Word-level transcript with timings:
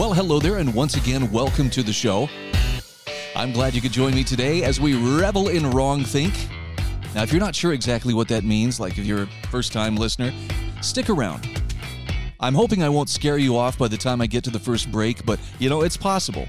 Well, 0.00 0.14
hello 0.14 0.38
there, 0.38 0.56
and 0.56 0.74
once 0.74 0.96
again, 0.96 1.30
welcome 1.30 1.68
to 1.68 1.82
the 1.82 1.92
show. 1.92 2.26
I'm 3.36 3.52
glad 3.52 3.74
you 3.74 3.82
could 3.82 3.92
join 3.92 4.14
me 4.14 4.24
today 4.24 4.62
as 4.62 4.80
we 4.80 4.94
revel 4.94 5.48
in 5.48 5.70
wrong 5.72 6.04
think. 6.04 6.32
Now, 7.14 7.22
if 7.22 7.30
you're 7.30 7.40
not 7.40 7.54
sure 7.54 7.74
exactly 7.74 8.14
what 8.14 8.26
that 8.28 8.42
means, 8.42 8.80
like 8.80 8.96
if 8.96 9.04
you're 9.04 9.24
a 9.24 9.28
first 9.50 9.74
time 9.74 9.96
listener, 9.96 10.32
stick 10.80 11.10
around. 11.10 11.46
I'm 12.40 12.54
hoping 12.54 12.82
I 12.82 12.88
won't 12.88 13.10
scare 13.10 13.36
you 13.36 13.58
off 13.58 13.76
by 13.76 13.88
the 13.88 13.98
time 13.98 14.22
I 14.22 14.26
get 14.26 14.42
to 14.44 14.50
the 14.50 14.58
first 14.58 14.90
break, 14.90 15.26
but 15.26 15.38
you 15.58 15.68
know, 15.68 15.82
it's 15.82 15.98
possible. 15.98 16.48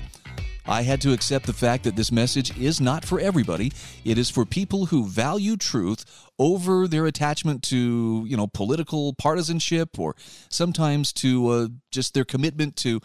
I 0.66 0.84
had 0.84 1.02
to 1.02 1.12
accept 1.12 1.46
the 1.46 1.52
fact 1.52 1.84
that 1.84 1.98
this 1.98 2.10
message 2.10 2.58
is 2.58 2.80
not 2.80 3.04
for 3.04 3.20
everybody. 3.20 3.74
It 4.06 4.18
is 4.18 4.30
for 4.30 4.46
people 4.46 4.86
who 4.86 5.06
value 5.06 5.58
truth 5.58 6.06
over 6.40 6.88
their 6.88 7.06
attachment 7.06 7.64
to, 7.64 8.24
you 8.26 8.38
know, 8.38 8.48
political 8.48 9.14
partisanship 9.14 10.00
or 10.00 10.16
sometimes 10.48 11.12
to 11.14 11.50
uh, 11.50 11.68
just 11.92 12.14
their 12.14 12.24
commitment 12.24 12.78
to 12.78 13.02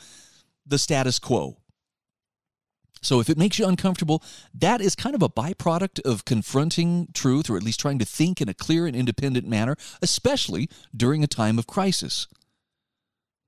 the 0.67 0.79
status 0.79 1.19
quo. 1.19 1.59
So 3.03 3.21
if 3.21 3.29
it 3.29 3.39
makes 3.39 3.59
you 3.59 3.67
uncomfortable, 3.67 4.23
that 4.55 4.81
is 4.81 4.95
kind 4.95 5.15
of 5.15 5.23
a 5.23 5.29
byproduct 5.29 6.01
of 6.01 6.25
confronting 6.25 7.09
truth 7.15 7.49
or 7.49 7.57
at 7.57 7.63
least 7.63 7.79
trying 7.79 7.99
to 7.99 8.05
think 8.05 8.41
in 8.41 8.49
a 8.49 8.55
clear 8.55 8.87
and 8.87 8.97
independent 8.97 9.47
manner, 9.47 9.77
especially 10.03 10.69
during 10.97 11.23
a 11.23 11.29
time 11.29 11.59
of 11.59 11.67
crisis 11.67 12.27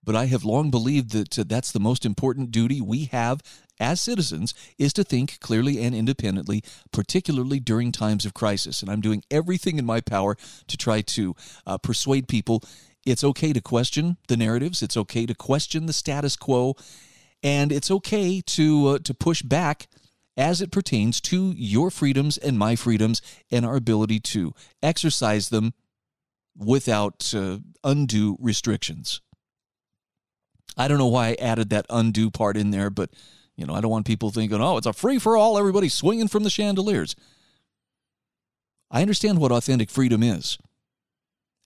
but 0.09 0.17
I 0.17 0.25
have 0.25 0.43
long 0.43 0.71
believed 0.71 1.11
that 1.11 1.39
uh, 1.39 1.45
that's 1.47 1.71
the 1.71 1.79
most 1.79 2.07
important 2.07 2.51
duty 2.51 2.81
we 2.81 3.05
have 3.13 3.43
as 3.79 4.01
citizens 4.01 4.55
is 4.79 4.95
to 4.95 5.05
think 5.05 5.39
clearly 5.39 5.83
and 5.83 5.95
independently, 5.95 6.65
particularly 6.93 7.61
during 7.61 7.93
times 7.93 8.25
of 8.25 8.33
crisis. 8.33 8.81
And 8.81 8.91
I'm 8.91 9.03
doing 9.03 9.23
everything 9.31 9.79
in 9.79 9.85
my 9.85 10.01
power 10.01 10.39
to 10.67 10.77
try 10.79 11.03
to 11.03 11.37
uh, 11.67 11.77
persuade 11.77 12.27
people 12.27 12.63
it's 13.09 13.25
okay 13.25 13.53
to 13.53 13.61
question 13.61 14.17
the 14.28 14.37
narratives, 14.37 14.83
it's 14.83 14.97
okay 14.97 15.27
to 15.27 15.34
question 15.34 15.87
the 15.87 15.92
status 15.92 16.37
quo, 16.37 16.77
and 17.42 17.73
it's 17.73 17.91
okay 17.91 18.41
to 18.41 18.89
uh, 18.89 18.98
to 18.98 19.15
push 19.15 19.42
back 19.42 19.89
as 20.37 20.61
it 20.61 20.70
pertains 20.70 21.20
to 21.20 21.53
your 21.56 21.91
freedoms 21.91 22.37
and 22.39 22.59
my 22.59 22.77
freedoms 22.77 23.20
and 23.50 23.67
our 23.67 23.77
ability 23.77 24.20
to 24.20 24.55
exercise 24.83 25.48
them 25.48 25.75
without 26.56 27.33
uh, 27.34 27.59
undue 27.83 28.37
restrictions. 28.41 29.20
I 30.77 30.87
don't 30.87 30.98
know 30.98 31.06
why 31.06 31.28
I 31.28 31.37
added 31.41 31.70
that 31.70 31.87
undue 31.91 32.31
part 32.31 32.56
in 32.56 32.70
there, 32.70 32.91
but 32.91 33.11
you 33.56 33.67
know, 33.67 33.75
I 33.75 33.81
don't 33.81 33.91
want 33.91 34.06
people 34.06 34.31
thinking, 34.31 34.61
oh, 34.61 34.77
it's 34.77 34.87
a 34.87 34.93
free 34.93 35.19
for 35.19 35.37
all, 35.37 35.59
everybody 35.59 35.89
swinging 35.89 36.28
from 36.28 36.45
the 36.45 36.50
chandeliers. 36.50 37.17
I 38.91 39.03
understand 39.03 39.39
what 39.39 39.50
authentic 39.50 39.91
freedom 39.91 40.22
is. 40.22 40.56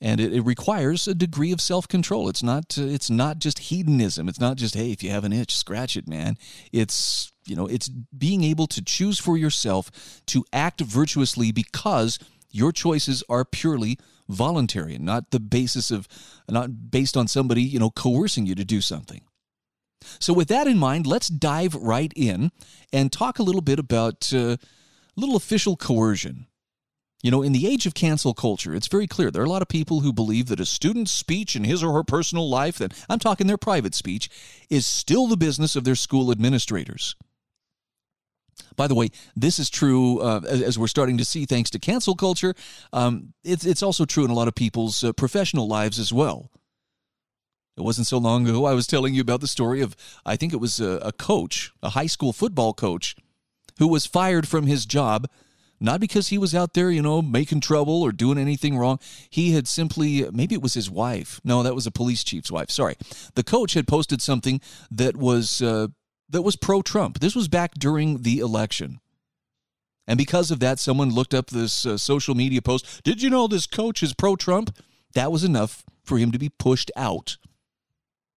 And 0.04 0.20
it, 0.20 0.32
it 0.32 0.40
requires 0.40 1.06
a 1.06 1.14
degree 1.14 1.52
of 1.52 1.60
self-control. 1.60 2.28
It's 2.28 2.42
not 2.42 2.76
uh, 2.76 2.82
it's 2.82 3.08
not 3.08 3.38
just 3.38 3.70
hedonism. 3.70 4.28
It's 4.28 4.40
not 4.40 4.56
just 4.56 4.74
hey, 4.74 4.90
if 4.90 5.02
you 5.02 5.10
have 5.10 5.24
an 5.24 5.32
itch, 5.32 5.56
scratch 5.56 5.96
it, 5.96 6.08
man. 6.08 6.36
It's 6.72 7.32
you 7.46 7.56
know, 7.56 7.66
it's 7.66 7.88
being 7.88 8.44
able 8.44 8.66
to 8.66 8.82
choose 8.82 9.18
for 9.18 9.36
yourself 9.36 9.90
to 10.26 10.44
act 10.52 10.80
virtuously 10.80 11.52
because 11.52 12.18
your 12.50 12.72
choices 12.72 13.22
are 13.28 13.44
purely 13.44 13.98
voluntary 14.28 14.94
and 14.94 15.04
not 15.04 15.30
the 15.30 15.40
basis 15.40 15.90
of 15.90 16.08
not 16.48 16.90
based 16.90 17.16
on 17.16 17.28
somebody, 17.28 17.62
you 17.62 17.78
know, 17.78 17.90
coercing 17.90 18.46
you 18.46 18.54
to 18.54 18.64
do 18.64 18.80
something. 18.80 19.22
So 20.18 20.32
with 20.32 20.48
that 20.48 20.66
in 20.66 20.78
mind, 20.78 21.06
let's 21.06 21.28
dive 21.28 21.74
right 21.74 22.12
in 22.16 22.50
and 22.92 23.12
talk 23.12 23.38
a 23.38 23.42
little 23.42 23.60
bit 23.60 23.78
about 23.78 24.32
uh, 24.32 24.56
little 25.16 25.36
official 25.36 25.76
coercion. 25.76 26.46
You 27.22 27.30
know, 27.30 27.42
in 27.42 27.52
the 27.52 27.68
age 27.68 27.86
of 27.86 27.94
cancel 27.94 28.34
culture, 28.34 28.74
it's 28.74 28.88
very 28.88 29.06
clear 29.06 29.30
there 29.30 29.42
are 29.42 29.46
a 29.46 29.48
lot 29.50 29.62
of 29.62 29.68
people 29.68 30.00
who 30.00 30.12
believe 30.12 30.46
that 30.46 30.58
a 30.58 30.66
student's 30.66 31.12
speech 31.12 31.54
in 31.54 31.62
his 31.62 31.82
or 31.82 31.92
her 31.92 32.02
personal 32.02 32.50
life, 32.50 32.78
that 32.78 32.92
I'm 33.08 33.20
talking 33.20 33.46
their 33.46 33.56
private 33.56 33.94
speech, 33.94 34.28
is 34.68 34.86
still 34.86 35.28
the 35.28 35.36
business 35.36 35.76
of 35.76 35.84
their 35.84 35.94
school 35.94 36.32
administrators. 36.32 37.14
By 38.74 38.88
the 38.88 38.96
way, 38.96 39.10
this 39.36 39.60
is 39.60 39.70
true 39.70 40.20
uh, 40.20 40.40
as, 40.48 40.78
we're 40.78 40.88
starting 40.88 41.16
to 41.18 41.24
see 41.24 41.46
thanks 41.46 41.70
to 41.70 41.78
cancel 41.78 42.16
culture. 42.16 42.54
Um, 42.92 43.34
it's, 43.44 43.64
it's 43.64 43.82
also 43.82 44.04
true 44.04 44.24
in 44.24 44.30
a 44.30 44.34
lot 44.34 44.48
of 44.48 44.54
people's 44.54 45.04
uh, 45.04 45.12
professional 45.12 45.68
lives 45.68 46.00
as 46.00 46.12
well. 46.12 46.50
It 47.76 47.82
wasn't 47.82 48.08
so 48.08 48.18
long 48.18 48.48
ago 48.48 48.64
I 48.64 48.74
was 48.74 48.86
telling 48.86 49.14
you 49.14 49.20
about 49.20 49.40
the 49.40 49.46
story 49.46 49.80
of, 49.80 49.94
I 50.26 50.36
think 50.36 50.52
it 50.52 50.60
was 50.60 50.80
a, 50.80 50.98
a 50.98 51.12
coach, 51.12 51.72
a 51.82 51.90
high 51.90 52.06
school 52.06 52.32
football 52.32 52.74
coach, 52.74 53.14
who 53.78 53.86
was 53.86 54.06
fired 54.06 54.48
from 54.48 54.66
his 54.66 54.86
job 54.86 55.28
not 55.82 56.00
because 56.00 56.28
he 56.28 56.38
was 56.38 56.54
out 56.54 56.74
there, 56.74 56.90
you 56.90 57.02
know, 57.02 57.20
making 57.20 57.60
trouble 57.60 58.02
or 58.02 58.12
doing 58.12 58.38
anything 58.38 58.78
wrong. 58.78 59.00
He 59.28 59.52
had 59.52 59.66
simply, 59.66 60.24
maybe 60.30 60.54
it 60.54 60.62
was 60.62 60.74
his 60.74 60.88
wife. 60.88 61.40
No, 61.42 61.62
that 61.62 61.74
was 61.74 61.86
a 61.86 61.90
police 61.90 62.22
chief's 62.22 62.52
wife. 62.52 62.70
Sorry. 62.70 62.96
The 63.34 63.42
coach 63.42 63.74
had 63.74 63.88
posted 63.88 64.22
something 64.22 64.60
that 64.90 65.16
was 65.16 65.60
uh, 65.60 65.88
that 66.30 66.42
was 66.42 66.56
pro 66.56 66.82
Trump. 66.82 67.18
This 67.18 67.34
was 67.34 67.48
back 67.48 67.74
during 67.74 68.22
the 68.22 68.38
election. 68.38 69.00
And 70.06 70.16
because 70.16 70.50
of 70.50 70.60
that, 70.60 70.78
someone 70.78 71.10
looked 71.10 71.34
up 71.34 71.48
this 71.48 71.84
uh, 71.84 71.98
social 71.98 72.34
media 72.34 72.62
post. 72.62 73.02
Did 73.02 73.20
you 73.20 73.28
know 73.28 73.46
this 73.46 73.66
coach 73.66 74.02
is 74.02 74.14
pro 74.14 74.36
Trump? 74.36 74.76
That 75.14 75.32
was 75.32 75.44
enough 75.44 75.84
for 76.04 76.16
him 76.16 76.32
to 76.32 76.38
be 76.38 76.48
pushed 76.48 76.90
out. 76.96 77.36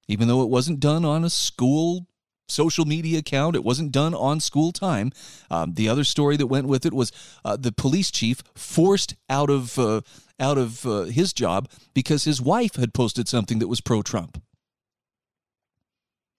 Even 0.07 0.27
though 0.27 0.43
it 0.43 0.49
wasn't 0.49 0.79
done 0.79 1.05
on 1.05 1.23
a 1.23 1.29
school 1.29 2.07
social 2.47 2.85
media 2.85 3.19
account, 3.19 3.55
it 3.55 3.63
wasn't 3.63 3.91
done 3.91 4.13
on 4.13 4.39
school 4.39 4.71
time. 4.71 5.11
Um, 5.49 5.73
the 5.73 5.89
other 5.89 6.03
story 6.03 6.37
that 6.37 6.47
went 6.47 6.67
with 6.67 6.85
it 6.85 6.93
was 6.93 7.11
uh, 7.43 7.57
the 7.57 7.71
police 7.71 8.11
chief 8.11 8.41
forced 8.55 9.15
out 9.29 9.49
of 9.49 9.77
uh, 9.79 10.01
out 10.39 10.57
of 10.57 10.85
uh, 10.85 11.03
his 11.03 11.33
job 11.33 11.69
because 11.93 12.25
his 12.25 12.41
wife 12.41 12.75
had 12.75 12.93
posted 12.93 13.27
something 13.27 13.59
that 13.59 13.67
was 13.67 13.81
pro 13.81 14.01
Trump. 14.01 14.41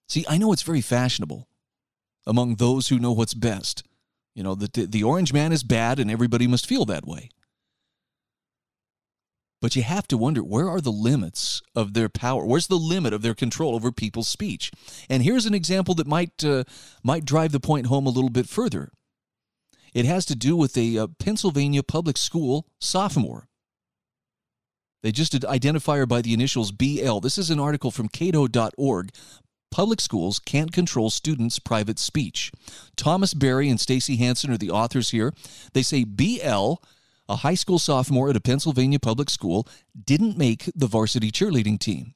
See, 0.07 0.25
I 0.29 0.37
know 0.37 0.53
it's 0.53 0.63
very 0.63 0.81
fashionable 0.81 1.47
among 2.25 2.55
those 2.55 2.89
who 2.89 2.99
know 2.99 3.11
what's 3.11 3.33
best. 3.33 3.83
You 4.35 4.43
know, 4.43 4.53
the, 4.53 4.85
the 4.87 5.03
orange 5.03 5.33
man 5.33 5.51
is 5.51 5.63
bad 5.63 5.99
and 5.99 6.11
everybody 6.11 6.45
must 6.45 6.67
feel 6.67 6.85
that 6.85 7.07
way. 7.07 7.29
But 9.61 9.75
you 9.75 9.81
have 9.83 10.07
to 10.09 10.17
wonder 10.17 10.43
where 10.43 10.69
are 10.69 10.81
the 10.81 10.91
limits 10.91 11.61
of 11.75 11.93
their 11.93 12.09
power? 12.09 12.45
Where's 12.45 12.67
the 12.67 12.75
limit 12.75 13.11
of 13.11 13.23
their 13.23 13.33
control 13.33 13.73
over 13.73 13.91
people's 13.91 14.27
speech? 14.27 14.71
And 15.09 15.23
here's 15.23 15.47
an 15.47 15.55
example 15.55 15.95
that 15.95 16.07
might 16.07 16.43
uh, 16.43 16.63
might 17.03 17.25
drive 17.25 17.51
the 17.51 17.59
point 17.59 17.87
home 17.87 18.05
a 18.05 18.11
little 18.11 18.29
bit 18.29 18.47
further. 18.47 18.91
It 19.93 20.05
has 20.05 20.25
to 20.27 20.35
do 20.35 20.55
with 20.55 20.77
a 20.77 20.97
uh, 20.97 21.07
Pennsylvania 21.19 21.81
public 21.81 22.17
school 22.17 22.67
sophomore. 22.79 23.47
They 25.01 25.11
just 25.11 25.43
identify 25.45 25.97
her 25.97 26.05
by 26.05 26.21
the 26.21 26.33
initials 26.33 26.71
BL. 26.71 27.19
This 27.19 27.37
is 27.37 27.49
an 27.49 27.59
article 27.59 27.91
from 27.91 28.09
cato.org 28.09 29.11
Public 29.69 29.99
schools 29.99 30.39
can't 30.39 30.71
control 30.71 31.09
students' 31.09 31.59
private 31.59 31.99
speech. 31.99 32.51
Thomas 32.95 33.33
Berry 33.33 33.69
and 33.69 33.79
Stacy 33.79 34.15
Hansen 34.15 34.51
are 34.51 34.57
the 34.57 34.71
authors 34.71 35.09
here. 35.09 35.33
They 35.73 35.83
say 35.83 36.03
BL, 36.03 36.75
a 37.29 37.37
high 37.37 37.55
school 37.55 37.79
sophomore 37.79 38.29
at 38.29 38.35
a 38.35 38.41
Pennsylvania 38.41 38.99
public 38.99 39.29
school, 39.29 39.67
didn't 40.05 40.37
make 40.37 40.71
the 40.75 40.87
varsity 40.87 41.31
cheerleading 41.31 41.79
team. 41.79 42.13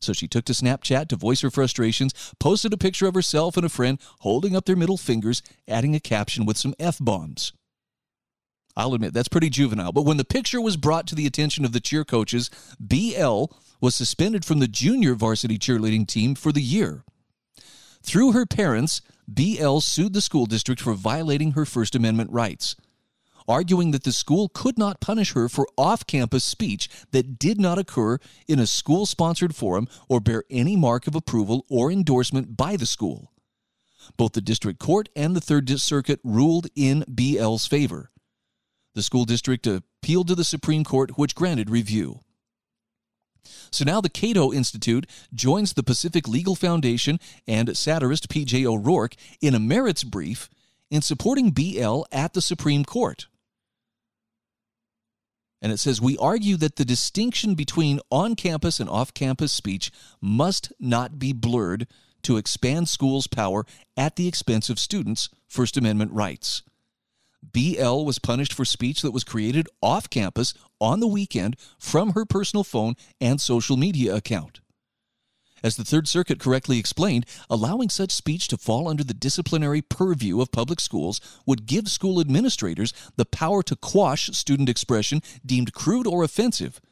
So 0.00 0.12
she 0.12 0.28
took 0.28 0.44
to 0.46 0.52
Snapchat 0.52 1.08
to 1.08 1.16
voice 1.16 1.40
her 1.40 1.50
frustrations, 1.50 2.12
posted 2.38 2.72
a 2.72 2.78
picture 2.78 3.06
of 3.06 3.14
herself 3.14 3.56
and 3.56 3.64
a 3.64 3.70
friend 3.70 3.98
holding 4.20 4.54
up 4.54 4.66
their 4.66 4.76
middle 4.76 4.98
fingers, 4.98 5.42
adding 5.66 5.94
a 5.94 6.00
caption 6.00 6.44
with 6.44 6.58
some 6.58 6.74
F 6.78 6.98
bombs. 7.00 7.52
I'll 8.76 8.94
admit 8.94 9.14
that's 9.14 9.28
pretty 9.28 9.50
juvenile, 9.50 9.92
but 9.92 10.04
when 10.04 10.16
the 10.16 10.24
picture 10.24 10.60
was 10.60 10.76
brought 10.76 11.06
to 11.06 11.14
the 11.14 11.26
attention 11.26 11.64
of 11.64 11.72
the 11.72 11.80
cheer 11.80 12.04
coaches, 12.04 12.50
BL 12.80 13.44
was 13.80 13.94
suspended 13.94 14.44
from 14.44 14.58
the 14.58 14.68
junior 14.68 15.14
varsity 15.14 15.58
cheerleading 15.58 16.08
team 16.08 16.34
for 16.34 16.50
the 16.50 16.62
year. 16.62 17.04
Through 18.02 18.32
her 18.32 18.46
parents, 18.46 19.00
BL 19.28 19.78
sued 19.78 20.12
the 20.12 20.20
school 20.20 20.46
district 20.46 20.80
for 20.80 20.94
violating 20.94 21.52
her 21.52 21.64
First 21.64 21.94
Amendment 21.94 22.30
rights, 22.32 22.76
arguing 23.46 23.90
that 23.90 24.04
the 24.04 24.12
school 24.12 24.48
could 24.48 24.78
not 24.78 25.00
punish 25.00 25.32
her 25.32 25.48
for 25.48 25.66
off 25.76 26.06
campus 26.06 26.44
speech 26.44 26.88
that 27.12 27.38
did 27.38 27.60
not 27.60 27.78
occur 27.78 28.18
in 28.48 28.58
a 28.58 28.66
school 28.66 29.06
sponsored 29.06 29.54
forum 29.54 29.88
or 30.08 30.20
bear 30.20 30.44
any 30.50 30.76
mark 30.76 31.06
of 31.06 31.14
approval 31.14 31.64
or 31.68 31.90
endorsement 31.90 32.56
by 32.56 32.76
the 32.76 32.86
school. 32.86 33.32
Both 34.16 34.32
the 34.32 34.40
district 34.40 34.78
court 34.78 35.08
and 35.16 35.34
the 35.34 35.40
Third 35.40 35.68
Circuit 35.80 36.20
ruled 36.22 36.68
in 36.74 37.04
BL's 37.12 37.66
favor. 37.66 38.10
The 38.94 39.02
school 39.02 39.24
district 39.24 39.66
appealed 39.66 40.28
to 40.28 40.34
the 40.34 40.44
Supreme 40.44 40.84
Court, 40.84 41.18
which 41.18 41.34
granted 41.34 41.70
review. 41.70 42.20
So 43.70 43.84
now 43.84 44.00
the 44.00 44.08
Cato 44.08 44.52
Institute 44.52 45.06
joins 45.34 45.72
the 45.72 45.82
Pacific 45.82 46.28
Legal 46.28 46.54
Foundation 46.54 47.18
and 47.46 47.76
satirist 47.76 48.28
P.J. 48.28 48.64
O'Rourke 48.64 49.16
in 49.40 49.54
a 49.54 49.58
merits 49.58 50.04
brief 50.04 50.48
in 50.90 51.02
supporting 51.02 51.50
BL 51.50 52.02
at 52.12 52.34
the 52.34 52.40
Supreme 52.40 52.84
Court. 52.84 53.26
And 55.64 55.72
it 55.72 55.78
says, 55.78 55.98
We 55.98 56.18
argue 56.18 56.58
that 56.58 56.76
the 56.76 56.84
distinction 56.84 57.54
between 57.54 57.98
on 58.10 58.36
campus 58.36 58.80
and 58.80 58.90
off 58.90 59.14
campus 59.14 59.50
speech 59.50 59.90
must 60.20 60.70
not 60.78 61.18
be 61.18 61.32
blurred 61.32 61.86
to 62.20 62.36
expand 62.36 62.86
schools' 62.86 63.26
power 63.26 63.64
at 63.96 64.16
the 64.16 64.28
expense 64.28 64.68
of 64.68 64.78
students' 64.78 65.30
First 65.48 65.78
Amendment 65.78 66.12
rights. 66.12 66.64
BL 67.42 68.04
was 68.04 68.18
punished 68.18 68.52
for 68.52 68.66
speech 68.66 69.00
that 69.00 69.12
was 69.12 69.24
created 69.24 69.66
off 69.80 70.10
campus 70.10 70.52
on 70.82 71.00
the 71.00 71.06
weekend 71.06 71.56
from 71.78 72.12
her 72.12 72.26
personal 72.26 72.62
phone 72.62 72.94
and 73.18 73.40
social 73.40 73.78
media 73.78 74.14
account. 74.14 74.60
As 75.64 75.76
the 75.76 75.84
Third 75.84 76.06
Circuit 76.06 76.38
correctly 76.38 76.78
explained, 76.78 77.24
allowing 77.48 77.88
such 77.88 78.12
speech 78.12 78.48
to 78.48 78.58
fall 78.58 78.86
under 78.86 79.02
the 79.02 79.14
disciplinary 79.14 79.80
purview 79.80 80.42
of 80.42 80.52
public 80.52 80.78
schools 80.78 81.22
would 81.46 81.64
give 81.64 81.88
school 81.88 82.20
administrators 82.20 82.92
the 83.16 83.24
power 83.24 83.62
to 83.62 83.74
quash 83.74 84.26
student 84.34 84.68
expression 84.68 85.22
deemed 85.44 85.72
crude 85.72 86.06
or 86.06 86.22
offensive, 86.22 86.82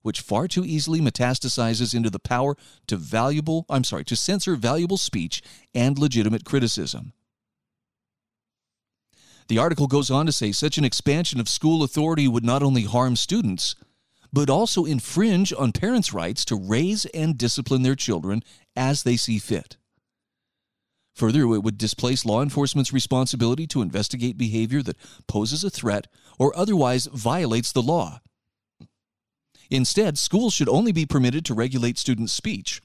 which 0.00 0.22
far 0.22 0.48
too 0.48 0.64
easily 0.64 0.98
metastasizes 0.98 1.94
into 1.94 2.08
the 2.08 2.18
power 2.18 2.56
to 2.86 2.96
valuable, 2.96 3.66
I'm 3.68 3.84
sorry, 3.84 4.06
to 4.06 4.16
censor 4.16 4.56
valuable 4.56 4.96
speech 4.96 5.42
and 5.74 5.98
legitimate 5.98 6.46
criticism. 6.46 7.12
The 9.48 9.58
article 9.58 9.88
goes 9.88 10.10
on 10.10 10.24
to 10.24 10.32
say 10.32 10.52
such 10.52 10.78
an 10.78 10.86
expansion 10.86 11.38
of 11.38 11.50
school 11.50 11.82
authority 11.82 12.26
would 12.26 12.46
not 12.46 12.62
only 12.62 12.84
harm 12.84 13.14
students, 13.14 13.76
but 14.32 14.48
also 14.48 14.84
infringe 14.84 15.52
on 15.52 15.72
parents' 15.72 16.12
rights 16.12 16.44
to 16.46 16.56
raise 16.56 17.04
and 17.06 17.36
discipline 17.36 17.82
their 17.82 17.94
children 17.94 18.42
as 18.74 19.02
they 19.02 19.16
see 19.16 19.38
fit. 19.38 19.76
Further, 21.14 21.42
it 21.42 21.62
would 21.62 21.76
displace 21.76 22.24
law 22.24 22.42
enforcement's 22.42 22.92
responsibility 22.92 23.66
to 23.66 23.82
investigate 23.82 24.38
behavior 24.38 24.82
that 24.82 24.96
poses 25.28 25.62
a 25.62 25.70
threat 25.70 26.06
or 26.38 26.56
otherwise 26.56 27.06
violates 27.12 27.72
the 27.72 27.82
law. 27.82 28.20
Instead, 29.70 30.18
schools 30.18 30.54
should 30.54 30.68
only 30.68 30.92
be 30.92 31.04
permitted 31.04 31.44
to 31.44 31.54
regulate 31.54 31.98
student 31.98 32.30
speech 32.30 32.80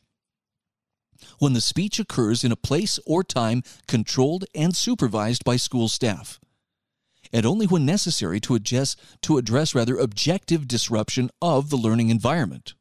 when 1.40 1.54
the 1.54 1.62
speech 1.62 2.00
occurs 2.00 2.44
in 2.44 2.52
a 2.52 2.56
place 2.56 3.00
or 3.06 3.24
time 3.24 3.64
controlled 3.88 4.46
and 4.54 4.76
supervised 4.76 5.44
by 5.44 5.56
school 5.56 5.88
staff 5.88 6.40
and 7.32 7.46
only 7.46 7.66
when 7.68 7.86
necessary 7.86 8.40
to 8.42 8.56
address, 8.56 8.96
to 9.22 9.38
address 9.38 9.76
rather 9.76 9.98
objective 9.98 10.68
disruption 10.68 11.30
of 11.42 11.70
the 11.70 11.78
learning 11.78 12.10
environment. 12.10 12.74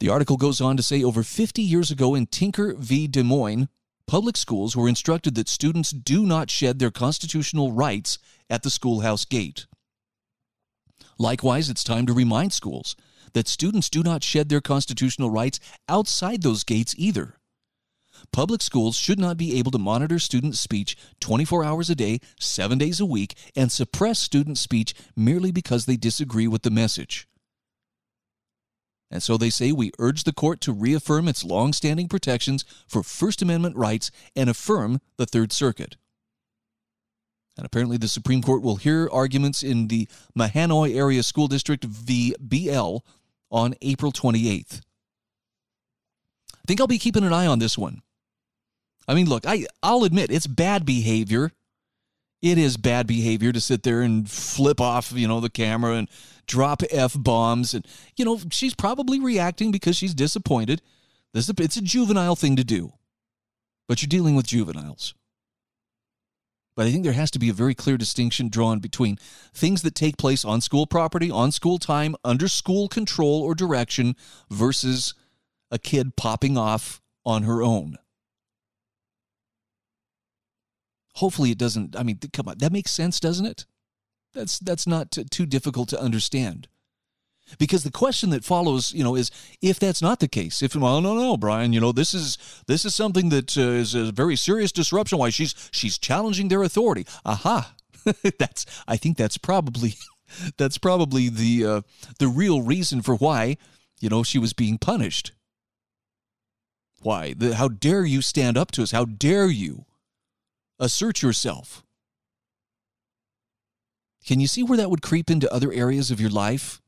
The 0.00 0.08
article 0.08 0.36
goes 0.36 0.60
on 0.60 0.76
to 0.76 0.82
say 0.82 1.02
over 1.02 1.22
50 1.22 1.60
years 1.60 1.90
ago 1.90 2.14
in 2.14 2.26
Tinker 2.26 2.74
v. 2.78 3.08
Des 3.08 3.24
Moines, 3.24 3.68
public 4.06 4.36
schools 4.36 4.76
were 4.76 4.88
instructed 4.88 5.34
that 5.34 5.48
students 5.48 5.90
do 5.90 6.24
not 6.24 6.50
shed 6.50 6.78
their 6.78 6.90
constitutional 6.90 7.72
rights 7.72 8.18
at 8.48 8.62
the 8.62 8.70
schoolhouse 8.70 9.24
gate. 9.24 9.66
Likewise, 11.18 11.68
it's 11.68 11.82
time 11.82 12.06
to 12.06 12.12
remind 12.12 12.52
schools 12.52 12.94
that 13.32 13.48
students 13.48 13.90
do 13.90 14.02
not 14.02 14.22
shed 14.22 14.48
their 14.48 14.60
constitutional 14.60 15.30
rights 15.30 15.58
outside 15.88 16.42
those 16.42 16.64
gates 16.64 16.94
either. 16.96 17.37
Public 18.32 18.62
schools 18.62 18.96
should 18.96 19.18
not 19.18 19.36
be 19.36 19.58
able 19.58 19.70
to 19.70 19.78
monitor 19.78 20.18
student 20.18 20.56
speech 20.56 20.96
24 21.20 21.64
hours 21.64 21.90
a 21.90 21.94
day, 21.94 22.20
seven 22.38 22.78
days 22.78 23.00
a 23.00 23.06
week, 23.06 23.34
and 23.56 23.70
suppress 23.72 24.18
student 24.18 24.58
speech 24.58 24.94
merely 25.16 25.50
because 25.50 25.86
they 25.86 25.96
disagree 25.96 26.48
with 26.48 26.62
the 26.62 26.70
message. 26.70 27.28
And 29.10 29.22
so 29.22 29.36
they 29.36 29.50
say 29.50 29.72
we 29.72 29.90
urge 29.98 30.24
the 30.24 30.32
court 30.32 30.60
to 30.62 30.72
reaffirm 30.72 31.28
its 31.28 31.44
long-standing 31.44 32.08
protections 32.08 32.64
for 32.86 33.02
First 33.02 33.40
Amendment 33.40 33.76
rights 33.76 34.10
and 34.36 34.50
affirm 34.50 35.00
the 35.16 35.26
Third 35.26 35.52
Circuit. 35.52 35.96
And 37.56 37.66
apparently, 37.66 37.96
the 37.96 38.06
Supreme 38.06 38.42
Court 38.42 38.62
will 38.62 38.76
hear 38.76 39.08
arguments 39.10 39.64
in 39.64 39.88
the 39.88 40.08
Mahanoy 40.38 40.94
Area 40.94 41.24
School 41.24 41.48
District 41.48 41.84
v. 41.84 42.34
BL 42.38 42.98
on 43.50 43.74
April 43.82 44.12
28th. 44.12 44.80
I 46.54 46.60
think 46.68 46.80
I'll 46.80 46.86
be 46.86 46.98
keeping 46.98 47.24
an 47.24 47.32
eye 47.32 47.46
on 47.46 47.58
this 47.58 47.76
one. 47.76 48.02
I 49.08 49.14
mean, 49.14 49.28
look, 49.28 49.46
I 49.46 49.64
I'll 49.82 50.04
admit 50.04 50.30
it's 50.30 50.46
bad 50.46 50.84
behavior. 50.84 51.50
It 52.42 52.58
is 52.58 52.76
bad 52.76 53.06
behavior 53.08 53.50
to 53.50 53.60
sit 53.60 53.82
there 53.82 54.02
and 54.02 54.30
flip 54.30 54.80
off, 54.80 55.10
you 55.12 55.26
know, 55.26 55.40
the 55.40 55.50
camera 55.50 55.94
and 55.94 56.08
drop 56.46 56.82
f 56.90 57.16
bombs, 57.18 57.74
and 57.74 57.86
you 58.16 58.24
know 58.24 58.38
she's 58.50 58.74
probably 58.74 59.18
reacting 59.18 59.72
because 59.72 59.96
she's 59.96 60.14
disappointed. 60.14 60.82
This 61.32 61.48
it's 61.48 61.76
a 61.76 61.82
juvenile 61.82 62.36
thing 62.36 62.54
to 62.56 62.64
do, 62.64 62.92
but 63.88 64.02
you're 64.02 64.08
dealing 64.08 64.36
with 64.36 64.46
juveniles. 64.46 65.14
But 66.76 66.86
I 66.86 66.92
think 66.92 67.02
there 67.02 67.12
has 67.12 67.32
to 67.32 67.40
be 67.40 67.48
a 67.48 67.54
very 67.54 67.74
clear 67.74 67.96
distinction 67.96 68.50
drawn 68.50 68.78
between 68.78 69.18
things 69.52 69.82
that 69.82 69.96
take 69.96 70.16
place 70.16 70.44
on 70.44 70.60
school 70.60 70.86
property, 70.86 71.28
on 71.28 71.50
school 71.50 71.78
time, 71.78 72.14
under 72.22 72.46
school 72.46 72.86
control 72.86 73.42
or 73.42 73.56
direction, 73.56 74.14
versus 74.48 75.14
a 75.72 75.78
kid 75.78 76.14
popping 76.14 76.56
off 76.56 77.00
on 77.24 77.42
her 77.42 77.64
own. 77.64 77.98
Hopefully 81.18 81.50
it 81.50 81.58
doesn't 81.58 81.96
i 81.96 82.02
mean 82.02 82.18
come 82.32 82.48
on 82.48 82.58
that 82.58 82.72
makes 82.72 82.90
sense 82.90 83.20
doesn't 83.20 83.46
it? 83.46 83.66
That's 84.34 84.58
that's 84.58 84.86
not 84.86 85.10
t- 85.10 85.24
too 85.24 85.46
difficult 85.46 85.88
to 85.90 86.00
understand. 86.00 86.68
Because 87.58 87.82
the 87.82 87.90
question 87.90 88.28
that 88.30 88.44
follows 88.44 88.92
you 88.92 89.02
know 89.02 89.16
is 89.16 89.30
if 89.62 89.78
that's 89.78 90.02
not 90.02 90.20
the 90.20 90.28
case 90.28 90.62
if 90.62 90.76
well 90.76 91.00
no 91.00 91.14
no 91.14 91.36
brian 91.36 91.72
you 91.72 91.80
know 91.80 91.92
this 91.92 92.12
is 92.12 92.36
this 92.66 92.84
is 92.84 92.94
something 92.94 93.30
that 93.30 93.56
uh, 93.56 93.62
is 93.62 93.94
a 93.94 94.12
very 94.12 94.36
serious 94.36 94.70
disruption 94.70 95.18
why 95.18 95.30
she's 95.30 95.54
she's 95.72 95.98
challenging 95.98 96.48
their 96.48 96.62
authority. 96.62 97.06
Aha! 97.24 97.74
That's 98.38 98.64
i 98.86 98.96
think 98.96 99.16
that's 99.16 99.38
probably 99.38 99.94
that's 100.56 100.78
probably 100.78 101.28
the 101.28 101.66
uh, 101.66 101.80
the 102.18 102.28
real 102.28 102.62
reason 102.62 103.02
for 103.02 103.16
why 103.16 103.56
you 104.00 104.08
know 104.08 104.22
she 104.22 104.38
was 104.38 104.52
being 104.52 104.78
punished. 104.78 105.32
Why? 107.00 107.32
The, 107.32 107.54
how 107.54 107.68
dare 107.68 108.04
you 108.04 108.22
stand 108.22 108.58
up 108.58 108.70
to 108.72 108.82
us? 108.82 108.90
How 108.90 109.04
dare 109.04 109.46
you 109.46 109.86
assert 110.78 111.22
yourself. 111.22 111.82
Can 114.26 114.40
you 114.40 114.46
see 114.46 114.62
where 114.62 114.76
that 114.76 114.90
would 114.90 115.02
creep 115.02 115.30
into 115.30 115.52
other 115.52 115.72
areas 115.72 116.10
of 116.10 116.20
your 116.20 116.30
life? 116.30 116.82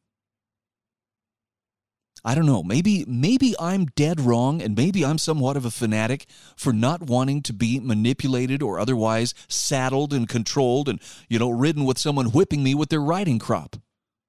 I 2.23 2.35
don't 2.35 2.47
know. 2.47 2.63
Maybe 2.63 3.05
maybe 3.07 3.55
I'm 3.59 3.87
dead 3.87 4.21
wrong 4.21 4.61
and 4.61 4.77
maybe 4.77 5.05
I'm 5.05 5.17
somewhat 5.17 5.57
of 5.57 5.65
a 5.65 5.71
fanatic 5.71 6.27
for 6.55 6.73
not 6.73 7.03
wanting 7.03 7.41
to 7.43 7.55
be 7.55 7.81
manipulated 7.81 8.63
or 8.63 8.79
otherwise 8.79 9.33
saddled 9.49 10.13
and 10.13 10.29
controlled 10.29 10.89
and 10.89 11.01
you 11.29 11.39
know 11.39 11.49
ridden 11.49 11.87
with 11.87 11.99
someone 11.99 12.27
whipping 12.27 12.63
me 12.63 12.75
with 12.75 12.91
their 12.91 13.01
riding 13.01 13.39
crop. 13.39 13.77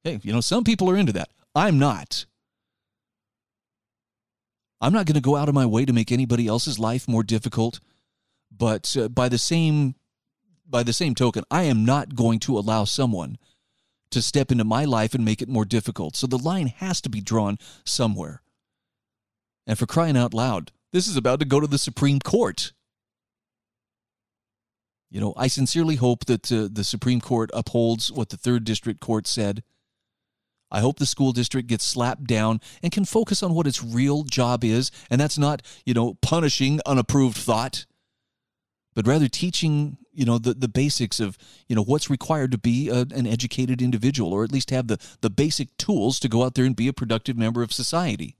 Hey, 0.05 0.19
you 0.23 0.31
know 0.31 0.39
some 0.39 0.63
people 0.63 0.89
are 0.89 0.95
into 0.95 1.11
that. 1.13 1.29
I'm 1.53 1.77
not. 1.77 2.25
I'm 4.79 4.93
not 4.93 5.05
going 5.05 5.15
to 5.15 5.21
go 5.21 5.35
out 5.35 5.49
of 5.49 5.53
my 5.53 5.65
way 5.65 5.85
to 5.85 5.93
make 5.93 6.11
anybody 6.11 6.47
else's 6.47 6.79
life 6.79 7.07
more 7.07 7.23
difficult 7.23 7.79
but 8.61 8.95
uh, 8.95 9.07
by 9.07 9.27
the 9.27 9.39
same 9.39 9.95
by 10.69 10.83
the 10.83 10.93
same 10.93 11.15
token, 11.15 11.43
I 11.49 11.63
am 11.63 11.83
not 11.83 12.13
going 12.13 12.39
to 12.41 12.59
allow 12.59 12.83
someone 12.83 13.39
to 14.11 14.21
step 14.21 14.51
into 14.51 14.63
my 14.63 14.85
life 14.85 15.15
and 15.15 15.25
make 15.25 15.41
it 15.41 15.49
more 15.49 15.65
difficult. 15.65 16.15
So 16.15 16.27
the 16.27 16.37
line 16.37 16.67
has 16.67 17.01
to 17.01 17.09
be 17.09 17.21
drawn 17.21 17.57
somewhere. 17.85 18.43
And 19.65 19.79
for 19.79 19.87
crying 19.87 20.15
out 20.15 20.35
loud, 20.35 20.71
this 20.93 21.07
is 21.07 21.17
about 21.17 21.39
to 21.39 21.45
go 21.45 21.59
to 21.59 21.65
the 21.65 21.79
Supreme 21.79 22.19
Court. 22.19 22.71
You 25.09 25.19
know, 25.19 25.33
I 25.35 25.47
sincerely 25.47 25.95
hope 25.95 26.25
that 26.25 26.51
uh, 26.51 26.69
the 26.71 26.83
Supreme 26.83 27.19
Court 27.19 27.49
upholds 27.55 28.11
what 28.11 28.29
the 28.29 28.37
third 28.37 28.63
district 28.63 28.99
court 28.99 29.25
said. 29.25 29.63
I 30.69 30.81
hope 30.81 30.99
the 30.99 31.07
school 31.07 31.31
district 31.31 31.67
gets 31.67 31.83
slapped 31.83 32.25
down 32.25 32.61
and 32.83 32.91
can 32.91 33.05
focus 33.05 33.41
on 33.41 33.55
what 33.55 33.65
its 33.65 33.83
real 33.83 34.21
job 34.23 34.63
is, 34.63 34.91
and 35.09 35.19
that's 35.19 35.39
not, 35.39 35.63
you 35.83 35.95
know, 35.95 36.13
punishing 36.21 36.79
unapproved 36.85 37.37
thought 37.37 37.87
but 38.93 39.07
rather 39.07 39.27
teaching 39.27 39.97
you 40.13 40.25
know 40.25 40.37
the, 40.37 40.53
the 40.53 40.67
basics 40.67 41.19
of 41.19 41.37
you 41.67 41.75
know 41.75 41.83
what's 41.83 42.09
required 42.09 42.51
to 42.51 42.57
be 42.57 42.89
a, 42.89 43.01
an 43.01 43.25
educated 43.25 43.81
individual 43.81 44.33
or 44.33 44.43
at 44.43 44.51
least 44.51 44.69
have 44.69 44.87
the, 44.87 44.99
the 45.21 45.29
basic 45.29 45.75
tools 45.77 46.19
to 46.19 46.29
go 46.29 46.43
out 46.43 46.55
there 46.55 46.65
and 46.65 46.75
be 46.75 46.87
a 46.87 46.93
productive 46.93 47.37
member 47.37 47.63
of 47.63 47.73
society. 47.73 48.35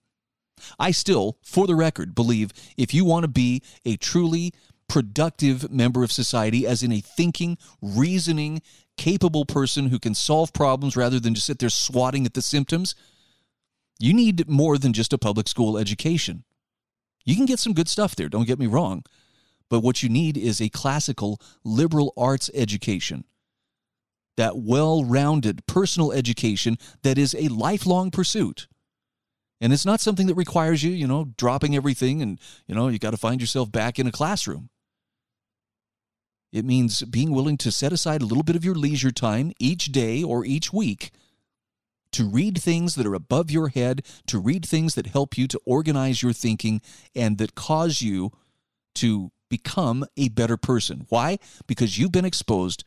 I 0.80 0.92
still 0.92 1.38
for 1.44 1.68
the 1.68 1.76
record 1.76 2.14
believe 2.14 2.52
if 2.78 2.94
you 2.94 3.06
want 3.06 3.24
to 3.24 3.30
be 3.30 3.64
a 3.86 3.98
truly 3.98 4.54
productive 4.88 5.72
member 5.72 6.04
of 6.04 6.12
society 6.12 6.68
as 6.68 6.84
in 6.84 6.92
a 6.92 7.00
thinking 7.00 7.58
reasoning 7.82 8.62
capable 8.98 9.46
person 9.46 9.88
who 9.88 9.98
can 9.98 10.14
solve 10.14 10.54
problems 10.54 10.98
rather 10.98 11.20
than 11.20 11.34
just 11.34 11.48
sit 11.48 11.60
there 11.60 11.70
swatting 11.70 12.26
at 12.26 12.34
the 12.34 12.42
symptoms 12.42 12.94
you 13.98 14.14
need 14.14 14.50
more 14.50 14.78
than 14.78 14.94
just 14.94 15.14
a 15.14 15.18
public 15.18 15.48
school 15.48 15.78
education. 15.78 16.44
You 17.24 17.36
can 17.36 17.46
get 17.46 17.60
some 17.60 17.74
good 17.74 17.88
stuff 17.88 18.16
there 18.16 18.30
don't 18.30 18.48
get 18.48 18.60
me 18.60 18.68
wrong 18.68 19.04
but 19.72 19.80
what 19.80 20.04
you 20.04 20.10
need 20.10 20.38
is 20.38 20.62
a 20.62 20.70
classical 20.70 21.40
liberal 21.64 22.14
arts 22.18 22.52
education. 22.54 23.24
that 24.38 24.58
well 24.58 25.04
rounded 25.04 25.66
personal 25.66 26.12
education 26.12 26.78
that 27.04 27.18
is 27.18 27.36
a 27.36 27.48
lifelong 27.48 28.12
pursuit. 28.12 28.68
And 29.62 29.72
it's 29.72 29.86
not 29.86 30.02
something 30.02 30.28
that 30.28 30.36
requires 30.36 30.84
you, 30.84 30.92
you 30.92 31.08
know, 31.08 31.34
dropping 31.38 31.76
everything 31.76 32.22
and, 32.22 32.40
you 32.68 32.76
know, 32.76 32.88
you 32.88 33.00
got 33.00 33.12
to 33.12 33.18
find 33.18 33.40
yourself 33.40 33.72
back 33.72 34.00
in 34.00 34.08
a 34.08 34.12
classroom. 34.12 34.70
It 36.52 36.66
means 36.66 37.04
being 37.04 37.32
willing 37.32 37.58
to 37.58 37.72
set 37.72 37.94
aside 37.94 38.22
a 38.22 38.26
little 38.26 38.44
bit 38.44 38.56
of 38.56 38.66
your 38.66 38.76
leisure 38.76 39.12
time 39.12 39.54
each 39.60 39.86
day 39.92 40.24
or 40.24 40.44
each 40.44 40.74
week 40.74 41.12
to 42.12 42.28
read 42.28 42.62
things 42.62 42.96
that 42.96 43.06
are 43.06 43.14
above 43.14 43.52
your 43.52 43.70
head, 43.70 44.06
to 44.28 44.38
read 44.38 44.66
things 44.66 44.96
that 44.96 45.08
help 45.08 45.38
you 45.38 45.48
to 45.48 45.60
organize 45.66 46.22
your 46.22 46.34
thinking 46.34 46.82
and 47.16 47.38
that 47.38 47.56
cause 47.56 48.02
you 48.02 48.32
to 48.96 49.32
become 49.52 50.04
a 50.18 50.30
better 50.30 50.58
person. 50.58 51.06
Why? 51.10 51.38
Because 51.68 52.00
you've 52.00 52.12
been 52.12 52.26
exposed 52.26 52.84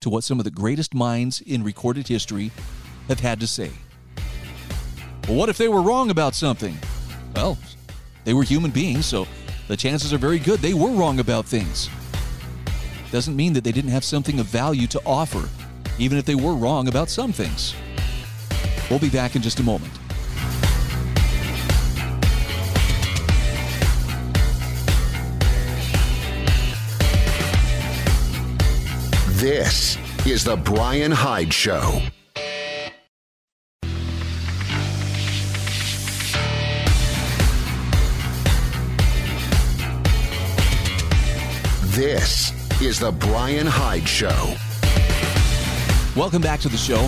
to 0.00 0.10
what 0.10 0.24
some 0.24 0.40
of 0.40 0.44
the 0.44 0.50
greatest 0.50 0.94
minds 0.94 1.40
in 1.40 1.62
recorded 1.62 2.08
history 2.08 2.50
have 3.06 3.20
had 3.20 3.38
to 3.38 3.46
say. 3.46 3.70
Well, 5.28 5.36
what 5.36 5.48
if 5.48 5.58
they 5.58 5.68
were 5.68 5.82
wrong 5.82 6.10
about 6.10 6.34
something? 6.34 6.76
Well, 7.36 7.56
they 8.24 8.34
were 8.34 8.42
human 8.42 8.72
beings, 8.72 9.06
so 9.06 9.28
the 9.68 9.76
chances 9.76 10.12
are 10.12 10.18
very 10.18 10.38
good 10.38 10.60
they 10.60 10.74
were 10.74 10.90
wrong 10.90 11.20
about 11.20 11.46
things. 11.46 11.88
Doesn't 13.12 13.36
mean 13.36 13.52
that 13.52 13.62
they 13.62 13.72
didn't 13.72 13.90
have 13.90 14.04
something 14.04 14.40
of 14.40 14.46
value 14.46 14.86
to 14.88 15.00
offer, 15.06 15.48
even 15.98 16.18
if 16.18 16.24
they 16.24 16.34
were 16.34 16.54
wrong 16.54 16.88
about 16.88 17.08
some 17.08 17.32
things. 17.32 17.74
We'll 18.90 18.98
be 18.98 19.10
back 19.10 19.36
in 19.36 19.42
just 19.42 19.60
a 19.60 19.62
moment. 19.62 19.92
This 29.36 29.98
is 30.26 30.44
The 30.44 30.56
Brian 30.56 31.12
Hyde 31.12 31.52
Show. 31.52 32.00
This 41.88 42.50
is 42.80 42.98
The 42.98 43.12
Brian 43.12 43.66
Hyde 43.66 44.08
Show. 44.08 44.54
Welcome 46.18 46.40
back 46.40 46.60
to 46.60 46.70
the 46.70 46.78
show. 46.78 47.06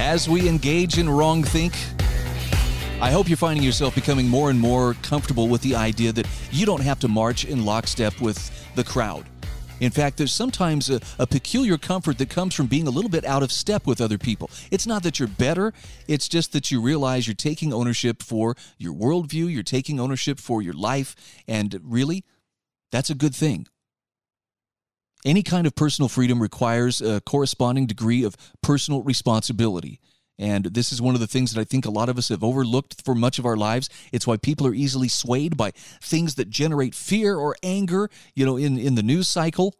As 0.00 0.28
we 0.28 0.48
engage 0.48 0.98
in 0.98 1.08
wrong 1.08 1.44
think, 1.44 1.74
I 3.00 3.12
hope 3.12 3.28
you're 3.28 3.36
finding 3.36 3.64
yourself 3.64 3.94
becoming 3.94 4.26
more 4.26 4.50
and 4.50 4.58
more 4.58 4.94
comfortable 5.02 5.46
with 5.46 5.62
the 5.62 5.76
idea 5.76 6.10
that 6.10 6.26
you 6.50 6.66
don't 6.66 6.82
have 6.82 6.98
to 6.98 7.06
march 7.06 7.44
in 7.44 7.64
lockstep 7.64 8.20
with 8.20 8.50
the 8.74 8.82
crowd. 8.82 9.24
In 9.80 9.90
fact, 9.90 10.16
there's 10.16 10.32
sometimes 10.32 10.88
a, 10.90 11.00
a, 11.18 11.26
peculiar 11.26 11.76
comfort 11.76 12.18
that 12.18 12.28
comes 12.30 12.54
from 12.54 12.66
being 12.66 12.86
a 12.86 12.90
little 12.90 13.10
bit 13.10 13.24
out 13.24 13.42
of 13.42 13.50
step 13.50 13.86
with 13.86 14.00
other 14.00 14.18
people. 14.18 14.50
It's 14.70 14.86
not 14.86 15.02
that 15.02 15.18
you're 15.18 15.28
better, 15.28 15.72
it's 16.06 16.28
just 16.28 16.52
that 16.52 16.70
you 16.70 16.80
realize 16.80 17.26
you're 17.26 17.34
taking 17.34 17.72
ownership 17.72 18.22
for 18.22 18.56
your 18.78 18.94
worldview, 18.94 19.52
you're 19.52 19.62
taking 19.62 19.98
ownership 19.98 20.38
for 20.38 20.62
your 20.62 20.74
life, 20.74 21.16
and 21.48 21.80
really, 21.82 22.24
that's 22.90 23.10
a 23.10 23.14
good 23.14 23.34
thing. 23.34 23.66
Any 25.24 25.42
kind 25.42 25.66
of 25.66 25.74
personal 25.74 26.08
freedom 26.08 26.42
requires 26.42 27.00
a 27.00 27.20
corresponding 27.20 27.86
degree 27.86 28.24
of 28.24 28.36
personal 28.60 29.02
responsibility. 29.02 30.00
And 30.42 30.64
this 30.64 30.90
is 30.90 31.00
one 31.00 31.14
of 31.14 31.20
the 31.20 31.28
things 31.28 31.52
that 31.52 31.60
I 31.60 31.62
think 31.62 31.86
a 31.86 31.90
lot 31.90 32.08
of 32.08 32.18
us 32.18 32.28
have 32.30 32.42
overlooked 32.42 33.04
for 33.04 33.14
much 33.14 33.38
of 33.38 33.46
our 33.46 33.56
lives. 33.56 33.88
It's 34.10 34.26
why 34.26 34.38
people 34.38 34.66
are 34.66 34.74
easily 34.74 35.06
swayed 35.06 35.56
by 35.56 35.70
things 35.70 36.34
that 36.34 36.50
generate 36.50 36.96
fear 36.96 37.36
or 37.36 37.54
anger, 37.62 38.10
you 38.34 38.44
know, 38.44 38.56
in, 38.56 38.76
in 38.76 38.96
the 38.96 39.04
news 39.04 39.28
cycle. 39.28 39.76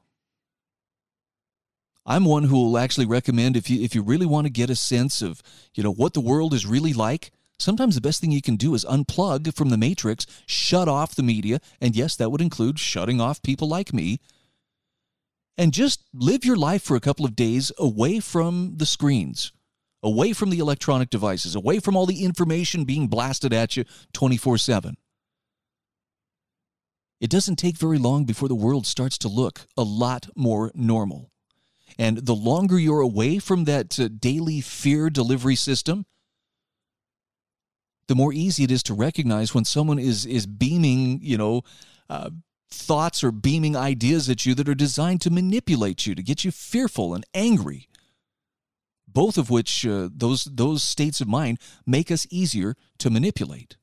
I'm 2.07 2.25
one 2.25 2.45
who 2.45 2.55
will 2.55 2.79
actually 2.79 3.07
recommend 3.07 3.57
if 3.57 3.69
you 3.69 3.83
if 3.83 3.93
you 3.97 4.05
really 4.05 4.25
want 4.25 4.47
to 4.47 4.53
get 4.53 4.71
a 4.71 4.77
sense 4.77 5.21
of, 5.21 5.43
you 5.75 5.83
know, 5.83 5.93
what 5.93 6.15
the 6.15 6.21
world 6.21 6.55
is 6.55 6.65
really 6.65 6.93
like, 6.93 7.33
sometimes 7.59 7.97
the 7.97 8.01
best 8.01 8.21
thing 8.21 8.31
you 8.31 8.41
can 8.41 8.55
do 8.55 8.73
is 8.77 8.85
unplug 8.85 9.53
from 9.57 9.71
the 9.71 9.77
matrix, 9.77 10.27
shut 10.47 10.87
off 10.87 11.17
the 11.17 11.25
media, 11.25 11.59
and 11.81 11.97
yes, 11.97 12.15
that 12.15 12.31
would 12.31 12.41
include 12.41 12.79
shutting 12.79 13.21
off 13.21 13.43
people 13.43 13.69
like 13.69 13.93
me. 13.93 14.21
And 15.59 15.73
just 15.73 16.05
live 16.15 16.45
your 16.45 16.57
life 16.57 16.85
for 16.85 16.97
a 16.97 17.01
couple 17.01 17.25
of 17.25 17.35
days 17.35 17.73
away 17.79 18.21
from 18.21 18.75
the 18.77 18.87
screens 18.87 19.51
away 20.03 20.33
from 20.33 20.51
the 20.51 20.59
electronic 20.59 21.11
devices, 21.11 21.55
away 21.55 21.79
from 21.79 21.97
all 21.97 22.07
the 22.07 22.25
information 22.25 22.85
being 22.85 23.09
blasted 23.09 23.53
at 23.53 23.77
you 23.77 23.85
24 24.13 24.59
7. 24.59 24.97
It 27.21 27.31
doesn't 27.31 27.57
take 27.57 27.77
very 27.77 27.99
long 27.99 28.25
before 28.25 28.49
the 28.49 28.55
world 28.55 28.85
starts 28.85 29.17
to 29.19 29.29
look 29.29 29.67
a 29.77 29.85
lot 29.85 30.29
more 30.35 30.73
normal. 30.75 31.31
And 31.97 32.19
the 32.19 32.35
longer 32.35 32.79
you're 32.79 33.01
away 33.01 33.39
from 33.39 33.65
that 33.65 33.99
uh, 34.01 34.09
daily 34.09 34.61
fear 34.61 35.09
delivery 35.09 35.55
system, 35.55 36.05
the 38.09 38.17
more 38.17 38.33
easy 38.33 38.65
it 38.65 38.73
is 38.73 38.83
to 38.85 38.95
recognize 38.95 39.55
when 39.55 39.65
someone 39.65 39.99
is 39.99 40.27
is 40.27 40.47
beaming, 40.47 41.21
you 41.23 41.39
know, 41.39 41.63
uh, 42.11 42.31
thoughts 42.69 43.23
or 43.23 43.31
beaming 43.31 43.77
ideas 43.77 44.29
at 44.29 44.45
you 44.45 44.55
that 44.57 44.69
are 44.69 44.75
designed 44.75 45.21
to 45.21 45.31
manipulate 45.31 46.07
you, 46.07 46.15
to 46.15 46.23
get 46.23 46.45
you 46.45 46.51
fearful 46.51 47.15
and 47.15 47.25
angry 47.35 47.89
both 49.13 49.39
of 49.39 49.51
which 49.51 49.87
uh, 49.87 50.09
those 50.15 50.45
those 50.45 50.83
states 50.83 51.21
of 51.21 51.29
mind 51.29 51.59
make 51.87 52.11
us 52.11 52.27
easier 52.31 52.75
to 52.99 53.11
manipulate. 53.11 53.77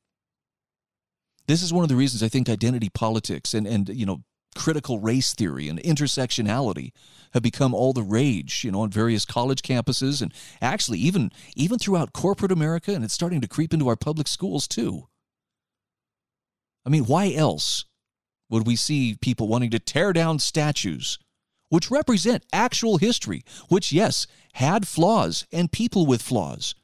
This 1.46 1.62
is 1.62 1.72
one 1.72 1.82
of 1.82 1.88
the 1.88 1.96
reasons 1.96 2.22
I 2.22 2.28
think 2.28 2.48
identity 2.48 2.88
politics 2.88 3.54
and 3.54 3.66
and 3.66 3.88
you 3.88 4.06
know 4.06 4.22
critical 4.56 4.98
race 4.98 5.32
theory 5.32 5.68
and 5.68 5.80
intersectionality 5.80 6.90
have 7.32 7.42
become 7.42 7.72
all 7.72 7.92
the 7.92 8.02
rage, 8.02 8.64
you 8.64 8.72
know, 8.72 8.80
on 8.80 8.90
various 8.90 9.24
college 9.24 9.62
campuses 9.62 10.20
and 10.20 10.34
actually 10.60 10.98
even 10.98 11.30
even 11.54 11.78
throughout 11.78 12.12
corporate 12.12 12.52
America 12.52 12.92
and 12.92 13.04
it's 13.04 13.14
starting 13.14 13.40
to 13.40 13.48
creep 13.48 13.72
into 13.72 13.88
our 13.88 13.96
public 13.96 14.28
schools 14.28 14.66
too. 14.66 15.06
I 16.84 16.88
mean, 16.88 17.04
why 17.04 17.32
else 17.32 17.84
would 18.48 18.66
we 18.66 18.74
see 18.74 19.16
people 19.20 19.46
wanting 19.46 19.70
to 19.70 19.78
tear 19.78 20.12
down 20.12 20.38
statues 20.38 21.18
which 21.70 21.90
represent 21.90 22.44
actual 22.52 22.98
history, 22.98 23.42
which, 23.68 23.92
yes, 23.92 24.26
had 24.54 24.88
flaws 24.88 25.46
and 25.52 25.72
people 25.72 26.06
with 26.06 26.22
flaws. 26.22 26.74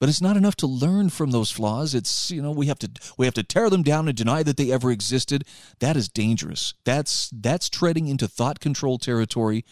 But 0.00 0.08
it's 0.08 0.20
not 0.20 0.36
enough 0.36 0.56
to 0.56 0.66
learn 0.66 1.08
from 1.08 1.30
those 1.30 1.50
flaws. 1.50 1.94
It's, 1.94 2.30
you 2.30 2.42
know, 2.42 2.50
we 2.50 2.66
have 2.66 2.78
to 2.80 2.90
we 3.16 3.26
have 3.26 3.34
to 3.34 3.42
tear 3.42 3.70
them 3.70 3.82
down 3.82 4.08
and 4.08 4.16
deny 4.16 4.42
that 4.42 4.56
they 4.56 4.70
ever 4.70 4.90
existed. 4.90 5.44
That 5.78 5.96
is 5.96 6.08
dangerous. 6.08 6.74
That's 6.84 7.30
that's 7.32 7.70
treading 7.70 8.08
into 8.08 8.28
thought 8.28 8.60
control 8.60 8.98
territory 8.98 9.64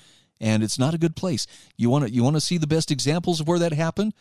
and 0.43 0.63
it's 0.63 0.79
not 0.79 0.93
a 0.93 0.99
good 0.99 1.17
place. 1.17 1.47
You 1.77 1.89
want 1.89 2.05
to 2.05 2.13
you 2.13 2.23
want 2.23 2.37
to 2.37 2.41
see 2.41 2.59
the 2.59 2.67
best 2.67 2.91
examples 2.91 3.41
of 3.41 3.47
where 3.47 3.61
that 3.61 3.73
happened? 3.73 4.13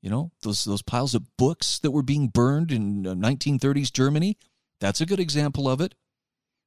You 0.00 0.08
know, 0.08 0.30
those 0.42 0.64
those 0.64 0.82
piles 0.82 1.14
of 1.14 1.36
books 1.36 1.80
that 1.80 1.90
were 1.90 2.04
being 2.04 2.28
burned 2.28 2.70
in 2.70 3.02
1930s 3.02 3.86
uh, 3.86 3.90
Germany. 3.92 4.38
That's 4.80 5.00
a 5.00 5.06
good 5.06 5.20
example 5.20 5.68
of 5.68 5.80
it. 5.80 5.94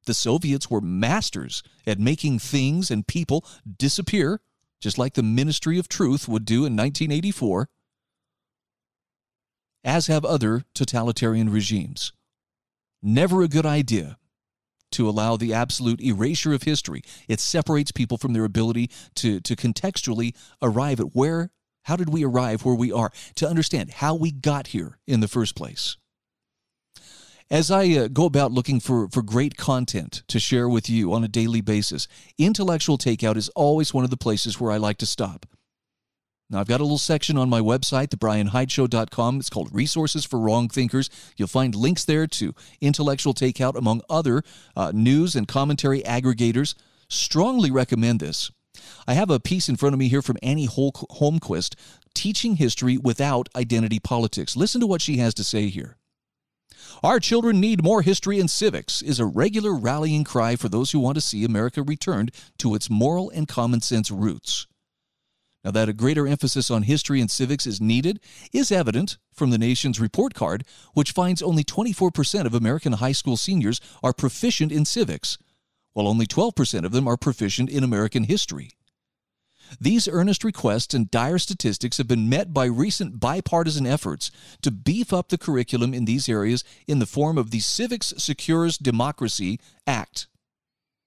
The 0.05 0.13
Soviets 0.13 0.69
were 0.69 0.81
masters 0.81 1.63
at 1.87 1.99
making 1.99 2.39
things 2.39 2.91
and 2.91 3.07
people 3.07 3.45
disappear, 3.77 4.41
just 4.81 4.97
like 4.97 5.13
the 5.13 5.23
Ministry 5.23 5.77
of 5.77 5.87
Truth 5.87 6.27
would 6.27 6.43
do 6.43 6.65
in 6.65 6.75
1984, 6.75 7.69
as 9.83 10.07
have 10.07 10.25
other 10.25 10.63
totalitarian 10.73 11.49
regimes. 11.49 12.11
Never 13.01 13.41
a 13.41 13.47
good 13.47 13.65
idea 13.65 14.17
to 14.91 15.07
allow 15.07 15.37
the 15.37 15.53
absolute 15.53 16.01
erasure 16.01 16.53
of 16.53 16.63
history. 16.63 17.01
It 17.27 17.39
separates 17.39 17.91
people 17.91 18.17
from 18.17 18.33
their 18.33 18.43
ability 18.43 18.91
to, 19.15 19.39
to 19.39 19.55
contextually 19.55 20.35
arrive 20.61 20.99
at 20.99 21.15
where, 21.15 21.51
how 21.83 21.95
did 21.95 22.09
we 22.09 22.25
arrive 22.25 22.65
where 22.65 22.75
we 22.75 22.91
are, 22.91 23.11
to 23.35 23.47
understand 23.47 23.91
how 23.91 24.15
we 24.15 24.31
got 24.31 24.67
here 24.67 24.97
in 25.07 25.21
the 25.21 25.27
first 25.27 25.55
place. 25.55 25.97
As 27.51 27.69
I 27.69 27.89
uh, 27.89 28.07
go 28.07 28.23
about 28.23 28.53
looking 28.53 28.79
for, 28.79 29.09
for 29.09 29.21
great 29.21 29.57
content 29.57 30.23
to 30.29 30.39
share 30.39 30.69
with 30.69 30.89
you 30.89 31.11
on 31.11 31.25
a 31.25 31.27
daily 31.27 31.59
basis, 31.59 32.07
Intellectual 32.37 32.97
Takeout 32.97 33.35
is 33.35 33.49
always 33.49 33.93
one 33.93 34.05
of 34.05 34.09
the 34.09 34.15
places 34.15 34.57
where 34.57 34.71
I 34.71 34.77
like 34.77 34.97
to 34.99 35.05
stop. 35.05 35.45
Now, 36.49 36.61
I've 36.61 36.69
got 36.69 36.79
a 36.79 36.83
little 36.83 36.97
section 36.97 37.37
on 37.37 37.49
my 37.49 37.59
website, 37.59 38.07
thebrianhydeshow.com. 38.07 39.39
It's 39.39 39.49
called 39.49 39.67
Resources 39.73 40.23
for 40.23 40.39
Wrong 40.39 40.69
Thinkers. 40.69 41.09
You'll 41.35 41.49
find 41.49 41.75
links 41.75 42.05
there 42.05 42.25
to 42.25 42.55
Intellectual 42.79 43.33
Takeout, 43.33 43.75
among 43.75 44.01
other 44.09 44.43
uh, 44.77 44.93
news 44.95 45.35
and 45.35 45.45
commentary 45.45 46.01
aggregators. 46.03 46.73
Strongly 47.09 47.69
recommend 47.69 48.21
this. 48.21 48.49
I 49.05 49.13
have 49.15 49.29
a 49.29 49.41
piece 49.41 49.67
in 49.67 49.75
front 49.75 49.91
of 49.91 49.99
me 49.99 50.07
here 50.07 50.21
from 50.21 50.37
Annie 50.41 50.67
Holmquist, 50.67 51.75
Teaching 52.13 52.55
History 52.55 52.97
Without 52.97 53.49
Identity 53.57 53.99
Politics. 53.99 54.55
Listen 54.55 54.79
to 54.79 54.87
what 54.87 55.01
she 55.01 55.17
has 55.17 55.33
to 55.33 55.43
say 55.43 55.67
here. 55.67 55.97
Our 57.03 57.19
children 57.19 57.59
need 57.59 57.83
more 57.83 58.01
history 58.01 58.39
and 58.39 58.49
civics 58.49 59.01
is 59.01 59.19
a 59.19 59.25
regular 59.25 59.73
rallying 59.73 60.23
cry 60.23 60.55
for 60.55 60.69
those 60.69 60.91
who 60.91 60.99
want 60.99 61.15
to 61.15 61.21
see 61.21 61.43
America 61.43 61.81
returned 61.81 62.31
to 62.59 62.75
its 62.75 62.89
moral 62.89 63.29
and 63.29 63.47
common 63.47 63.81
sense 63.81 64.11
roots. 64.11 64.67
Now, 65.63 65.71
that 65.71 65.89
a 65.89 65.93
greater 65.93 66.27
emphasis 66.27 66.71
on 66.71 66.83
history 66.83 67.21
and 67.21 67.29
civics 67.29 67.67
is 67.67 67.79
needed 67.79 68.19
is 68.51 68.71
evident 68.71 69.17
from 69.31 69.51
the 69.51 69.59
nation's 69.59 69.99
report 69.99 70.33
card, 70.33 70.63
which 70.93 71.11
finds 71.11 71.41
only 71.41 71.63
24% 71.63 72.45
of 72.45 72.55
American 72.55 72.93
high 72.93 73.11
school 73.11 73.37
seniors 73.37 73.79
are 74.01 74.13
proficient 74.13 74.71
in 74.71 74.85
civics, 74.85 75.37
while 75.93 76.07
only 76.07 76.25
12% 76.25 76.83
of 76.83 76.91
them 76.91 77.07
are 77.07 77.17
proficient 77.17 77.69
in 77.69 77.83
American 77.83 78.23
history. 78.23 78.71
These 79.79 80.07
earnest 80.07 80.43
requests 80.43 80.93
and 80.93 81.09
dire 81.09 81.39
statistics 81.39 81.97
have 81.97 82.07
been 82.07 82.29
met 82.29 82.53
by 82.53 82.65
recent 82.65 83.19
bipartisan 83.19 83.87
efforts 83.87 84.31
to 84.61 84.71
beef 84.71 85.13
up 85.13 85.29
the 85.29 85.37
curriculum 85.37 85.93
in 85.93 86.05
these 86.05 86.27
areas 86.27 86.63
in 86.87 86.99
the 86.99 87.05
form 87.05 87.37
of 87.37 87.51
the 87.51 87.59
Civics 87.59 88.13
Secures 88.17 88.77
Democracy 88.77 89.59
Act. 89.87 90.27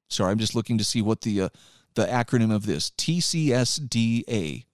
Sorry, 0.08 0.30
I'm 0.30 0.38
just 0.38 0.54
looking 0.54 0.78
to 0.78 0.84
see 0.84 1.02
what 1.02 1.22
the 1.22 1.42
uh, 1.42 1.48
the 1.94 2.06
acronym 2.06 2.54
of 2.54 2.66
this 2.66 2.90
TCSDA. 2.90 4.64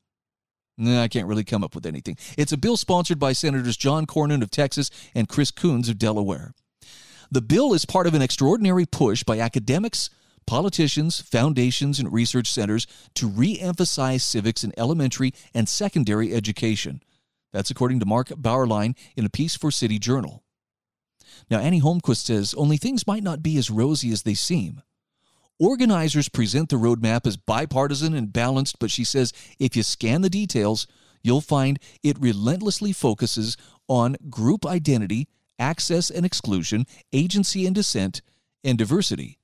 I 0.82 1.08
can't 1.08 1.26
really 1.26 1.44
come 1.44 1.62
up 1.62 1.74
with 1.74 1.84
anything. 1.84 2.16
It's 2.38 2.52
a 2.52 2.56
bill 2.56 2.78
sponsored 2.78 3.18
by 3.18 3.34
Senators 3.34 3.76
John 3.76 4.06
Cornyn 4.06 4.42
of 4.42 4.50
Texas 4.50 4.90
and 5.14 5.28
Chris 5.28 5.50
Coons 5.50 5.90
of 5.90 5.98
Delaware. 5.98 6.54
The 7.30 7.42
bill 7.42 7.74
is 7.74 7.84
part 7.84 8.06
of 8.06 8.14
an 8.14 8.22
extraordinary 8.22 8.86
push 8.86 9.22
by 9.22 9.38
academics, 9.38 10.08
politicians, 10.50 11.20
foundations, 11.20 12.00
and 12.00 12.12
research 12.12 12.50
centers 12.50 12.84
to 13.14 13.28
re 13.28 13.56
emphasize 13.60 14.24
civics 14.24 14.64
in 14.64 14.72
elementary 14.76 15.32
and 15.54 15.68
secondary 15.68 16.34
education. 16.34 17.00
That's 17.52 17.70
according 17.70 18.00
to 18.00 18.06
Mark 18.06 18.30
Bauerlein 18.30 18.96
in 19.16 19.24
a 19.24 19.30
piece 19.30 19.56
for 19.56 19.70
City 19.70 20.00
Journal. 20.00 20.42
Now, 21.52 21.60
Annie 21.60 21.80
Holmquist 21.80 22.24
says 22.24 22.52
only 22.54 22.78
things 22.78 23.06
might 23.06 23.22
not 23.22 23.44
be 23.44 23.58
as 23.58 23.70
rosy 23.70 24.10
as 24.10 24.24
they 24.24 24.34
seem. 24.34 24.82
Organizers 25.60 26.28
present 26.28 26.68
the 26.68 26.74
roadmap 26.74 27.28
as 27.28 27.36
bipartisan 27.36 28.12
and 28.12 28.32
balanced, 28.32 28.80
but 28.80 28.90
she 28.90 29.04
says 29.04 29.32
if 29.60 29.76
you 29.76 29.84
scan 29.84 30.22
the 30.22 30.28
details, 30.28 30.88
you'll 31.22 31.40
find 31.40 31.78
it 32.02 32.18
relentlessly 32.18 32.92
focuses 32.92 33.56
on 33.86 34.16
group 34.28 34.66
identity, 34.66 35.28
access 35.60 36.10
and 36.10 36.26
exclusion, 36.26 36.86
agency 37.12 37.66
and 37.66 37.76
dissent, 37.76 38.20
and 38.64 38.76
diversity. 38.76 39.39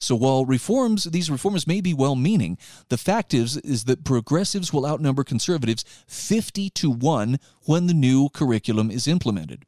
So 0.00 0.14
while 0.14 0.44
reforms, 0.44 1.04
these 1.04 1.30
reforms 1.30 1.66
may 1.66 1.80
be 1.80 1.94
well 1.94 2.16
meaning, 2.16 2.58
the 2.88 2.98
fact 2.98 3.32
is, 3.32 3.56
is 3.58 3.84
that 3.84 4.04
progressives 4.04 4.72
will 4.72 4.86
outnumber 4.86 5.24
conservatives 5.24 5.84
50 6.06 6.70
to 6.70 6.90
1 6.90 7.38
when 7.62 7.86
the 7.86 7.94
new 7.94 8.28
curriculum 8.28 8.90
is 8.90 9.08
implemented. 9.08 9.64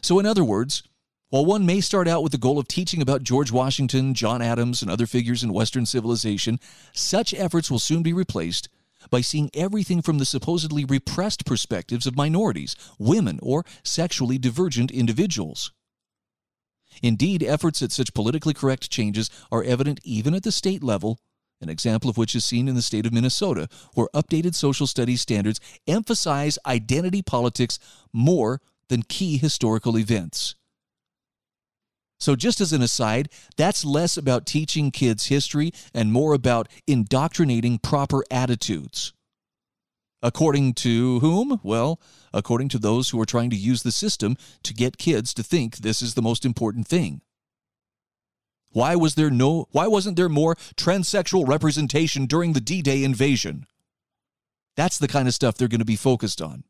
So, 0.00 0.18
in 0.18 0.26
other 0.26 0.44
words, 0.44 0.82
while 1.30 1.44
one 1.44 1.66
may 1.66 1.80
start 1.80 2.08
out 2.08 2.22
with 2.22 2.32
the 2.32 2.38
goal 2.38 2.58
of 2.58 2.68
teaching 2.68 3.02
about 3.02 3.22
George 3.22 3.52
Washington, 3.52 4.14
John 4.14 4.40
Adams, 4.40 4.80
and 4.80 4.90
other 4.90 5.06
figures 5.06 5.42
in 5.44 5.52
Western 5.52 5.84
civilization, 5.84 6.58
such 6.94 7.34
efforts 7.34 7.70
will 7.70 7.78
soon 7.78 8.02
be 8.02 8.14
replaced 8.14 8.68
by 9.10 9.20
seeing 9.20 9.50
everything 9.54 10.02
from 10.02 10.18
the 10.18 10.24
supposedly 10.24 10.84
repressed 10.84 11.44
perspectives 11.44 12.06
of 12.06 12.16
minorities, 12.16 12.74
women, 12.98 13.38
or 13.42 13.64
sexually 13.82 14.38
divergent 14.38 14.90
individuals. 14.90 15.70
Indeed, 17.02 17.42
efforts 17.42 17.82
at 17.82 17.92
such 17.92 18.14
politically 18.14 18.54
correct 18.54 18.90
changes 18.90 19.30
are 19.50 19.62
evident 19.62 20.00
even 20.04 20.34
at 20.34 20.42
the 20.42 20.52
state 20.52 20.82
level, 20.82 21.18
an 21.60 21.68
example 21.68 22.08
of 22.08 22.16
which 22.16 22.34
is 22.34 22.44
seen 22.44 22.68
in 22.68 22.74
the 22.74 22.82
state 22.82 23.06
of 23.06 23.12
Minnesota, 23.12 23.68
where 23.94 24.08
updated 24.14 24.54
social 24.54 24.86
studies 24.86 25.20
standards 25.20 25.60
emphasize 25.86 26.58
identity 26.66 27.22
politics 27.22 27.78
more 28.12 28.60
than 28.88 29.02
key 29.02 29.36
historical 29.36 29.98
events. 29.98 30.54
So, 32.20 32.34
just 32.34 32.60
as 32.60 32.72
an 32.72 32.82
aside, 32.82 33.28
that's 33.56 33.84
less 33.84 34.16
about 34.16 34.44
teaching 34.44 34.90
kids 34.90 35.26
history 35.26 35.72
and 35.94 36.12
more 36.12 36.34
about 36.34 36.68
indoctrinating 36.86 37.78
proper 37.78 38.24
attitudes. 38.30 39.12
According 40.22 40.74
to 40.74 41.20
whom? 41.20 41.60
Well, 41.62 42.00
according 42.32 42.70
to 42.70 42.78
those 42.78 43.10
who 43.10 43.20
are 43.20 43.26
trying 43.26 43.50
to 43.50 43.56
use 43.56 43.82
the 43.82 43.92
system 43.92 44.36
to 44.64 44.74
get 44.74 44.98
kids 44.98 45.32
to 45.34 45.42
think 45.42 45.78
this 45.78 46.02
is 46.02 46.14
the 46.14 46.22
most 46.22 46.44
important 46.44 46.88
thing. 46.88 47.20
Why 48.72 48.96
was 48.96 49.14
there 49.14 49.30
no 49.30 49.68
why 49.70 49.86
wasn't 49.86 50.16
there 50.16 50.28
more 50.28 50.56
transsexual 50.76 51.48
representation 51.48 52.26
during 52.26 52.52
the 52.52 52.60
D-Day 52.60 53.04
invasion? 53.04 53.66
That's 54.76 54.98
the 54.98 55.08
kind 55.08 55.26
of 55.26 55.34
stuff 55.34 55.56
they're 55.56 55.68
going 55.68 55.80
to 55.80 55.84
be 55.84 55.96
focused 55.96 56.42
on. 56.42 56.64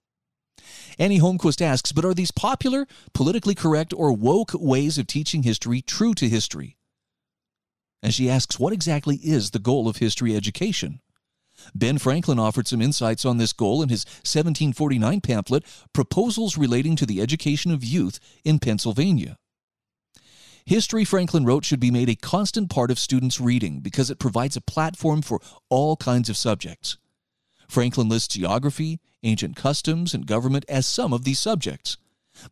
Annie 0.98 1.20
Holmquist 1.20 1.60
asks, 1.60 1.92
but 1.92 2.04
are 2.04 2.14
these 2.14 2.30
popular, 2.30 2.86
politically 3.12 3.54
correct, 3.54 3.92
or 3.94 4.12
woke 4.12 4.52
ways 4.54 4.98
of 4.98 5.06
teaching 5.06 5.42
history 5.42 5.80
true 5.80 6.14
to 6.14 6.28
history? 6.28 6.76
And 8.02 8.14
she 8.14 8.30
asks, 8.30 8.58
what 8.58 8.72
exactly 8.72 9.16
is 9.16 9.50
the 9.50 9.58
goal 9.58 9.88
of 9.88 9.98
history 9.98 10.34
education? 10.34 11.00
Ben 11.74 11.98
Franklin 11.98 12.38
offered 12.38 12.68
some 12.68 12.82
insights 12.82 13.24
on 13.24 13.38
this 13.38 13.52
goal 13.52 13.82
in 13.82 13.88
his 13.88 14.04
1749 14.04 15.20
pamphlet, 15.20 15.64
Proposals 15.92 16.56
Relating 16.56 16.96
to 16.96 17.06
the 17.06 17.20
Education 17.20 17.70
of 17.70 17.84
Youth 17.84 18.20
in 18.44 18.58
Pennsylvania. 18.58 19.36
History, 20.64 21.04
Franklin 21.04 21.46
wrote, 21.46 21.64
should 21.64 21.80
be 21.80 21.90
made 21.90 22.10
a 22.10 22.14
constant 22.14 22.68
part 22.68 22.90
of 22.90 22.98
students' 22.98 23.40
reading 23.40 23.80
because 23.80 24.10
it 24.10 24.18
provides 24.18 24.54
a 24.54 24.60
platform 24.60 25.22
for 25.22 25.40
all 25.70 25.96
kinds 25.96 26.28
of 26.28 26.36
subjects. 26.36 26.98
Franklin 27.68 28.08
lists 28.08 28.34
geography, 28.34 29.00
ancient 29.22 29.56
customs, 29.56 30.12
and 30.12 30.26
government 30.26 30.64
as 30.68 30.86
some 30.86 31.12
of 31.12 31.24
these 31.24 31.38
subjects. 31.38 31.96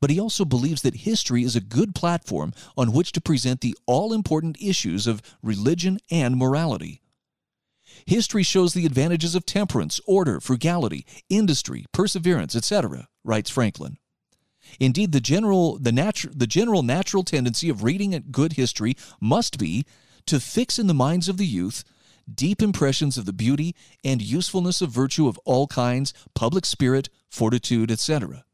But 0.01 0.11
he 0.11 0.19
also 0.19 0.45
believes 0.45 0.83
that 0.83 0.97
history 0.97 1.43
is 1.43 1.57
a 1.57 1.61
good 1.61 1.95
platform 1.95 2.53
on 2.77 2.93
which 2.93 3.13
to 3.13 3.21
present 3.21 3.61
the 3.61 3.77
all 3.87 4.13
important 4.13 4.61
issues 4.61 5.07
of 5.07 5.23
religion 5.43 5.99
and 6.11 6.37
morality. 6.37 7.03
History 8.07 8.45
shows 8.45 8.73
the 8.73 8.87
advantages 8.87 9.35
of 9.35 9.45
temperance, 9.45 10.01
order, 10.07 10.41
frugality, 10.41 11.05
industry, 11.29 11.87
perseverance, 11.93 12.55
etc., 12.55 13.09
writes 13.25 13.51
Franklin. 13.51 13.99
Indeed, 14.79 15.13
the 15.13 15.21
general, 15.21 15.79
the, 15.79 15.91
natu- 15.91 16.37
the 16.37 16.47
general 16.47 16.83
natural 16.83 17.25
tendency 17.25 17.69
of 17.69 17.83
reading 17.83 18.15
a 18.15 18.21
good 18.21 18.55
history 18.55 18.97
must 19.21 19.59
be 19.59 19.85
to 20.27 20.41
fix 20.41 20.79
in 20.79 20.87
the 20.87 20.95
minds 20.95 21.29
of 21.29 21.37
the 21.37 21.47
youth 21.47 21.85
deep 22.33 22.61
impressions 22.61 23.17
of 23.17 23.25
the 23.25 23.33
beauty 23.33 23.75
and 24.03 24.21
usefulness 24.21 24.81
of 24.81 24.91
virtue 24.91 25.29
of 25.29 25.39
all 25.45 25.69
kinds, 25.69 26.13
public 26.35 26.67
spirit, 26.67 27.09
fortitude, 27.31 27.91
etc. 27.91 28.45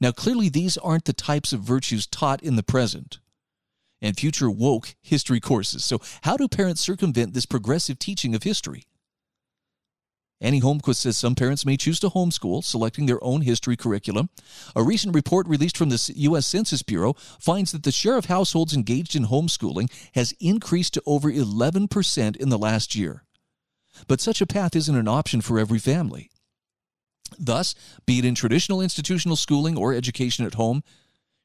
Now, 0.00 0.10
clearly, 0.10 0.48
these 0.48 0.76
aren't 0.78 1.04
the 1.04 1.12
types 1.12 1.52
of 1.52 1.60
virtues 1.60 2.08
taught 2.08 2.42
in 2.42 2.56
the 2.56 2.62
present 2.64 3.20
and 4.02 4.18
future 4.18 4.50
woke 4.50 4.94
history 5.00 5.40
courses. 5.40 5.84
So, 5.84 6.00
how 6.22 6.36
do 6.36 6.48
parents 6.48 6.82
circumvent 6.82 7.32
this 7.32 7.46
progressive 7.46 7.98
teaching 7.98 8.34
of 8.34 8.42
history? 8.42 8.84
Annie 10.42 10.60
Holmquist 10.60 10.96
says 10.96 11.16
some 11.16 11.36
parents 11.36 11.64
may 11.64 11.76
choose 11.76 12.00
to 12.00 12.08
homeschool, 12.08 12.64
selecting 12.64 13.06
their 13.06 13.22
own 13.22 13.42
history 13.42 13.76
curriculum. 13.76 14.28
A 14.74 14.82
recent 14.82 15.14
report 15.14 15.46
released 15.46 15.76
from 15.76 15.88
the 15.88 16.12
U.S. 16.16 16.48
Census 16.48 16.82
Bureau 16.82 17.14
finds 17.38 17.70
that 17.70 17.84
the 17.84 17.92
share 17.92 18.18
of 18.18 18.24
households 18.24 18.74
engaged 18.74 19.14
in 19.14 19.26
homeschooling 19.26 19.88
has 20.16 20.34
increased 20.40 20.94
to 20.94 21.02
over 21.06 21.30
11% 21.30 22.36
in 22.36 22.48
the 22.48 22.58
last 22.58 22.96
year. 22.96 23.22
But 24.08 24.20
such 24.20 24.40
a 24.40 24.46
path 24.46 24.74
isn't 24.74 24.96
an 24.96 25.06
option 25.06 25.42
for 25.42 25.60
every 25.60 25.78
family. 25.78 26.28
Thus, 27.38 27.76
be 28.04 28.18
it 28.18 28.24
in 28.24 28.34
traditional 28.34 28.80
institutional 28.80 29.36
schooling 29.36 29.78
or 29.78 29.94
education 29.94 30.44
at 30.44 30.54
home, 30.54 30.82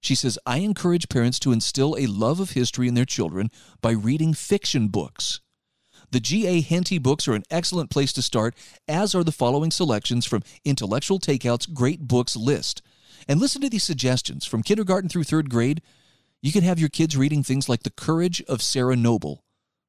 she 0.02 0.16
says, 0.16 0.40
I 0.46 0.58
encourage 0.58 1.10
parents 1.10 1.40
to 1.40 1.52
instill 1.52 1.96
a 1.98 2.06
love 2.06 2.40
of 2.40 2.52
history 2.52 2.88
in 2.88 2.94
their 2.94 3.06
children 3.06 3.50
by 3.82 3.92
reading 3.92 4.34
fiction 4.34 4.88
books. 4.88 5.42
The 6.12 6.20
G.A. 6.20 6.62
Henty 6.62 7.00
books 7.00 7.28
are 7.28 7.34
an 7.34 7.44
excellent 7.52 7.90
place 7.90 8.14
to 8.14 8.22
start, 8.22 8.56
as 8.88 9.14
are 9.14 9.24
the 9.24 9.32
following 9.32 9.72
selections 9.72 10.26
from 10.26 10.44
Intellectual 10.64 11.20
Takeout's 11.20 11.66
Great 11.66 12.08
Books 12.08 12.36
list. 12.36 12.82
And 13.28 13.40
listen 13.42 13.62
to 13.62 13.70
these 13.70 13.84
suggestions 13.84 14.46
from 14.46 14.64
kindergarten 14.64 15.10
through 15.10 15.26
third 15.26 15.50
grade. 15.50 15.82
You 16.42 16.54
can 16.54 16.64
have 16.64 16.80
your 16.80 16.90
kids 16.90 17.18
reading 17.18 17.44
things 17.44 17.68
like 17.68 17.84
The 17.84 17.90
Courage 17.90 18.42
of 18.44 18.62
Sarah 18.62 18.96
Noble 18.96 19.44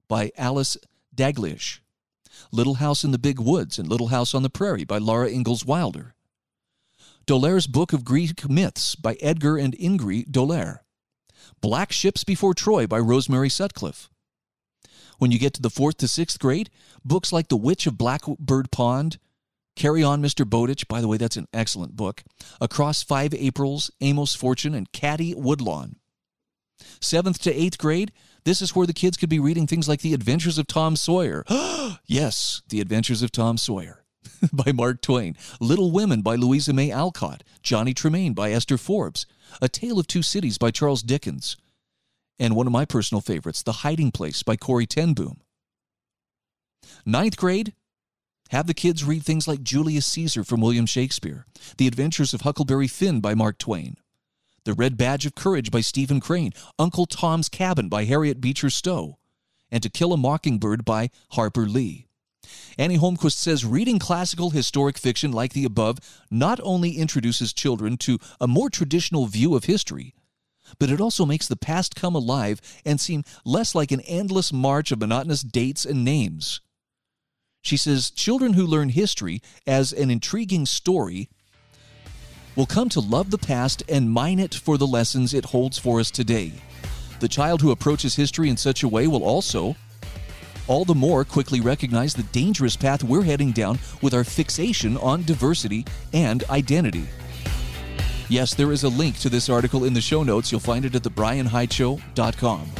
by 0.09 0.33
Alice 0.37 0.77
Daglish, 1.14 1.81
Little 2.51 2.75
House 2.75 3.05
in 3.05 3.12
the 3.12 3.18
Big 3.18 3.38
Woods 3.38 3.79
and 3.79 3.88
Little 3.88 4.09
House 4.09 4.35
on 4.35 4.42
the 4.42 4.51
Prairie 4.51 4.85
by 4.85 4.99
Laura 4.99 5.31
Ingalls 5.31 5.64
Wilder, 5.64 6.14
D'Aulaire's 7.29 7.67
Book 7.67 7.93
of 7.93 8.07
Greek 8.07 8.49
Myths 8.49 8.95
by 8.95 9.12
Edgar 9.21 9.59
and 9.59 9.77
Ingrid 9.77 10.33
D'Aulaire. 10.33 10.83
Black 11.61 11.93
Ships 11.93 12.25
Before 12.25 12.55
Troy 12.55 12.87
by 12.87 12.99
Rosemary 12.99 13.51
Sutcliff. 13.51 14.09
When 15.19 15.31
you 15.31 15.38
get 15.38 15.53
to 15.53 15.61
the 15.61 15.69
fourth 15.69 15.99
to 15.99 16.09
sixth 16.09 16.38
grade, 16.38 16.71
books 17.05 17.31
like 17.31 17.49
The 17.49 17.57
Witch 17.59 17.87
of 17.87 17.99
Blackbird 17.99 18.71
Pond, 18.71 19.19
Carry 19.77 20.03
On, 20.03 20.23
Mr. 20.23 20.49
Bowditch, 20.49 20.88
by 20.88 21.03
the 21.03 21.07
way, 21.07 21.19
that's 21.19 21.37
an 21.37 21.49
excellent 21.53 21.97
book, 21.97 22.25
Across 22.62 23.03
Five 23.03 23.35
Aprils, 23.35 23.91
Amos 24.01 24.35
Fortune, 24.35 24.75
and 24.75 24.91
Caddie 24.93 25.35
Woodlawn. 25.35 25.97
Seventh 26.99 27.43
to 27.43 27.53
eighth 27.53 27.77
grade, 27.77 28.11
this 28.45 28.62
is 28.62 28.75
where 28.75 28.87
the 28.87 28.95
kids 28.95 29.19
could 29.19 29.29
be 29.29 29.38
reading 29.38 29.67
things 29.67 29.87
like 29.87 30.01
The 30.01 30.14
Adventures 30.14 30.57
of 30.57 30.67
Tom 30.67 30.97
Sawyer. 30.97 31.45
yes, 32.07 32.62
The 32.71 32.81
Adventures 32.81 33.21
of 33.21 33.33
Tom 33.33 33.59
Sawyer. 33.59 34.03
by 34.53 34.73
Mark 34.73 35.01
Twain, 35.01 35.37
Little 35.61 35.91
Women 35.91 36.23
by 36.23 36.37
Louisa 36.37 36.73
May 36.73 36.91
Alcott, 36.91 37.43
Johnny 37.62 37.95
Tremain 37.95 38.35
by 38.35 38.53
Esther 38.53 38.79
Forbes, 38.79 39.27
A 39.61 39.69
Tale 39.69 39.99
of 39.99 40.07
Two 40.07 40.23
Cities 40.23 40.59
by 40.59 40.71
Charles 40.71 41.03
Dickens, 41.03 41.57
and 42.38 42.55
one 42.55 42.67
of 42.67 42.73
my 42.73 42.85
personal 42.85 43.21
favorites, 43.21 43.62
The 43.62 43.73
Hiding 43.73 44.12
Place 44.12 44.43
by 44.43 44.57
Corrie 44.57 44.87
ten 44.87 45.14
Boom. 45.14 45.41
Ninth 47.05 47.37
grade, 47.37 47.75
have 48.51 48.67
the 48.67 48.75
kids 48.75 49.05
read 49.05 49.23
things 49.23 49.47
like 49.47 49.62
Julius 49.62 50.07
Caesar 50.07 50.43
from 50.43 50.61
William 50.61 50.87
Shakespeare, 50.87 51.45
The 51.77 51.87
Adventures 51.87 52.33
of 52.33 52.43
Huckleberry 52.43 52.88
Finn 52.88 53.21
by 53.21 53.35
Mark 53.35 53.59
Twain, 53.59 53.97
The 54.64 54.73
Red 54.73 54.97
Badge 54.97 55.27
of 55.27 55.35
Courage 55.35 55.71
by 55.71 55.81
Stephen 55.81 56.21
Crane, 56.21 56.53
Uncle 56.79 57.07
Tom's 57.07 57.49
Cabin 57.49 57.88
by 57.88 58.05
Harriet 58.05 58.41
Beecher 58.41 58.71
Stowe, 58.71 59.19
and 59.71 59.83
To 59.83 59.91
Kill 59.91 60.12
a 60.12 60.17
Mockingbird 60.17 60.85
by 60.85 61.11
Harper 61.33 61.67
Lee. 61.67 62.08
Annie 62.79 62.99
Holmquist 62.99 63.37
says 63.37 63.65
reading 63.65 63.99
classical 63.99 64.51
historic 64.51 64.99
fiction 64.99 65.33
like 65.33 65.53
the 65.53 65.65
above 65.65 65.99
not 66.31 66.61
only 66.63 66.93
introduces 66.93 67.53
children 67.53 67.97
to 67.99 68.19
a 68.41 68.47
more 68.47 68.71
traditional 68.71 69.27
view 69.27 69.55
of 69.55 69.65
history, 69.65 70.15
but 70.79 70.91
it 70.91 71.01
also 71.01 71.25
makes 71.25 71.49
the 71.49 71.57
past 71.57 71.97
come 71.97 72.15
alive 72.15 72.61
and 72.85 73.01
seem 73.01 73.25
less 73.45 73.75
like 73.75 73.93
an 73.93 74.01
endless 74.03 74.53
march 74.53 74.93
of 74.93 75.01
monotonous 75.01 75.43
dates 75.43 75.85
and 75.85 76.05
names. 76.05 76.61
She 77.63 77.77
says 77.77 78.11
children 78.11 78.53
who 78.53 78.67
learn 78.67 78.91
history 78.91 79.43
as 79.67 79.93
an 79.93 80.11
intriguing 80.11 80.67
story 80.67 81.29
will 82.57 82.67
come 82.67 82.89
to 82.91 83.01
love 83.01 83.31
the 83.31 83.39
past 83.39 83.83
and 83.89 84.11
mine 84.11 84.39
it 84.39 84.55
for 84.55 84.79
the 84.79 84.87
lessons 84.87 85.33
it 85.33 85.47
holds 85.47 85.79
for 85.79 86.01
us 86.01 86.11
today. 86.11 86.53
The 87.21 87.29
child 87.29 87.63
who 87.63 87.71
approaches 87.71 88.17
history 88.17 88.49
in 88.49 88.57
such 88.57 88.83
a 88.83 88.89
way 88.89 89.07
will 89.07 89.25
also, 89.25 89.77
all 90.68 90.85
the 90.85 90.94
more, 90.94 91.24
quickly 91.24 91.61
recognize 91.61 92.14
the 92.14 92.22
dangerous 92.24 92.76
path 92.76 93.02
we're 93.02 93.24
heading 93.24 93.52
down 93.52 93.78
with 94.02 94.14
our 94.14 94.24
fixation 94.24 94.96
on 94.98 95.24
diversity 95.24 95.85
and 96.12 96.44
identity. 96.50 97.07
Yes, 98.28 98.54
there 98.54 98.72
is 98.72 98.85
a 98.85 98.88
link 98.88 99.18
to 99.20 99.28
this 99.28 99.48
article 99.48 99.85
in 99.85 99.94
the 99.94 100.00
show 100.00 100.22
notes. 100.22 100.52
You'll 100.52 100.61
find 100.61 100.85
it 100.85 100.94
at 100.94 101.02
thebrianhydeshow.com. 101.02 102.70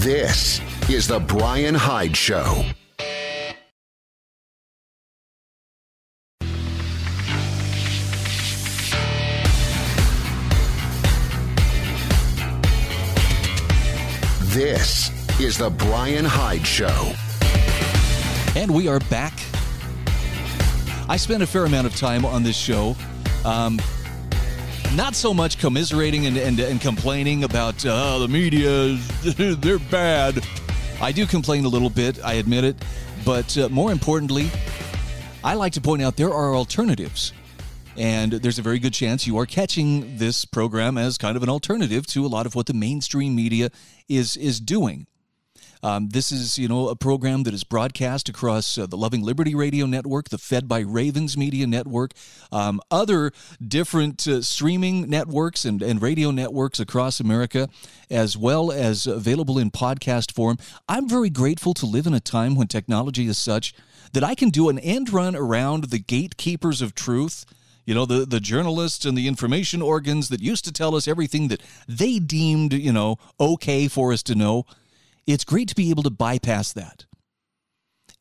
This 0.00 0.60
is 0.88 1.06
The 1.06 1.20
Brian 1.20 1.74
Hyde 1.74 2.16
Show. 2.16 2.64
This 14.60 15.10
is 15.40 15.56
The 15.56 15.70
Brian 15.70 16.26
Hyde 16.26 16.66
Show. 16.66 17.14
And 18.54 18.70
we 18.70 18.88
are 18.88 19.00
back. 19.00 19.32
I 21.08 21.16
spent 21.16 21.42
a 21.42 21.46
fair 21.46 21.64
amount 21.64 21.86
of 21.86 21.96
time 21.96 22.26
on 22.26 22.42
this 22.42 22.58
show. 22.58 22.94
Um, 23.46 23.80
not 24.94 25.14
so 25.14 25.32
much 25.32 25.58
commiserating 25.58 26.26
and, 26.26 26.36
and, 26.36 26.60
and 26.60 26.78
complaining 26.78 27.44
about 27.44 27.86
uh, 27.86 28.18
the 28.18 28.28
media, 28.28 28.98
they're 29.56 29.78
bad. 29.78 30.44
I 31.00 31.10
do 31.10 31.24
complain 31.24 31.64
a 31.64 31.68
little 31.68 31.88
bit, 31.88 32.22
I 32.22 32.34
admit 32.34 32.64
it. 32.64 32.76
But 33.24 33.56
uh, 33.56 33.70
more 33.70 33.90
importantly, 33.90 34.50
I 35.42 35.54
like 35.54 35.72
to 35.72 35.80
point 35.80 36.02
out 36.02 36.16
there 36.16 36.34
are 36.34 36.54
alternatives. 36.54 37.32
And 37.96 38.32
there's 38.32 38.58
a 38.58 38.62
very 38.62 38.78
good 38.78 38.94
chance 38.94 39.26
you 39.26 39.38
are 39.38 39.46
catching 39.46 40.18
this 40.18 40.44
program 40.44 40.96
as 40.96 41.18
kind 41.18 41.36
of 41.36 41.42
an 41.42 41.48
alternative 41.48 42.06
to 42.08 42.24
a 42.24 42.28
lot 42.28 42.46
of 42.46 42.54
what 42.54 42.66
the 42.66 42.74
mainstream 42.74 43.34
media 43.34 43.70
is 44.08 44.36
is 44.36 44.60
doing. 44.60 45.06
Um, 45.82 46.10
this 46.10 46.30
is, 46.30 46.58
you 46.58 46.68
know, 46.68 46.88
a 46.88 46.96
program 46.96 47.44
that 47.44 47.54
is 47.54 47.64
broadcast 47.64 48.28
across 48.28 48.76
uh, 48.76 48.86
the 48.86 48.96
Loving 48.96 49.22
Liberty 49.22 49.54
Radio 49.54 49.86
Network, 49.86 50.28
the 50.28 50.36
Fed 50.36 50.68
by 50.68 50.80
Ravens 50.80 51.38
Media 51.38 51.66
Network, 51.66 52.12
um, 52.52 52.80
other 52.90 53.32
different 53.66 54.26
uh, 54.28 54.42
streaming 54.42 55.08
networks 55.08 55.64
and, 55.64 55.82
and 55.82 56.02
radio 56.02 56.30
networks 56.30 56.80
across 56.80 57.18
America, 57.18 57.68
as 58.10 58.36
well 58.36 58.70
as 58.70 59.06
available 59.06 59.58
in 59.58 59.70
podcast 59.70 60.32
form. 60.32 60.58
I'm 60.88 61.08
very 61.08 61.30
grateful 61.30 61.72
to 61.74 61.86
live 61.86 62.06
in 62.06 62.14
a 62.14 62.20
time 62.20 62.56
when 62.56 62.66
technology 62.66 63.26
is 63.26 63.38
such 63.38 63.72
that 64.12 64.24
I 64.24 64.34
can 64.34 64.50
do 64.50 64.68
an 64.68 64.78
end 64.78 65.10
run 65.10 65.34
around 65.34 65.84
the 65.84 65.98
gatekeepers 65.98 66.82
of 66.82 66.94
truth 66.94 67.46
you 67.90 67.94
know 67.94 68.06
the 68.06 68.24
the 68.24 68.40
journalists 68.40 69.04
and 69.04 69.18
the 69.18 69.28
information 69.28 69.82
organs 69.82 70.28
that 70.30 70.40
used 70.40 70.64
to 70.64 70.72
tell 70.72 70.94
us 70.94 71.06
everything 71.06 71.48
that 71.48 71.60
they 71.86 72.18
deemed 72.18 72.72
you 72.72 72.92
know 72.92 73.18
okay 73.38 73.88
for 73.88 74.12
us 74.12 74.22
to 74.22 74.34
know 74.34 74.64
it's 75.26 75.44
great 75.44 75.68
to 75.68 75.74
be 75.74 75.90
able 75.90 76.02
to 76.02 76.10
bypass 76.10 76.72
that. 76.72 77.06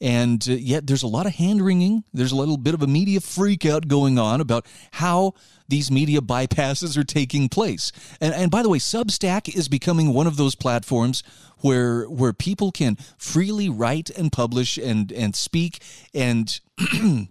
And 0.01 0.45
uh, 0.47 0.53
yet, 0.53 0.87
there's 0.87 1.03
a 1.03 1.07
lot 1.07 1.25
of 1.25 1.35
hand 1.35 1.61
wringing. 1.61 2.05
There's 2.13 2.31
a 2.31 2.35
little 2.35 2.57
bit 2.57 2.73
of 2.73 2.81
a 2.81 2.87
media 2.87 3.19
freakout 3.19 3.87
going 3.87 4.17
on 4.17 4.39
about 4.39 4.65
how 4.91 5.33
these 5.67 5.91
media 5.91 6.21
bypasses 6.21 6.97
are 6.97 7.03
taking 7.03 7.49
place. 7.49 7.91
And, 8.21 8.33
and 8.33 8.49
by 8.49 8.63
the 8.63 8.69
way, 8.69 8.77
Substack 8.77 9.53
is 9.53 9.67
becoming 9.67 10.13
one 10.13 10.25
of 10.25 10.37
those 10.37 10.55
platforms 10.55 11.21
where 11.57 12.05
where 12.05 12.31
people 12.31 12.71
can 12.71 12.95
freely 13.17 13.67
write 13.67 14.09
and 14.11 14.31
publish 14.31 14.77
and 14.77 15.11
and 15.11 15.35
speak 15.35 15.81
and 16.13 16.61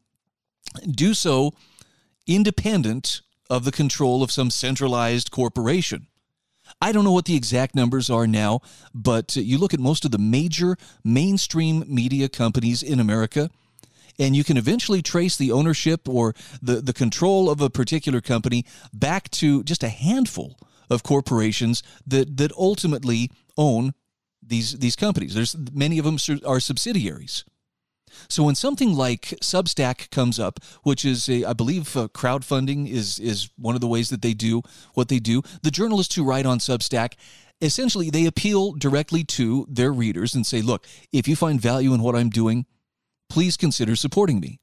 do 0.90 1.14
so 1.14 1.54
independent 2.28 3.22
of 3.50 3.64
the 3.64 3.72
control 3.72 4.22
of 4.22 4.30
some 4.30 4.50
centralized 4.50 5.30
corporation. 5.30 6.06
I 6.80 6.92
don't 6.92 7.04
know 7.04 7.12
what 7.12 7.24
the 7.24 7.36
exact 7.36 7.74
numbers 7.74 8.10
are 8.10 8.26
now, 8.26 8.60
but 8.94 9.36
uh, 9.36 9.40
you 9.40 9.58
look 9.58 9.74
at 9.74 9.80
most 9.80 10.04
of 10.04 10.10
the 10.10 10.18
major 10.18 10.76
mainstream 11.02 11.82
media 11.88 12.28
companies 12.28 12.82
in 12.82 13.00
America, 13.00 13.50
and 14.18 14.36
you 14.36 14.44
can 14.44 14.56
eventually 14.56 15.00
trace 15.00 15.36
the 15.36 15.50
ownership 15.50 16.08
or 16.08 16.34
the, 16.60 16.76
the 16.76 16.92
control 16.92 17.48
of 17.48 17.60
a 17.60 17.70
particular 17.70 18.20
company 18.20 18.64
back 18.92 19.30
to 19.30 19.62
just 19.64 19.82
a 19.82 19.88
handful 19.88 20.58
of 20.90 21.02
corporations 21.02 21.82
that, 22.06 22.36
that 22.36 22.52
ultimately 22.52 23.30
own 23.56 23.94
these, 24.42 24.78
these 24.78 24.96
companies. 24.96 25.34
There's 25.34 25.56
many 25.72 25.98
of 25.98 26.04
them 26.04 26.18
are 26.46 26.60
subsidiaries. 26.60 27.44
So 28.28 28.44
when 28.44 28.54
something 28.54 28.94
like 28.94 29.34
Substack 29.42 30.10
comes 30.10 30.38
up, 30.38 30.60
which 30.82 31.04
is 31.04 31.28
a, 31.28 31.44
I 31.44 31.52
believe 31.52 31.96
uh, 31.96 32.08
crowdfunding 32.08 32.88
is 32.88 33.18
is 33.18 33.50
one 33.56 33.74
of 33.74 33.80
the 33.80 33.86
ways 33.86 34.10
that 34.10 34.22
they 34.22 34.34
do 34.34 34.62
what 34.94 35.08
they 35.08 35.18
do. 35.18 35.42
The 35.62 35.70
journalists 35.70 36.14
who 36.14 36.24
write 36.24 36.46
on 36.46 36.58
Substack 36.58 37.14
essentially 37.60 38.08
they 38.08 38.24
appeal 38.24 38.72
directly 38.72 39.24
to 39.24 39.66
their 39.68 39.92
readers 39.92 40.34
and 40.34 40.46
say, 40.46 40.62
"Look, 40.62 40.86
if 41.12 41.26
you 41.26 41.36
find 41.36 41.60
value 41.60 41.92
in 41.94 42.02
what 42.02 42.14
I'm 42.14 42.30
doing, 42.30 42.66
please 43.28 43.56
consider 43.56 43.96
supporting 43.96 44.40
me." 44.40 44.60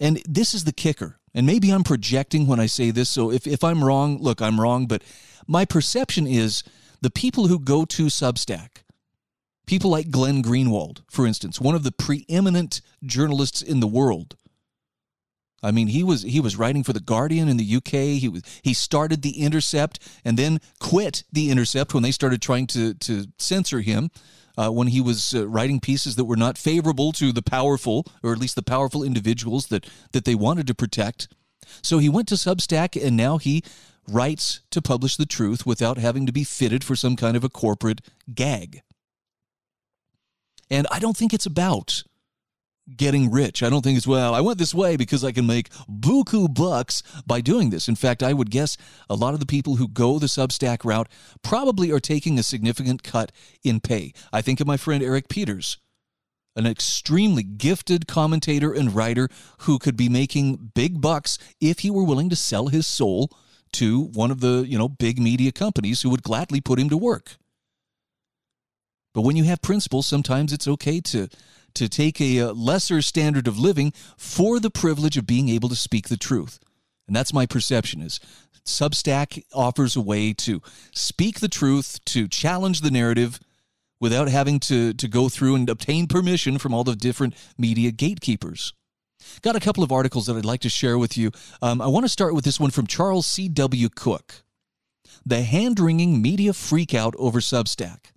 And 0.00 0.20
this 0.28 0.54
is 0.54 0.64
the 0.64 0.72
kicker. 0.72 1.18
And 1.34 1.46
maybe 1.46 1.70
I'm 1.70 1.84
projecting 1.84 2.46
when 2.46 2.60
I 2.60 2.66
say 2.66 2.90
this, 2.90 3.10
so 3.10 3.32
if, 3.32 3.46
if 3.46 3.64
I'm 3.64 3.82
wrong, 3.82 4.18
look, 4.18 4.40
I'm 4.40 4.60
wrong, 4.60 4.86
but 4.86 5.02
my 5.48 5.64
perception 5.64 6.26
is 6.26 6.62
the 7.00 7.10
people 7.10 7.48
who 7.48 7.58
go 7.58 7.84
to 7.84 8.06
Substack 8.06 8.83
People 9.66 9.90
like 9.90 10.10
Glenn 10.10 10.42
Greenwald, 10.42 11.02
for 11.10 11.26
instance, 11.26 11.60
one 11.60 11.74
of 11.74 11.84
the 11.84 11.92
preeminent 11.92 12.80
journalists 13.04 13.62
in 13.62 13.80
the 13.80 13.86
world. 13.86 14.36
I 15.62 15.70
mean, 15.70 15.86
he 15.88 16.04
was 16.04 16.22
he 16.22 16.40
was 16.40 16.56
writing 16.56 16.84
for 16.84 16.92
the 16.92 17.00
Guardian 17.00 17.48
in 17.48 17.56
the 17.56 17.76
UK. 17.76 18.20
He 18.20 18.28
was 18.28 18.42
he 18.62 18.74
started 18.74 19.22
the 19.22 19.40
Intercept 19.40 19.98
and 20.24 20.38
then 20.38 20.60
quit 20.78 21.24
the 21.32 21.50
Intercept 21.50 21.94
when 21.94 22.02
they 22.02 22.10
started 22.10 22.42
trying 22.42 22.66
to 22.68 22.94
to 22.94 23.26
censor 23.38 23.80
him. 23.80 24.10
Uh, 24.56 24.70
when 24.70 24.86
he 24.86 25.00
was 25.00 25.34
uh, 25.34 25.48
writing 25.48 25.80
pieces 25.80 26.14
that 26.14 26.26
were 26.26 26.36
not 26.36 26.56
favorable 26.56 27.10
to 27.10 27.32
the 27.32 27.42
powerful, 27.42 28.06
or 28.22 28.32
at 28.32 28.38
least 28.38 28.54
the 28.54 28.62
powerful 28.62 29.02
individuals 29.02 29.66
that 29.66 29.88
that 30.12 30.24
they 30.24 30.34
wanted 30.36 30.64
to 30.64 30.74
protect. 30.74 31.26
So 31.82 31.98
he 31.98 32.08
went 32.08 32.28
to 32.28 32.36
Substack, 32.36 33.02
and 33.02 33.16
now 33.16 33.38
he 33.38 33.64
writes 34.08 34.60
to 34.70 34.82
publish 34.82 35.16
the 35.16 35.26
truth 35.26 35.66
without 35.66 35.98
having 35.98 36.26
to 36.26 36.32
be 36.32 36.44
fitted 36.44 36.84
for 36.84 36.94
some 36.94 37.16
kind 37.16 37.36
of 37.36 37.42
a 37.42 37.48
corporate 37.48 38.00
gag. 38.32 38.82
And 40.70 40.86
I 40.90 40.98
don't 40.98 41.16
think 41.16 41.34
it's 41.34 41.46
about 41.46 42.02
getting 42.96 43.30
rich. 43.30 43.62
I 43.62 43.70
don't 43.70 43.82
think 43.82 43.96
it's, 43.96 44.06
well, 44.06 44.34
I 44.34 44.40
went 44.40 44.58
this 44.58 44.74
way 44.74 44.96
because 44.96 45.24
I 45.24 45.32
can 45.32 45.46
make 45.46 45.70
buku 45.88 46.52
bucks 46.52 47.02
by 47.26 47.40
doing 47.40 47.70
this. 47.70 47.88
In 47.88 47.96
fact, 47.96 48.22
I 48.22 48.32
would 48.32 48.50
guess 48.50 48.76
a 49.08 49.14
lot 49.14 49.34
of 49.34 49.40
the 49.40 49.46
people 49.46 49.76
who 49.76 49.88
go 49.88 50.18
the 50.18 50.26
Substack 50.26 50.84
route 50.84 51.08
probably 51.42 51.90
are 51.90 52.00
taking 52.00 52.38
a 52.38 52.42
significant 52.42 53.02
cut 53.02 53.32
in 53.62 53.80
pay. 53.80 54.12
I 54.32 54.42
think 54.42 54.60
of 54.60 54.66
my 54.66 54.76
friend 54.76 55.02
Eric 55.02 55.28
Peters, 55.28 55.78
an 56.56 56.66
extremely 56.66 57.42
gifted 57.42 58.06
commentator 58.06 58.72
and 58.72 58.94
writer 58.94 59.28
who 59.60 59.78
could 59.78 59.96
be 59.96 60.08
making 60.08 60.72
big 60.74 61.00
bucks 61.00 61.38
if 61.60 61.80
he 61.80 61.90
were 61.90 62.04
willing 62.04 62.28
to 62.28 62.36
sell 62.36 62.68
his 62.68 62.86
soul 62.86 63.30
to 63.72 64.02
one 64.02 64.30
of 64.30 64.40
the, 64.40 64.64
you 64.68 64.78
know, 64.78 64.88
big 64.88 65.18
media 65.18 65.52
companies 65.52 66.02
who 66.02 66.10
would 66.10 66.22
gladly 66.22 66.60
put 66.60 66.78
him 66.78 66.88
to 66.90 66.96
work. 66.96 67.36
But 69.14 69.22
when 69.22 69.36
you 69.36 69.44
have 69.44 69.62
principles, 69.62 70.06
sometimes 70.06 70.52
it's 70.52 70.68
okay 70.68 71.00
to 71.00 71.28
to 71.74 71.88
take 71.88 72.20
a 72.20 72.40
uh, 72.40 72.52
lesser 72.52 73.02
standard 73.02 73.48
of 73.48 73.58
living 73.58 73.92
for 74.16 74.60
the 74.60 74.70
privilege 74.70 75.16
of 75.16 75.26
being 75.26 75.48
able 75.48 75.68
to 75.68 75.74
speak 75.74 76.08
the 76.08 76.16
truth. 76.16 76.60
And 77.08 77.16
that's 77.16 77.32
my 77.32 77.46
perception 77.46 78.00
is 78.00 78.20
Substack 78.64 79.42
offers 79.52 79.96
a 79.96 80.00
way 80.00 80.32
to 80.32 80.62
speak 80.94 81.40
the 81.40 81.48
truth, 81.48 81.98
to 82.06 82.28
challenge 82.28 82.80
the 82.80 82.90
narrative 82.90 83.38
without 84.00 84.28
having 84.28 84.58
to, 84.60 84.94
to 84.94 85.08
go 85.08 85.28
through 85.28 85.54
and 85.54 85.68
obtain 85.68 86.06
permission 86.06 86.58
from 86.58 86.72
all 86.72 86.84
the 86.84 86.96
different 86.96 87.34
media 87.58 87.90
gatekeepers. 87.90 88.72
Got 89.42 89.56
a 89.56 89.60
couple 89.60 89.82
of 89.82 89.92
articles 89.92 90.26
that 90.26 90.36
I'd 90.36 90.44
like 90.44 90.60
to 90.60 90.68
share 90.68 90.98
with 90.98 91.16
you. 91.16 91.30
Um, 91.62 91.80
I 91.80 91.86
want 91.86 92.04
to 92.04 92.10
start 92.10 92.34
with 92.34 92.44
this 92.44 92.60
one 92.60 92.70
from 92.70 92.86
Charles 92.86 93.26
C.W. 93.26 93.88
Cooke 93.90 94.44
The 95.24 95.42
Hand 95.42 95.80
Wringing 95.80 96.20
Media 96.22 96.52
Freakout 96.52 97.14
Over 97.18 97.40
Substack. 97.40 98.13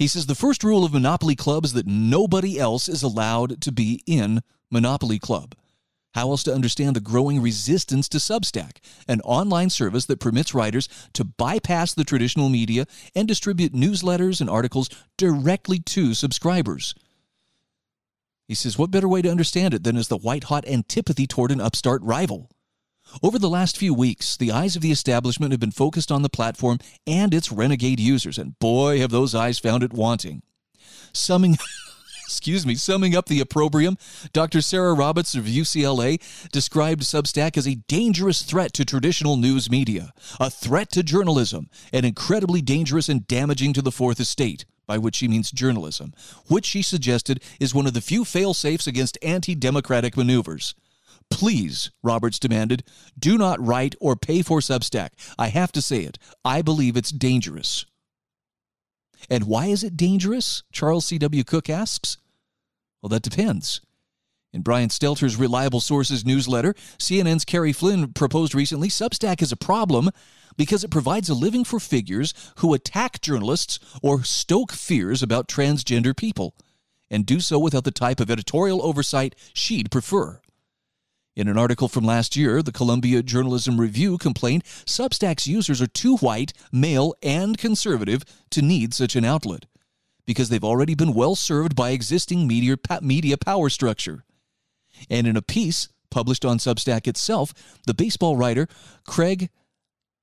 He 0.00 0.06
says 0.06 0.24
the 0.24 0.34
first 0.34 0.64
rule 0.64 0.82
of 0.82 0.94
Monopoly 0.94 1.36
Club 1.36 1.62
is 1.62 1.74
that 1.74 1.86
nobody 1.86 2.58
else 2.58 2.88
is 2.88 3.02
allowed 3.02 3.60
to 3.60 3.70
be 3.70 4.02
in 4.06 4.40
Monopoly 4.70 5.18
Club. 5.18 5.54
How 6.14 6.30
else 6.30 6.42
to 6.44 6.54
understand 6.54 6.96
the 6.96 7.00
growing 7.00 7.42
resistance 7.42 8.08
to 8.08 8.16
Substack, 8.16 8.78
an 9.06 9.20
online 9.20 9.68
service 9.68 10.06
that 10.06 10.18
permits 10.18 10.54
writers 10.54 10.88
to 11.12 11.24
bypass 11.24 11.92
the 11.92 12.04
traditional 12.04 12.48
media 12.48 12.86
and 13.14 13.28
distribute 13.28 13.74
newsletters 13.74 14.40
and 14.40 14.48
articles 14.48 14.88
directly 15.18 15.80
to 15.80 16.14
subscribers? 16.14 16.94
He 18.48 18.54
says, 18.54 18.78
What 18.78 18.90
better 18.90 19.06
way 19.06 19.20
to 19.20 19.30
understand 19.30 19.74
it 19.74 19.84
than 19.84 19.98
as 19.98 20.08
the 20.08 20.16
white 20.16 20.44
hot 20.44 20.66
antipathy 20.66 21.26
toward 21.26 21.50
an 21.50 21.60
upstart 21.60 22.00
rival? 22.02 22.48
Over 23.22 23.38
the 23.38 23.48
last 23.48 23.76
few 23.76 23.92
weeks, 23.92 24.36
the 24.36 24.52
eyes 24.52 24.76
of 24.76 24.82
the 24.82 24.92
establishment 24.92 25.52
have 25.52 25.60
been 25.60 25.70
focused 25.70 26.12
on 26.12 26.22
the 26.22 26.28
platform 26.28 26.78
and 27.06 27.34
its 27.34 27.52
renegade 27.52 28.00
users, 28.00 28.38
and 28.38 28.58
boy, 28.58 28.98
have 29.00 29.10
those 29.10 29.34
eyes 29.34 29.58
found 29.58 29.82
it 29.82 29.92
wanting. 29.92 30.42
Summing. 31.12 31.58
excuse 32.30 32.64
me, 32.64 32.76
summing 32.76 33.16
up 33.16 33.26
the 33.26 33.40
opprobrium, 33.40 33.98
Dr. 34.32 34.60
Sarah 34.60 34.94
Roberts 34.94 35.34
of 35.34 35.46
UCLA 35.46 36.20
described 36.52 37.02
Substack 37.02 37.56
as 37.56 37.66
a 37.66 37.74
dangerous 37.88 38.42
threat 38.42 38.72
to 38.74 38.84
traditional 38.84 39.36
news 39.36 39.68
media, 39.68 40.12
a 40.38 40.48
threat 40.48 40.92
to 40.92 41.02
journalism, 41.02 41.68
and 41.92 42.06
incredibly 42.06 42.62
dangerous 42.62 43.08
and 43.08 43.26
damaging 43.26 43.72
to 43.72 43.82
the 43.82 43.90
fourth 43.90 44.20
estate, 44.20 44.64
by 44.86 44.96
which 44.96 45.16
she 45.16 45.26
means 45.26 45.50
journalism, 45.50 46.14
which 46.46 46.66
she 46.66 46.82
suggested 46.82 47.42
is 47.58 47.74
one 47.74 47.88
of 47.88 47.94
the 47.94 48.00
few 48.00 48.24
fail 48.24 48.54
safes 48.54 48.86
against 48.86 49.18
anti 49.22 49.56
democratic 49.56 50.16
maneuvers. 50.16 50.76
Please, 51.30 51.90
Roberts 52.02 52.38
demanded, 52.38 52.82
do 53.18 53.38
not 53.38 53.64
write 53.64 53.94
or 54.00 54.16
pay 54.16 54.42
for 54.42 54.60
Substack. 54.60 55.10
I 55.38 55.48
have 55.48 55.72
to 55.72 55.82
say 55.82 56.00
it. 56.00 56.18
I 56.44 56.60
believe 56.60 56.96
it's 56.96 57.10
dangerous. 57.10 57.86
And 59.28 59.44
why 59.44 59.66
is 59.66 59.84
it 59.84 59.96
dangerous? 59.96 60.62
Charles 60.72 61.06
C.W. 61.06 61.44
Cooke 61.44 61.70
asks. 61.70 62.18
Well, 63.00 63.08
that 63.10 63.22
depends. 63.22 63.80
In 64.52 64.62
Brian 64.62 64.88
Stelter's 64.88 65.36
Reliable 65.36 65.80
Sources 65.80 66.24
newsletter, 66.24 66.74
CNN's 66.98 67.44
Kerry 67.44 67.72
Flynn 67.72 68.12
proposed 68.12 68.54
recently 68.54 68.88
Substack 68.88 69.40
is 69.42 69.52
a 69.52 69.56
problem 69.56 70.10
because 70.56 70.82
it 70.82 70.90
provides 70.90 71.30
a 71.30 71.34
living 71.34 71.64
for 71.64 71.78
figures 71.78 72.34
who 72.56 72.74
attack 72.74 73.20
journalists 73.20 73.78
or 74.02 74.24
stoke 74.24 74.72
fears 74.72 75.22
about 75.22 75.48
transgender 75.48 76.16
people, 76.16 76.54
and 77.08 77.24
do 77.24 77.38
so 77.40 77.58
without 77.58 77.84
the 77.84 77.90
type 77.92 78.18
of 78.18 78.30
editorial 78.30 78.84
oversight 78.84 79.36
she'd 79.54 79.90
prefer. 79.90 80.40
In 81.40 81.48
an 81.48 81.56
article 81.56 81.88
from 81.88 82.04
last 82.04 82.36
year, 82.36 82.62
the 82.62 82.70
Columbia 82.70 83.22
Journalism 83.22 83.80
Review 83.80 84.18
complained 84.18 84.62
Substack's 84.62 85.46
users 85.46 85.80
are 85.80 85.86
too 85.86 86.18
white, 86.18 86.52
male, 86.70 87.14
and 87.22 87.56
conservative 87.56 88.24
to 88.50 88.60
need 88.60 88.92
such 88.92 89.16
an 89.16 89.24
outlet 89.24 89.64
because 90.26 90.50
they've 90.50 90.62
already 90.62 90.94
been 90.94 91.14
well 91.14 91.34
served 91.34 91.74
by 91.74 91.92
existing 91.92 92.46
media, 92.46 92.76
media 93.00 93.38
power 93.38 93.70
structure. 93.70 94.22
And 95.08 95.26
in 95.26 95.34
a 95.34 95.40
piece 95.40 95.88
published 96.10 96.44
on 96.44 96.58
Substack 96.58 97.08
itself, 97.08 97.54
the 97.86 97.94
baseball 97.94 98.36
writer 98.36 98.68
Craig 99.06 99.48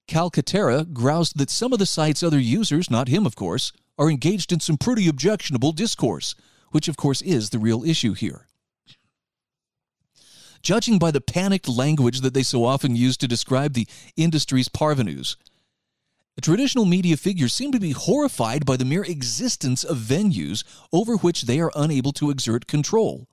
Calcaterra 0.07 0.85
groused 0.93 1.39
that 1.39 1.49
some 1.49 1.73
of 1.73 1.79
the 1.79 1.87
site's 1.87 2.21
other 2.21 2.39
users, 2.39 2.91
not 2.91 3.07
him 3.07 3.25
of 3.25 3.35
course, 3.35 3.71
are 3.97 4.11
engaged 4.11 4.51
in 4.53 4.59
some 4.59 4.77
pretty 4.77 5.07
objectionable 5.07 5.71
discourse, 5.71 6.35
which 6.69 6.87
of 6.87 6.95
course 6.95 7.23
is 7.23 7.49
the 7.49 7.57
real 7.57 7.83
issue 7.83 8.13
here. 8.13 8.46
Judging 10.67 10.99
by 10.99 11.11
the 11.11 11.21
panicked 11.21 11.69
language 11.69 12.19
that 12.19 12.33
they 12.33 12.43
so 12.43 12.65
often 12.65 12.93
use 12.93 13.15
to 13.15 13.25
describe 13.25 13.71
the 13.71 13.87
industry's 14.17 14.67
parvenus, 14.67 15.37
traditional 16.41 16.83
media 16.83 17.15
figures 17.15 17.53
seem 17.53 17.71
to 17.71 17.79
be 17.79 17.91
horrified 17.91 18.65
by 18.65 18.75
the 18.75 18.83
mere 18.83 19.05
existence 19.05 19.85
of 19.85 19.95
venues 19.95 20.65
over 20.91 21.15
which 21.15 21.43
they 21.43 21.61
are 21.61 21.71
unable 21.73 22.11
to 22.11 22.29
exert 22.29 22.67
control. 22.67 23.29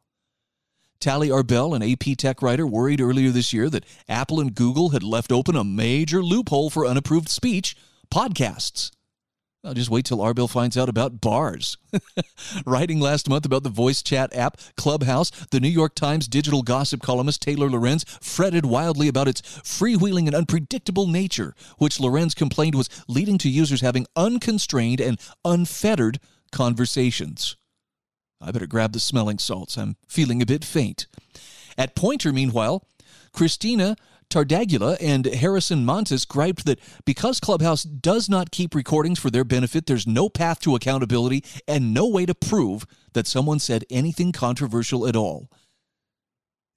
Tali 1.00 1.28
Arbel, 1.28 1.74
an 1.74 1.82
AP 1.82 2.16
Tech 2.16 2.40
writer, 2.40 2.68
worried 2.68 3.00
earlier 3.00 3.30
this 3.30 3.52
year 3.52 3.68
that 3.68 3.84
Apple 4.08 4.38
and 4.38 4.54
Google 4.54 4.90
had 4.90 5.02
left 5.02 5.32
open 5.32 5.56
a 5.56 5.64
major 5.64 6.22
loophole 6.22 6.70
for 6.70 6.86
unapproved 6.86 7.28
speech 7.28 7.76
podcasts. 8.12 8.92
I'll 9.64 9.72
just 9.72 9.88
wait 9.88 10.04
till 10.04 10.18
Arbel 10.18 10.50
finds 10.50 10.76
out 10.76 10.90
about 10.90 11.22
bars. 11.22 11.78
Writing 12.66 13.00
last 13.00 13.30
month 13.30 13.46
about 13.46 13.62
the 13.62 13.70
voice 13.70 14.02
chat 14.02 14.34
app 14.34 14.58
Clubhouse, 14.76 15.30
the 15.46 15.60
New 15.60 15.68
York 15.68 15.94
Times 15.94 16.28
digital 16.28 16.62
gossip 16.62 17.00
columnist 17.00 17.40
Taylor 17.40 17.70
Lorenz 17.70 18.04
fretted 18.20 18.66
wildly 18.66 19.08
about 19.08 19.26
its 19.26 19.40
freewheeling 19.40 20.26
and 20.26 20.34
unpredictable 20.34 21.06
nature, 21.06 21.54
which 21.78 21.98
Lorenz 21.98 22.34
complained 22.34 22.74
was 22.74 22.90
leading 23.08 23.38
to 23.38 23.48
users 23.48 23.80
having 23.80 24.06
unconstrained 24.14 25.00
and 25.00 25.18
unfettered 25.46 26.20
conversations. 26.52 27.56
I 28.42 28.50
better 28.50 28.66
grab 28.66 28.92
the 28.92 29.00
smelling 29.00 29.38
salts. 29.38 29.78
I'm 29.78 29.96
feeling 30.06 30.42
a 30.42 30.46
bit 30.46 30.64
faint. 30.64 31.06
At 31.78 31.96
Poynter, 31.96 32.34
meanwhile, 32.34 32.86
Cristina 33.32 33.96
Tardáguila 34.34 34.96
and 35.00 35.26
Harrison 35.26 35.86
Mantas 35.86 36.24
griped 36.24 36.66
that 36.66 36.80
because 37.04 37.38
Clubhouse 37.38 37.84
does 37.84 38.28
not 38.28 38.50
keep 38.50 38.74
recordings 38.74 39.20
for 39.20 39.30
their 39.30 39.44
benefit, 39.44 39.86
there's 39.86 40.08
no 40.08 40.28
path 40.28 40.58
to 40.62 40.74
accountability 40.74 41.44
and 41.68 41.94
no 41.94 42.08
way 42.08 42.26
to 42.26 42.34
prove 42.34 42.84
that 43.12 43.28
someone 43.28 43.60
said 43.60 43.84
anything 43.90 44.32
controversial 44.32 45.06
at 45.06 45.14
all. 45.14 45.48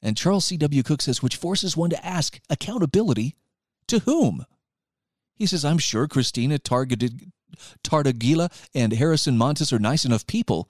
And 0.03 0.15
Charles 0.15 0.45
C.W. 0.45 0.83
Cooke 0.83 1.01
says, 1.01 1.23
which 1.23 1.35
forces 1.35 1.75
one 1.75 1.89
to 1.89 2.05
ask 2.05 2.39
accountability 2.47 3.35
to 3.87 3.99
whom? 3.99 4.45
He 5.33 5.47
says, 5.47 5.65
I'm 5.65 5.79
sure 5.79 6.07
Cristina 6.07 6.59
targeted 6.59 7.31
Tardáguila 7.83 8.51
and 8.75 8.93
Harrison 8.93 9.35
Mantas 9.35 9.73
are 9.73 9.79
nice 9.79 10.05
enough 10.05 10.27
people, 10.27 10.69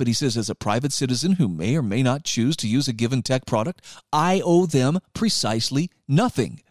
but 0.00 0.06
he 0.06 0.14
says, 0.14 0.38
as 0.38 0.48
a 0.48 0.54
private 0.54 0.94
citizen 0.94 1.32
who 1.32 1.46
may 1.46 1.76
or 1.76 1.82
may 1.82 2.02
not 2.02 2.24
choose 2.24 2.56
to 2.56 2.66
use 2.66 2.88
a 2.88 2.92
given 2.94 3.20
tech 3.20 3.44
product, 3.44 3.82
I 4.10 4.40
owe 4.42 4.64
them 4.64 5.00
precisely 5.12 5.90
nothing. 6.08 6.62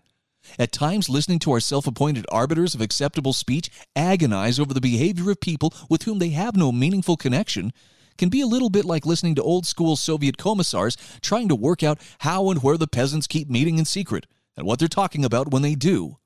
At 0.58 0.72
times, 0.72 1.10
listening 1.10 1.38
to 1.42 1.52
our 1.52 1.60
self 1.60 1.86
appointed 1.86 2.26
arbiters 2.32 2.74
of 2.74 2.82
acceptable 2.82 3.34
speech 3.34 3.70
agonize 3.96 4.60
over 4.60 4.74
the 4.74 4.82
behavior 4.82 5.30
of 5.30 5.42
people 5.42 5.72
with 5.92 6.06
whom 6.06 6.18
they 6.18 6.30
have 6.30 6.56
no 6.56 6.72
meaningful 6.72 7.18
connection 7.18 7.72
can 8.18 8.30
be 8.30 8.42
a 8.42 8.48
little 8.48 8.72
bit 8.72 8.84
like 8.84 9.06
listening 9.06 9.36
to 9.36 9.44
old 9.44 9.68
school 9.68 9.96
Soviet 9.96 10.40
commissars 10.40 10.98
trying 11.22 11.50
to 11.50 11.56
work 11.56 11.84
out 11.84 12.00
how 12.22 12.50
and 12.50 12.64
where 12.64 12.78
the 12.78 12.88
peasants 12.88 13.28
keep 13.28 13.48
meeting 13.48 13.78
in 13.78 13.86
secret 13.86 14.26
and 14.58 14.66
what 14.66 14.80
they're 14.80 14.88
talking 14.88 15.24
about 15.24 15.52
when 15.52 15.62
they 15.62 15.76
do. 15.76 16.18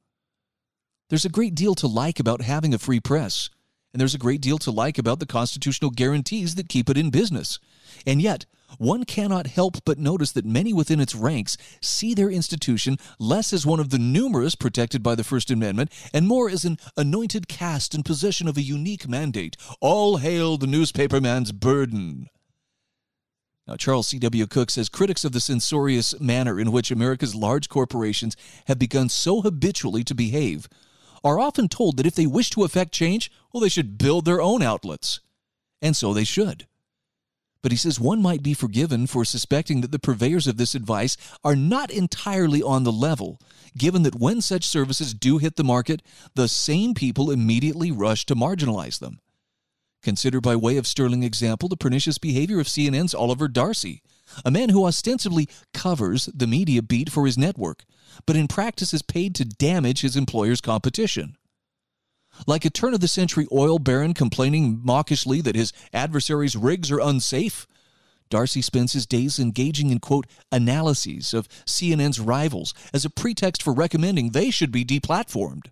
There's 1.09 1.25
a 1.25 1.29
great 1.29 1.53
deal 1.53 1.75
to 1.75 1.87
like 1.87 2.21
about 2.21 2.43
having 2.43 2.73
a 2.73 2.79
free 2.79 3.01
press 3.01 3.49
and 3.93 4.01
there's 4.01 4.15
a 4.15 4.19
great 4.19 4.41
deal 4.41 4.57
to 4.57 4.71
like 4.71 4.97
about 4.97 5.19
the 5.19 5.25
constitutional 5.25 5.91
guarantees 5.91 6.55
that 6.55 6.67
keep 6.67 6.89
it 6.89 6.97
in 6.97 7.11
business. 7.11 7.59
And 8.05 8.21
yet, 8.21 8.45
one 8.79 9.05
cannot 9.05 9.45
help 9.45 9.77
but 9.85 9.99
notice 9.99 10.31
that 10.31 10.45
many 10.45 10.73
within 10.73 10.99
its 10.99 11.13
ranks 11.13 11.57
see 11.79 12.15
their 12.15 12.29
institution 12.29 12.97
less 13.19 13.53
as 13.53 13.67
one 13.67 13.79
of 13.79 13.91
the 13.91 13.99
numerous 13.99 14.55
protected 14.55 15.03
by 15.03 15.13
the 15.13 15.23
First 15.23 15.51
Amendment 15.51 15.91
and 16.11 16.27
more 16.27 16.49
as 16.49 16.65
an 16.65 16.77
anointed 16.97 17.47
caste 17.47 17.93
in 17.93 18.01
possession 18.01 18.47
of 18.47 18.57
a 18.57 18.61
unique 18.61 19.07
mandate. 19.07 19.55
All 19.79 20.17
hail 20.17 20.57
the 20.57 20.65
newspaperman's 20.65 21.51
burden. 21.51 22.29
Now, 23.67 23.77
Charles 23.77 24.07
C.W. 24.07 24.47
Cooke 24.47 24.71
says 24.71 24.89
critics 24.89 25.23
of 25.23 25.31
the 25.31 25.39
censorious 25.39 26.19
manner 26.19 26.59
in 26.59 26.71
which 26.71 26.91
America's 26.91 27.33
large 27.33 27.69
corporations 27.69 28.35
have 28.65 28.77
begun 28.77 29.07
so 29.07 29.41
habitually 29.41 30.03
to 30.03 30.15
behave 30.15 30.67
are 31.23 31.39
often 31.39 31.67
told 31.67 31.97
that 31.97 32.05
if 32.05 32.15
they 32.15 32.27
wish 32.27 32.49
to 32.51 32.63
effect 32.63 32.91
change, 32.91 33.31
well, 33.51 33.61
they 33.61 33.69
should 33.69 33.97
build 33.97 34.25
their 34.25 34.41
own 34.41 34.61
outlets. 34.61 35.19
And 35.81 35.95
so 35.95 36.13
they 36.13 36.23
should. 36.23 36.67
But 37.61 37.71
he 37.71 37.77
says 37.77 37.99
one 37.99 38.21
might 38.21 38.43
be 38.43 38.53
forgiven 38.53 39.07
for 39.07 39.23
suspecting 39.23 39.81
that 39.81 39.91
the 39.91 39.99
purveyors 39.99 40.47
of 40.47 40.57
this 40.57 40.75
advice 40.75 41.15
are 41.45 41.55
not 41.55 41.89
entirely 41.89 42.61
on 42.61 42.83
the 42.83 42.91
level, 42.91 43.39
given 43.77 44.03
that 44.03 44.19
when 44.19 44.41
such 44.41 44.65
services 44.65 45.13
do 45.13 45.37
hit 45.37 45.55
the 45.55 45.63
market, 45.63 46.01
the 46.35 46.49
same 46.49 46.93
people 46.93 47.31
immediately 47.31 47.89
rush 47.89 48.25
to 48.25 48.35
marginalize 48.35 48.99
them. 48.99 49.21
Consider 50.01 50.41
by 50.41 50.57
way 50.57 50.75
of 50.75 50.85
sterling 50.85 51.23
example 51.23 51.69
the 51.69 51.77
pernicious 51.77 52.17
behavior 52.17 52.59
of 52.59 52.67
CNN's 52.67 53.15
Oliver 53.15 53.47
Darcy, 53.47 54.01
a 54.45 54.51
man 54.51 54.69
who 54.69 54.85
ostensibly 54.85 55.47
covers 55.73 56.25
the 56.33 56.47
media 56.47 56.81
beat 56.81 57.11
for 57.11 57.25
his 57.25 57.37
network, 57.37 57.83
but 58.25 58.35
in 58.35 58.47
practice 58.47 58.93
is 58.93 59.01
paid 59.01 59.35
to 59.35 59.45
damage 59.45 60.01
his 60.01 60.15
employer's 60.15 60.61
competition. 60.61 61.35
Like 62.47 62.65
a 62.65 62.69
turn 62.69 62.93
of 62.93 62.99
the 62.99 63.07
century 63.07 63.47
oil 63.51 63.79
baron 63.79 64.13
complaining 64.13 64.81
mawkishly 64.83 65.41
that 65.41 65.55
his 65.55 65.71
adversary's 65.93 66.55
rigs 66.55 66.91
are 66.91 66.99
unsafe, 66.99 67.67
Darcy 68.29 68.63
spends 68.63 68.93
his 68.93 69.05
days 69.05 69.37
engaging 69.37 69.91
in, 69.91 69.99
quote, 69.99 70.25
analyses 70.51 71.35
of 71.35 71.47
CNN's 71.65 72.19
rivals 72.19 72.73
as 72.91 73.05
a 73.05 73.09
pretext 73.11 73.61
for 73.61 73.73
recommending 73.73 74.31
they 74.31 74.49
should 74.49 74.71
be 74.71 74.83
deplatformed. 74.83 75.67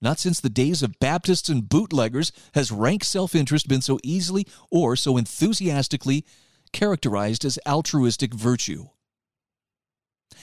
Not 0.00 0.18
since 0.18 0.40
the 0.40 0.50
days 0.50 0.82
of 0.82 0.98
Baptists 0.98 1.48
and 1.48 1.68
bootleggers 1.68 2.32
has 2.54 2.72
rank 2.72 3.04
self 3.04 3.36
interest 3.36 3.68
been 3.68 3.80
so 3.80 4.00
easily 4.02 4.44
or 4.72 4.96
so 4.96 5.16
enthusiastically 5.16 6.24
characterized 6.72 7.44
as 7.44 7.58
altruistic 7.66 8.34
virtue. 8.34 8.88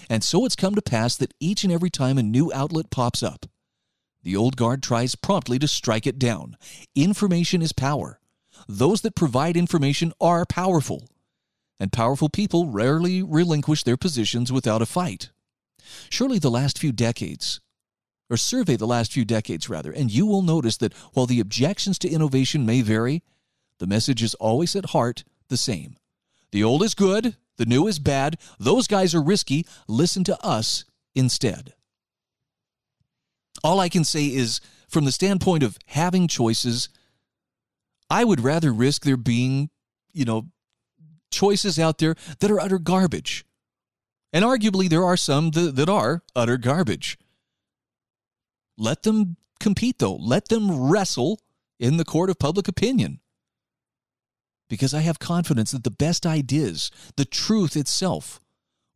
And 0.10 0.24
so 0.24 0.46
it's 0.46 0.56
come 0.56 0.76
to 0.76 0.82
pass 0.82 1.18
that 1.18 1.34
each 1.40 1.64
and 1.64 1.74
every 1.74 1.90
time 1.90 2.18
a 2.18 2.24
new 2.24 2.52
outlet 2.54 2.90
pops 2.90 3.22
up, 3.22 3.48
The 4.24 4.36
old 4.36 4.58
guard 4.58 4.84
tries 4.84 5.16
promptly 5.16 5.60
to 5.60 5.68
strike 5.68 6.06
it 6.06 6.20
down. 6.20 6.58
Information 6.96 7.62
is 7.62 7.72
power. 7.72 8.20
Those 8.68 9.02
that 9.02 9.16
provide 9.16 9.56
information 9.56 10.12
are 10.20 10.46
powerful, 10.46 11.08
and 11.80 11.94
powerful 11.94 12.28
people 12.28 12.68
rarely 12.68 13.24
relinquish 13.24 13.84
their 13.84 13.96
positions 13.96 14.52
without 14.52 14.82
a 14.82 14.86
fight. 14.86 15.32
Surely 16.10 16.38
the 16.38 16.52
last 16.52 16.78
few 16.78 16.92
decades, 16.92 17.62
or 18.30 18.36
survey 18.36 18.76
the 18.76 18.86
last 18.86 19.14
few 19.14 19.24
decades 19.24 19.70
rather, 19.70 19.92
and 19.92 20.12
you 20.12 20.26
will 20.26 20.42
notice 20.42 20.76
that 20.78 20.94
while 21.14 21.26
the 21.26 21.40
objections 21.40 21.98
to 22.00 22.10
innovation 22.10 22.66
may 22.66 22.82
vary, 22.82 23.24
the 23.80 23.88
message 23.88 24.22
is 24.22 24.36
always 24.36 24.76
at 24.76 24.88
heart 24.88 25.24
the 25.48 25.58
same. 25.58 25.96
The 26.52 26.64
old 26.64 26.84
is 26.84 26.96
good, 26.96 27.36
the 27.58 27.66
new 27.66 27.88
is 27.88 28.00
bad, 28.00 28.38
those 28.60 28.88
guys 28.88 29.14
are 29.14 29.22
risky, 29.22 29.66
listen 29.88 30.24
to 30.26 30.44
us 30.44 30.86
instead. 31.14 31.74
All 33.64 33.80
I 33.80 33.90
can 33.90 34.04
say 34.04 34.26
is, 34.26 34.62
from 34.88 35.06
the 35.06 35.12
standpoint 35.12 35.64
of 35.64 35.78
having 35.88 36.28
choices, 36.28 36.90
I 38.10 38.24
would 38.24 38.42
rather 38.42 38.74
risk 38.74 39.04
there 39.04 39.18
being, 39.18 39.70
you 40.14 40.26
know, 40.26 40.48
choices 41.32 41.78
out 41.78 42.00
there 42.00 42.16
that 42.40 42.50
are 42.50 42.60
utter 42.60 42.80
garbage. 42.80 43.46
And 44.34 44.46
arguably, 44.46 44.90
there 44.90 45.06
are 45.06 45.18
some 45.18 45.52
that, 45.52 45.76
that 45.76 45.90
are 45.90 46.24
utter 46.36 46.58
garbage. 46.58 47.18
Let 48.78 49.04
them 49.04 49.38
compete, 49.60 50.00
though. 50.00 50.16
Let 50.16 50.48
them 50.48 50.90
wrestle 50.90 51.40
in 51.80 51.98
the 51.98 52.06
court 52.06 52.30
of 52.30 52.40
public 52.40 52.68
opinion. 52.68 53.20
Because 54.70 54.94
I 54.94 55.02
have 55.02 55.20
confidence 55.20 55.72
that 55.72 55.84
the 55.84 55.92
best 55.92 56.26
ideas, 56.26 56.92
the 57.18 57.26
truth 57.26 57.76
itself, 57.76 58.40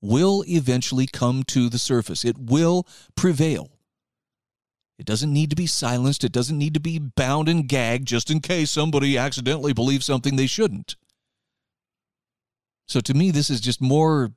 will 0.01 0.43
eventually 0.47 1.07
come 1.07 1.43
to 1.43 1.69
the 1.69 1.79
surface. 1.79 2.23
It 2.23 2.37
will 2.37 2.85
prevail. 3.15 3.71
It 4.99 5.05
doesn't 5.05 5.33
need 5.33 5.49
to 5.49 5.55
be 5.55 5.65
silenced. 5.65 6.23
It 6.23 6.31
doesn't 6.31 6.57
need 6.57 6.75
to 6.75 6.79
be 6.79 6.99
bound 6.99 7.49
and 7.49 7.67
gagged 7.67 8.07
just 8.07 8.29
in 8.29 8.39
case 8.39 8.69
somebody 8.69 9.17
accidentally 9.17 9.73
believes 9.73 10.05
something 10.05 10.35
they 10.35 10.47
shouldn't. 10.47 10.95
So 12.87 12.99
to 12.99 13.13
me, 13.13 13.31
this 13.31 13.49
is 13.49 13.59
just 13.59 13.81
more 13.81 14.33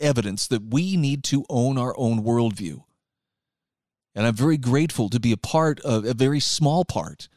evidence 0.00 0.46
that 0.48 0.72
we 0.74 0.96
need 0.96 1.24
to 1.24 1.46
own 1.48 1.78
our 1.78 1.94
own 1.96 2.22
worldview. 2.22 2.82
And 4.14 4.26
I'm 4.26 4.34
very 4.34 4.58
grateful 4.58 5.08
to 5.08 5.18
be 5.18 5.32
a 5.32 5.36
part 5.36 5.80
of 5.80 6.04
a 6.04 6.14
very 6.14 6.40
small 6.40 6.84
part 6.84 7.28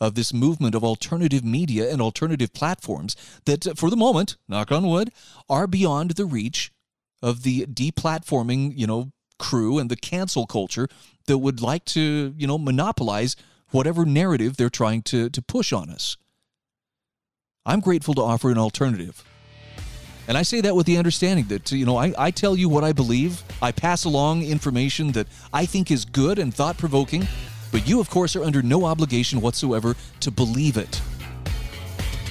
of 0.00 0.14
this 0.14 0.32
movement 0.32 0.74
of 0.74 0.84
alternative 0.84 1.44
media 1.44 1.90
and 1.90 2.00
alternative 2.00 2.52
platforms 2.52 3.16
that, 3.44 3.76
for 3.76 3.90
the 3.90 3.96
moment, 3.96 4.36
knock 4.48 4.70
on 4.70 4.86
wood, 4.86 5.10
are 5.48 5.66
beyond 5.66 6.12
the 6.12 6.26
reach 6.26 6.70
of 7.22 7.42
the 7.42 7.66
deplatforming, 7.66 8.72
you 8.76 8.86
know, 8.86 9.10
crew 9.38 9.78
and 9.78 9.90
the 9.90 9.96
cancel 9.96 10.46
culture 10.46 10.88
that 11.26 11.38
would 11.38 11.60
like 11.60 11.84
to, 11.84 12.34
you 12.36 12.46
know, 12.46 12.58
monopolize 12.58 13.36
whatever 13.70 14.04
narrative 14.04 14.56
they're 14.56 14.70
trying 14.70 15.02
to, 15.02 15.28
to 15.30 15.42
push 15.42 15.72
on 15.72 15.90
us. 15.90 16.16
I'm 17.64 17.80
grateful 17.80 18.14
to 18.14 18.22
offer 18.22 18.50
an 18.50 18.58
alternative. 18.58 19.24
And 20.28 20.36
I 20.36 20.42
say 20.42 20.60
that 20.60 20.74
with 20.74 20.86
the 20.86 20.98
understanding 20.98 21.46
that, 21.46 21.70
you 21.70 21.86
know, 21.86 21.96
I, 21.96 22.12
I 22.18 22.30
tell 22.30 22.56
you 22.56 22.68
what 22.68 22.84
I 22.84 22.92
believe. 22.92 23.42
I 23.62 23.72
pass 23.72 24.04
along 24.04 24.42
information 24.42 25.12
that 25.12 25.28
I 25.52 25.66
think 25.66 25.90
is 25.90 26.04
good 26.04 26.38
and 26.38 26.52
thought 26.52 26.76
provoking, 26.78 27.26
but 27.76 27.86
you, 27.86 28.00
of 28.00 28.08
course, 28.08 28.34
are 28.34 28.42
under 28.42 28.62
no 28.62 28.86
obligation 28.86 29.38
whatsoever 29.38 29.94
to 30.18 30.30
believe 30.30 30.78
it. 30.78 31.02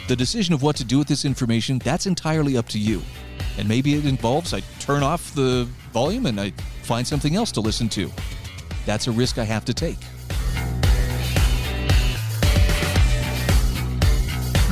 The 0.07 0.15
decision 0.15 0.55
of 0.55 0.63
what 0.63 0.75
to 0.77 0.83
do 0.83 0.97
with 0.97 1.07
this 1.07 1.23
information, 1.23 1.77
that's 1.77 2.07
entirely 2.07 2.57
up 2.57 2.67
to 2.69 2.79
you. 2.79 3.03
And 3.59 3.67
maybe 3.67 3.93
it 3.93 4.07
involves 4.07 4.55
I 4.55 4.61
turn 4.79 5.03
off 5.03 5.35
the 5.35 5.67
volume 5.93 6.25
and 6.25 6.41
I 6.41 6.49
find 6.81 7.05
something 7.05 7.35
else 7.35 7.51
to 7.51 7.61
listen 7.61 7.89
to. 7.89 8.09
That's 8.87 9.05
a 9.05 9.11
risk 9.11 9.37
I 9.37 9.43
have 9.43 9.65
to 9.65 9.73
take. 9.75 9.99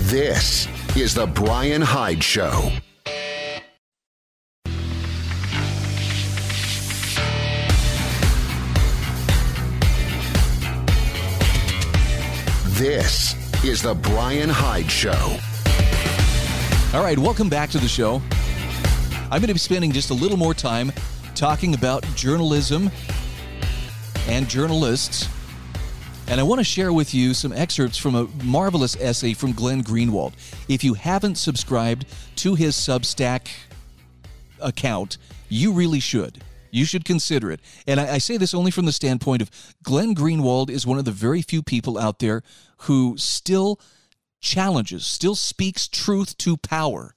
This 0.10 0.68
is 0.98 1.14
The 1.14 1.28
Brian 1.28 1.84
Hyde 1.84 2.24
Show. 2.24 2.72
This 12.74 13.36
is 13.64 13.84
The 13.84 13.94
Brian 13.94 14.50
Hyde 14.50 14.90
Show. 14.90 15.38
All 16.92 17.04
right, 17.04 17.20
welcome 17.20 17.48
back 17.48 17.70
to 17.70 17.78
the 17.78 17.88
show. 17.88 18.20
I'm 19.26 19.40
going 19.40 19.42
to 19.42 19.54
be 19.54 19.60
spending 19.60 19.92
just 19.92 20.10
a 20.10 20.16
little 20.16 20.38
more 20.38 20.56
time 20.56 20.92
talking 21.36 21.76
about 21.76 22.04
journalism 22.16 22.90
and 24.28 24.50
journalists. 24.50 25.30
And 26.28 26.40
I 26.40 26.44
want 26.44 26.62
to 26.62 26.64
share 26.64 26.92
with 26.92 27.14
you 27.14 27.36
some 27.36 27.54
excerpts 27.54 28.00
from 28.00 28.16
a 28.16 28.28
marvelous 28.44 29.00
essay 29.00 29.36
from 29.36 29.52
Glenn 29.52 29.84
Greenwald. 29.84 30.34
If 30.68 30.84
you 30.84 30.96
haven't 30.96 31.36
subscribed 31.36 32.08
to 32.38 32.56
his 32.56 32.76
Substack 32.76 33.50
account, 34.60 35.20
you 35.48 35.74
really 35.74 36.00
should. 36.00 36.44
You 36.74 36.86
should 36.86 37.06
consider 37.06 37.52
it. 37.52 37.62
And 37.86 38.00
I, 38.00 38.16
I, 38.16 38.18
say 38.18 38.36
this 38.36 38.54
only 38.54 38.72
from 38.72 38.86
the 38.86 38.92
standpoint 38.92 39.44
of 39.44 39.52
Glenn 39.84 40.16
Greenwald 40.16 40.72
is 40.72 40.88
one 40.88 40.98
of 40.98 41.06
the 41.06 41.12
very 41.12 41.44
few 41.44 41.62
people 41.62 42.00
out 42.00 42.18
there 42.18 42.42
who 42.80 43.16
still 43.16 43.80
challenges, 44.42 45.06
still 45.06 45.36
speaks 45.36 45.88
truth 45.88 46.36
to 46.40 46.58
power. 46.58 47.16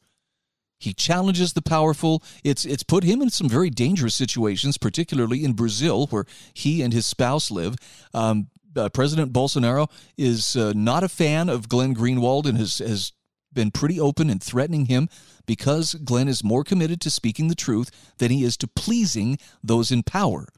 He 0.78 0.92
challenges 0.92 1.54
the 1.54 1.62
powerful. 1.62 2.22
It's 2.44 2.66
it's 2.66 2.82
put 2.82 3.02
him 3.02 3.22
in 3.22 3.30
some 3.30 3.48
very 3.48 3.70
dangerous 3.70 4.14
situations, 4.14 4.76
particularly 4.76 5.42
in 5.42 5.54
Brazil, 5.54 6.06
where 6.08 6.26
he 6.52 6.82
and 6.82 6.92
his 6.92 7.06
spouse 7.06 7.50
live. 7.50 7.76
Um, 8.12 8.48
uh, 8.76 8.90
President 8.90 9.32
Bolsonaro 9.32 9.90
is 10.18 10.54
uh, 10.54 10.74
not 10.76 11.02
a 11.02 11.08
fan 11.08 11.48
of 11.48 11.70
Glenn 11.70 11.94
Greenwald 11.94 12.44
and 12.44 12.58
has 12.58 12.76
has 12.78 13.12
been 13.54 13.70
pretty 13.70 13.98
open 13.98 14.28
in 14.28 14.38
threatening 14.38 14.84
him 14.84 15.08
because 15.46 15.94
Glenn 15.94 16.28
is 16.28 16.44
more 16.44 16.64
committed 16.64 17.00
to 17.02 17.10
speaking 17.10 17.48
the 17.48 17.54
truth 17.54 17.90
than 18.18 18.30
he 18.30 18.44
is 18.44 18.56
to 18.58 18.66
pleasing 18.66 19.38
those 19.62 19.90
in 19.90 20.02
power. 20.02 20.48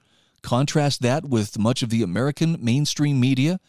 Contrast 0.42 1.02
that 1.02 1.24
with 1.24 1.58
much 1.58 1.82
of 1.82 1.90
the 1.90 2.02
American 2.02 2.56
mainstream 2.60 3.20
media, 3.20 3.60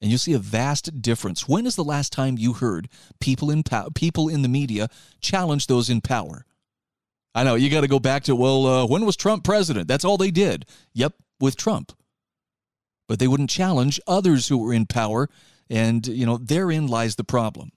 and 0.00 0.10
you'll 0.10 0.18
see 0.18 0.32
a 0.32 0.38
vast 0.38 1.00
difference. 1.00 1.48
When 1.48 1.66
is 1.66 1.76
the 1.76 1.84
last 1.84 2.12
time 2.12 2.36
you 2.38 2.54
heard 2.54 2.88
people 3.20 3.50
in 3.50 3.62
po- 3.62 3.88
people 3.94 4.28
in 4.28 4.42
the 4.42 4.48
media 4.48 4.88
challenge 5.20 5.66
those 5.66 5.90
in 5.90 6.00
power? 6.00 6.44
I 7.34 7.44
know 7.44 7.54
you 7.54 7.70
got 7.70 7.82
to 7.82 7.88
go 7.88 7.98
back 7.98 8.24
to 8.24 8.36
well, 8.36 8.66
uh, 8.66 8.86
when 8.86 9.04
was 9.04 9.16
Trump 9.16 9.44
president? 9.44 9.88
That's 9.88 10.04
all 10.04 10.16
they 10.16 10.30
did. 10.30 10.66
Yep, 10.94 11.14
with 11.40 11.56
Trump. 11.56 11.92
But 13.08 13.18
they 13.18 13.28
wouldn't 13.28 13.50
challenge 13.50 14.00
others 14.06 14.48
who 14.48 14.58
were 14.58 14.72
in 14.72 14.86
power, 14.86 15.28
and 15.68 16.06
you 16.06 16.26
know 16.26 16.38
therein 16.38 16.86
lies 16.86 17.16
the 17.16 17.24
problem. 17.24 17.72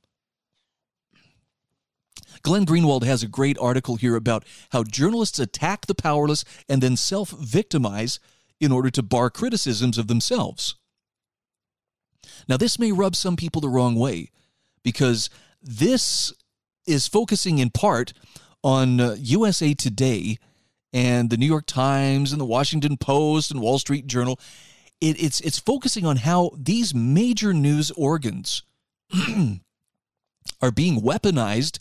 Glenn 2.42 2.66
Greenwald 2.66 3.04
has 3.04 3.24
a 3.24 3.28
great 3.28 3.58
article 3.60 3.96
here 3.96 4.16
about 4.16 4.46
how 4.72 4.84
journalists 4.84 5.40
attack 5.40 5.86
the 5.86 5.96
powerless 5.96 6.46
and 6.68 6.82
then 6.82 6.96
self 6.96 7.30
victimize 7.32 8.20
in 8.60 8.72
order 8.72 8.90
to 8.90 9.04
bar 9.04 9.30
criticisms 9.30 9.98
of 9.98 10.08
themselves. 10.08 10.76
Now, 12.48 12.58
this 12.58 12.80
may 12.80 12.92
rub 12.92 13.16
some 13.16 13.36
people 13.36 13.62
the 13.62 13.70
wrong 13.70 13.96
way 13.96 14.32
because 14.84 15.30
this 15.62 16.34
is 16.86 17.08
focusing 17.08 17.60
in 17.60 17.70
part 17.70 18.14
on 18.64 19.00
uh, 19.00 19.16
USA 19.20 19.74
Today 19.74 20.38
and 20.92 21.30
the 21.30 21.38
New 21.38 21.46
York 21.46 21.66
Times 21.66 22.32
and 22.32 22.42
the 22.42 22.46
Washington 22.46 22.98
Post 22.98 23.52
and 23.52 23.62
Wall 23.62 23.80
Street 23.80 24.08
Journal. 24.08 24.40
It, 25.00 25.22
it's, 25.22 25.40
it's 25.42 25.60
focusing 25.60 26.06
on 26.06 26.18
how 26.18 26.52
these 26.58 26.94
major 26.94 27.54
news 27.54 27.92
organs 27.92 28.64
are 30.62 30.72
being 30.72 31.02
weaponized 31.02 31.80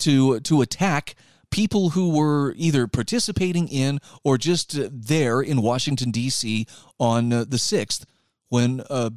to 0.00 0.40
to 0.40 0.62
attack 0.62 1.14
people 1.50 1.90
who 1.90 2.16
were 2.16 2.52
either 2.56 2.86
participating 2.88 3.68
in 3.68 4.00
or 4.24 4.36
just 4.36 4.76
there 4.90 5.40
in 5.40 5.62
Washington 5.62 6.10
D.C. 6.10 6.66
on 6.98 7.32
uh, 7.32 7.44
the 7.46 7.58
sixth 7.58 8.04
when 8.48 8.82
a 8.90 9.12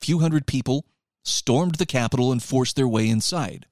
few 0.00 0.20
hundred 0.20 0.46
people 0.46 0.86
stormed 1.24 1.76
the 1.76 1.86
Capitol 1.86 2.32
and 2.32 2.42
forced 2.42 2.76
their 2.76 2.88
way 2.88 3.08
inside. 3.08 3.66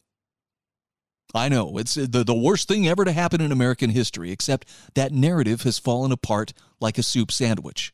I 1.35 1.49
know 1.49 1.79
it's 1.79 1.97
uh, 1.97 2.07
the, 2.09 2.25
the 2.25 2.35
worst 2.35 2.69
thing 2.69 2.87
ever 2.87 3.05
to 3.05 3.13
happen 3.13 3.41
in 3.41 3.53
American 3.53 3.91
history, 3.91 4.31
except 4.31 4.69
that 4.95 5.13
narrative 5.13 5.63
has 5.63 5.79
fallen 5.79 6.13
apart 6.13 6.53
like 6.81 6.99
a 6.99 7.03
soup 7.03 7.31
sandwich. 7.33 7.93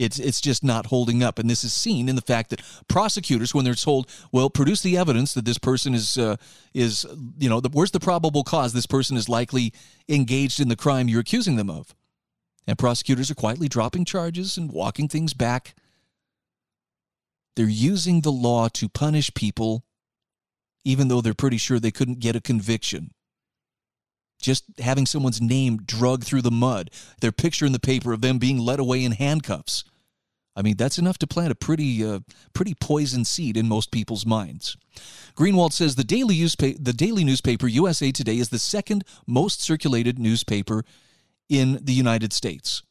It's 0.00 0.18
it's 0.18 0.40
just 0.40 0.64
not 0.64 0.86
holding 0.86 1.22
up, 1.22 1.38
and 1.38 1.50
this 1.50 1.62
is 1.62 1.74
seen 1.74 2.08
in 2.08 2.16
the 2.16 2.22
fact 2.22 2.48
that 2.50 2.62
prosecutors, 2.88 3.54
when 3.54 3.66
they're 3.66 3.74
told, 3.74 4.08
"Well, 4.32 4.48
produce 4.48 4.80
the 4.80 4.96
evidence 4.96 5.34
that 5.34 5.44
this 5.44 5.58
person 5.58 5.94
is 5.94 6.16
uh, 6.16 6.36
is 6.72 7.04
you 7.38 7.50
know, 7.50 7.60
the, 7.60 7.68
where's 7.68 7.90
the 7.90 8.00
probable 8.00 8.42
cause 8.42 8.72
this 8.72 8.86
person 8.86 9.18
is 9.18 9.28
likely 9.28 9.74
engaged 10.08 10.58
in 10.58 10.68
the 10.68 10.76
crime 10.76 11.08
you're 11.08 11.20
accusing 11.20 11.56
them 11.56 11.68
of," 11.68 11.94
and 12.66 12.78
prosecutors 12.78 13.30
are 13.30 13.34
quietly 13.34 13.68
dropping 13.68 14.06
charges 14.06 14.56
and 14.56 14.72
walking 14.72 15.06
things 15.06 15.34
back. 15.34 15.74
They're 17.54 17.68
using 17.68 18.22
the 18.22 18.32
law 18.32 18.68
to 18.68 18.88
punish 18.88 19.34
people, 19.34 19.84
even 20.82 21.08
though 21.08 21.20
they're 21.20 21.34
pretty 21.34 21.58
sure 21.58 21.78
they 21.78 21.90
couldn't 21.90 22.20
get 22.20 22.34
a 22.34 22.40
conviction 22.40 23.10
just 24.40 24.64
having 24.78 25.04
someone's 25.04 25.42
name 25.42 25.82
drugged 25.84 26.24
through 26.24 26.40
the 26.40 26.50
mud, 26.50 26.90
their 27.20 27.30
picture 27.30 27.66
in 27.66 27.72
the 27.72 27.78
paper 27.78 28.14
of 28.14 28.22
them 28.22 28.38
being 28.38 28.58
led 28.58 28.80
away 28.80 29.04
in 29.04 29.12
handcuffs. 29.12 29.84
I 30.56 30.62
mean, 30.62 30.76
that's 30.76 30.98
enough 30.98 31.18
to 31.18 31.26
plant 31.26 31.52
a 31.52 31.54
pretty, 31.54 32.04
uh, 32.04 32.20
pretty 32.52 32.74
poison 32.74 33.24
seed 33.24 33.56
in 33.56 33.68
most 33.68 33.90
people's 33.90 34.26
minds. 34.26 34.76
Greenwald 35.36 35.72
says 35.72 35.94
the 35.94 36.04
daily, 36.04 36.36
newspa- 36.36 36.82
the 36.82 36.92
daily 36.92 37.24
newspaper 37.24 37.68
USA 37.68 38.10
Today 38.10 38.38
is 38.38 38.48
the 38.48 38.58
second 38.58 39.04
most 39.26 39.62
circulated 39.62 40.18
newspaper 40.18 40.84
in 41.48 41.78
the 41.82 41.92
United 41.92 42.32
States. 42.32 42.82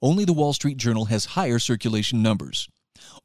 Only 0.00 0.24
the 0.24 0.32
Wall 0.32 0.52
Street 0.52 0.76
Journal 0.76 1.06
has 1.06 1.26
higher 1.26 1.58
circulation 1.58 2.22
numbers. 2.22 2.68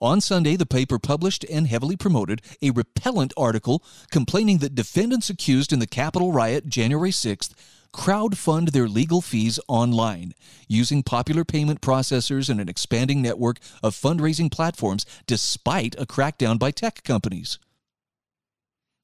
On 0.02 0.22
Sunday, 0.22 0.56
the 0.56 0.66
paper 0.66 1.00
published 1.00 1.46
and 1.50 1.68
heavily 1.68 1.96
promoted 1.96 2.42
a 2.62 2.72
repellent 2.72 3.34
article 3.38 3.84
complaining 4.12 4.60
that 4.60 4.76
defendants 4.76 5.30
accused 5.30 5.72
in 5.72 5.80
the 5.80 5.88
Capitol 5.88 6.32
riot 6.32 6.68
January 6.68 7.12
6th 7.12 7.54
crowdfund 7.94 8.72
their 8.72 8.88
legal 8.88 9.22
fees 9.22 9.60
online 9.68 10.34
using 10.68 11.04
popular 11.04 11.44
payment 11.44 11.82
processors 11.82 12.50
and 12.50 12.60
an 12.60 12.70
expanding 12.70 13.22
network 13.22 13.58
of 13.82 13.96
fundraising 13.96 14.52
platforms 14.52 15.06
despite 15.26 15.96
a 16.00 16.06
crackdown 16.06 16.60
by 16.60 16.72
tech 16.72 17.04
companies. 17.04 17.60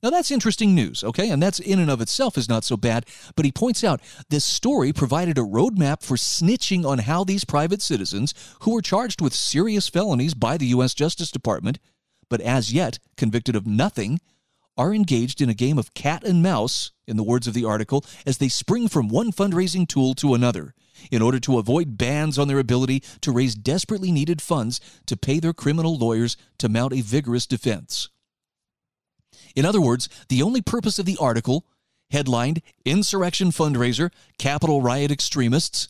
Now 0.03 0.09
that's 0.09 0.31
interesting 0.31 0.75
news, 0.75 1.01
okay? 1.01 1.29
And 1.29 1.41
that's 1.41 1.59
in 1.59 1.79
and 1.79 1.89
of 1.89 2.01
itself 2.01 2.37
is 2.37 2.49
not 2.49 2.65
so 2.65 2.75
bad, 2.75 3.05
but 3.37 3.45
he 3.45 3.53
points 3.53 3.85
out 3.85 4.01
this 4.29 4.43
story 4.43 4.91
provided 4.91 5.37
a 5.37 5.41
roadmap 5.41 6.03
for 6.03 6.17
snitching 6.17 6.85
on 6.85 6.99
how 6.99 7.23
these 7.23 7.45
private 7.45 7.81
citizens 7.81 8.33
who 8.59 8.73
were 8.73 8.81
charged 8.81 9.21
with 9.21 9.33
serious 9.33 9.87
felonies 9.87 10.33
by 10.33 10.57
the 10.57 10.65
US 10.67 10.93
Justice 10.93 11.31
Department, 11.31 11.79
but 12.29 12.41
as 12.41 12.73
yet 12.73 12.99
convicted 13.15 13.55
of 13.55 13.65
nothing, 13.65 14.19
are 14.77 14.93
engaged 14.93 15.41
in 15.41 15.49
a 15.49 15.53
game 15.53 15.77
of 15.77 15.93
cat 15.93 16.23
and 16.23 16.41
mouse, 16.41 16.91
in 17.07 17.17
the 17.17 17.23
words 17.23 17.47
of 17.47 17.53
the 17.53 17.65
article, 17.65 18.03
as 18.25 18.37
they 18.37 18.47
spring 18.47 18.87
from 18.87 19.07
one 19.07 19.31
fundraising 19.31 19.87
tool 19.87 20.13
to 20.15 20.33
another 20.33 20.73
in 21.11 21.21
order 21.21 21.39
to 21.39 21.57
avoid 21.57 21.97
bans 21.97 22.39
on 22.39 22.47
their 22.47 22.59
ability 22.59 23.03
to 23.21 23.31
raise 23.31 23.55
desperately 23.55 24.11
needed 24.11 24.41
funds 24.41 24.79
to 25.05 25.17
pay 25.17 25.39
their 25.39 25.53
criminal 25.53 25.97
lawyers 25.97 26.37
to 26.57 26.69
mount 26.69 26.93
a 26.93 27.01
vigorous 27.01 27.45
defense. 27.45 28.09
In 29.55 29.65
other 29.65 29.81
words, 29.81 30.09
the 30.29 30.41
only 30.41 30.61
purpose 30.61 30.99
of 30.99 31.05
the 31.05 31.17
article, 31.19 31.65
headlined 32.09 32.61
Insurrection 32.85 33.49
Fundraiser, 33.49 34.11
Capitol 34.37 34.81
Riot 34.81 35.11
Extremists, 35.11 35.87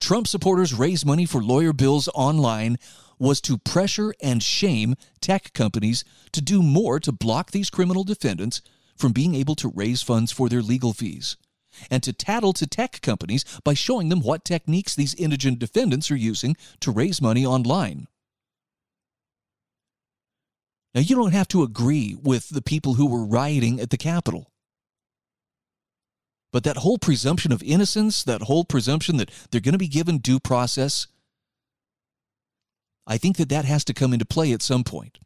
Trump 0.00 0.26
supporters 0.26 0.74
raise 0.74 1.06
money 1.06 1.26
for 1.26 1.42
lawyer 1.42 1.72
bills 1.72 2.08
online, 2.14 2.76
was 3.22 3.40
to 3.40 3.56
pressure 3.56 4.12
and 4.20 4.42
shame 4.42 4.96
tech 5.20 5.52
companies 5.52 6.04
to 6.32 6.42
do 6.42 6.60
more 6.60 6.98
to 6.98 7.12
block 7.12 7.52
these 7.52 7.70
criminal 7.70 8.02
defendants 8.02 8.60
from 8.96 9.12
being 9.12 9.36
able 9.36 9.54
to 9.54 9.72
raise 9.74 10.02
funds 10.02 10.32
for 10.32 10.48
their 10.48 10.60
legal 10.60 10.92
fees, 10.92 11.36
and 11.88 12.02
to 12.02 12.12
tattle 12.12 12.52
to 12.52 12.66
tech 12.66 13.00
companies 13.00 13.44
by 13.62 13.74
showing 13.74 14.08
them 14.08 14.20
what 14.20 14.44
techniques 14.44 14.96
these 14.96 15.14
indigent 15.14 15.60
defendants 15.60 16.10
are 16.10 16.16
using 16.16 16.56
to 16.80 16.90
raise 16.90 17.22
money 17.22 17.46
online. 17.46 18.08
Now, 20.92 21.00
you 21.00 21.14
don't 21.14 21.32
have 21.32 21.48
to 21.48 21.62
agree 21.62 22.16
with 22.20 22.48
the 22.48 22.60
people 22.60 22.94
who 22.94 23.06
were 23.06 23.24
rioting 23.24 23.80
at 23.80 23.90
the 23.90 23.96
Capitol. 23.96 24.50
But 26.52 26.64
that 26.64 26.78
whole 26.78 26.98
presumption 26.98 27.52
of 27.52 27.62
innocence, 27.62 28.24
that 28.24 28.42
whole 28.42 28.64
presumption 28.64 29.16
that 29.16 29.30
they're 29.50 29.60
going 29.60 29.72
to 29.72 29.78
be 29.78 29.88
given 29.88 30.18
due 30.18 30.40
process, 30.40 31.06
I 33.06 33.18
think 33.18 33.36
that 33.36 33.48
that 33.48 33.64
has 33.64 33.84
to 33.84 33.94
come 33.94 34.12
into 34.12 34.24
play 34.24 34.52
at 34.52 34.62
some 34.62 34.84
point. 34.84 35.18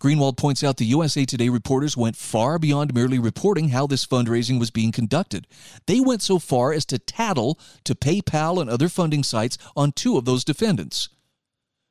Greenwald 0.00 0.36
points 0.36 0.64
out 0.64 0.78
the 0.78 0.86
USA 0.86 1.24
Today 1.24 1.48
reporters 1.48 1.96
went 1.96 2.16
far 2.16 2.58
beyond 2.58 2.94
merely 2.94 3.18
reporting 3.18 3.68
how 3.68 3.86
this 3.86 4.06
fundraising 4.06 4.58
was 4.58 4.70
being 4.70 4.92
conducted. 4.92 5.46
They 5.86 6.00
went 6.00 6.22
so 6.22 6.38
far 6.38 6.72
as 6.72 6.86
to 6.86 6.98
tattle 6.98 7.58
to 7.84 7.94
PayPal 7.94 8.60
and 8.60 8.70
other 8.70 8.88
funding 8.88 9.22
sites 9.22 9.58
on 9.76 9.92
two 9.92 10.16
of 10.16 10.24
those 10.24 10.44
defendants, 10.44 11.10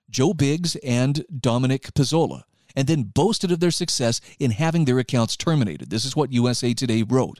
Joe 0.10 0.34
Biggs 0.34 0.76
and 0.78 1.24
Dominic 1.40 1.94
Pezzola 1.94 2.44
and 2.78 2.88
then 2.88 3.04
boasted 3.04 3.52
of 3.52 3.60
their 3.60 3.72
success 3.72 4.22
in 4.40 4.52
having 4.52 4.86
their 4.86 5.00
accounts 5.00 5.36
terminated. 5.36 5.90
This 5.90 6.06
is 6.06 6.16
what 6.16 6.32
USA 6.32 6.76
Today 6.76 7.02
wrote. 7.02 7.40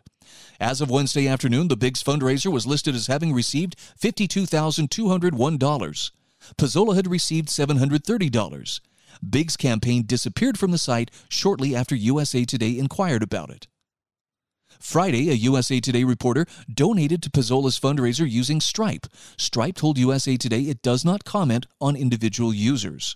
As 0.60 0.82
of 0.82 0.90
Wednesday 0.90 1.28
afternoon, 1.28 1.68
the 1.68 1.78
Biggs 1.78 2.02
fundraiser 2.02 2.52
was 2.52 2.66
listed 2.66 2.96
as 2.96 3.06
having 3.06 3.34
received 3.34 3.76
$52,201. 4.02 6.12
Pezzola 6.58 6.96
had 6.96 7.10
received 7.10 7.50
$730. 7.50 8.80
Biggs' 9.28 9.58
campaign 9.58 10.06
disappeared 10.06 10.58
from 10.58 10.72
the 10.72 10.78
site 10.78 11.12
shortly 11.30 11.76
after 11.76 11.96
USA 11.96 12.46
Today 12.46 12.78
inquired 12.78 13.24
about 13.24 13.50
it. 13.50 13.68
Friday, 14.80 15.30
a 15.30 15.34
USA 15.34 15.80
Today 15.80 16.04
reporter 16.04 16.46
donated 16.72 17.24
to 17.24 17.32
Pezzola's 17.32 17.80
fundraiser 17.80 18.30
using 18.30 18.62
Stripe. 18.62 19.08
Stripe 19.38 19.76
told 19.76 19.98
USA 19.98 20.38
Today 20.38 20.62
it 20.62 20.82
does 20.82 21.04
not 21.04 21.24
comment 21.24 21.66
on 21.82 21.96
individual 21.96 22.54
users. 22.54 23.16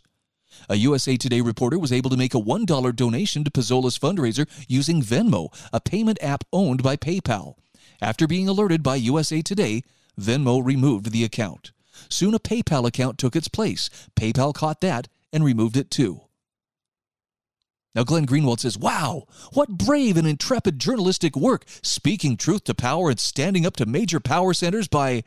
A 0.69 0.75
USA 0.75 1.17
Today 1.17 1.41
reporter 1.41 1.77
was 1.79 1.93
able 1.93 2.09
to 2.09 2.17
make 2.17 2.33
a 2.33 2.41
$1 2.41 2.95
donation 2.95 3.43
to 3.43 3.51
Pezzola's 3.51 3.97
fundraiser 3.97 4.47
using 4.67 5.01
Venmo, 5.01 5.53
a 5.71 5.79
payment 5.79 6.17
app 6.21 6.43
owned 6.51 6.83
by 6.83 6.97
PayPal. 6.97 7.55
After 8.01 8.27
being 8.27 8.47
alerted 8.47 8.81
by 8.81 8.95
USA 8.95 9.41
Today, 9.41 9.83
Venmo 10.19 10.63
removed 10.63 11.11
the 11.11 11.23
account. 11.23 11.71
Soon 12.09 12.33
a 12.33 12.39
PayPal 12.39 12.87
account 12.87 13.17
took 13.17 13.35
its 13.35 13.47
place. 13.47 13.89
PayPal 14.15 14.53
caught 14.53 14.81
that 14.81 15.07
and 15.31 15.43
removed 15.43 15.77
it 15.77 15.91
too. 15.91 16.21
Now, 17.93 18.03
Glenn 18.03 18.25
Greenwald 18.25 18.61
says, 18.61 18.77
Wow, 18.77 19.25
what 19.53 19.69
brave 19.69 20.15
and 20.15 20.27
intrepid 20.27 20.79
journalistic 20.79 21.35
work, 21.35 21.65
speaking 21.81 22.37
truth 22.37 22.63
to 22.65 22.73
power 22.73 23.09
and 23.09 23.19
standing 23.19 23.65
up 23.65 23.75
to 23.77 23.85
major 23.85 24.19
power 24.19 24.53
centers 24.53 24.87
by 24.87 25.23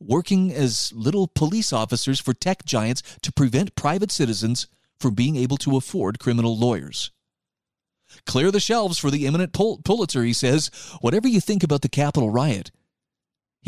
working 0.00 0.52
as 0.52 0.92
little 0.94 1.26
police 1.26 1.72
officers 1.72 2.20
for 2.20 2.32
tech 2.32 2.64
giants 2.64 3.02
to 3.22 3.32
prevent 3.32 3.74
private 3.74 4.12
citizens 4.12 4.68
from 5.00 5.14
being 5.14 5.36
able 5.36 5.56
to 5.56 5.76
afford 5.76 6.20
criminal 6.20 6.56
lawyers. 6.56 7.10
Clear 8.26 8.50
the 8.50 8.60
shelves 8.60 8.98
for 8.98 9.10
the 9.10 9.26
imminent 9.26 9.52
Pul- 9.52 9.80
Pulitzer, 9.84 10.22
he 10.22 10.32
says. 10.32 10.70
Whatever 11.00 11.28
you 11.28 11.40
think 11.40 11.62
about 11.62 11.82
the 11.82 11.88
Capitol 11.88 12.30
riot, 12.30 12.70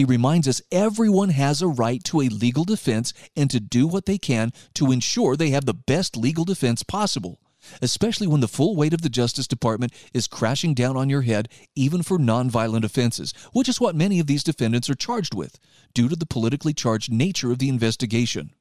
he 0.01 0.05
reminds 0.07 0.49
us 0.49 0.63
everyone 0.73 1.29
has 1.29 1.61
a 1.61 1.69
right 1.69 2.03
to 2.03 2.23
a 2.23 2.29
legal 2.31 2.65
defense 2.65 3.13
and 3.37 3.51
to 3.51 3.61
do 3.61 3.87
what 3.87 4.07
they 4.07 4.17
can 4.17 4.51
to 4.73 4.91
ensure 4.91 5.37
they 5.37 5.51
have 5.51 5.67
the 5.67 5.75
best 5.75 6.17
legal 6.17 6.47
defense 6.47 6.83
possible 6.83 7.39
especially 7.83 8.27
when 8.27 8.41
the 8.41 8.49
full 8.49 8.75
weight 8.75 8.95
of 8.95 9.03
the 9.03 9.11
Justice 9.11 9.47
Department 9.47 9.93
is 10.15 10.27
crashing 10.27 10.73
down 10.73 10.97
on 10.97 11.11
your 11.11 11.21
head, 11.21 11.47
even 11.77 12.03
for 12.03 12.19
nonviolent 12.19 12.85
offenses, 12.85 13.35
which 13.53 13.69
is 13.69 13.79
what 13.79 13.95
many 13.95 14.19
of 14.19 14.27
these 14.27 14.43
defendants 14.43 14.89
are 14.89 14.95
charged 14.95 15.35
with, 15.35 15.59
due 15.93 16.09
to 16.09 16.17
the 16.17 16.25
politically 16.25 16.73
charged 16.73 17.13
nature 17.13 17.53
of 17.53 17.59
the 17.59 17.69
investigation. 17.69 18.55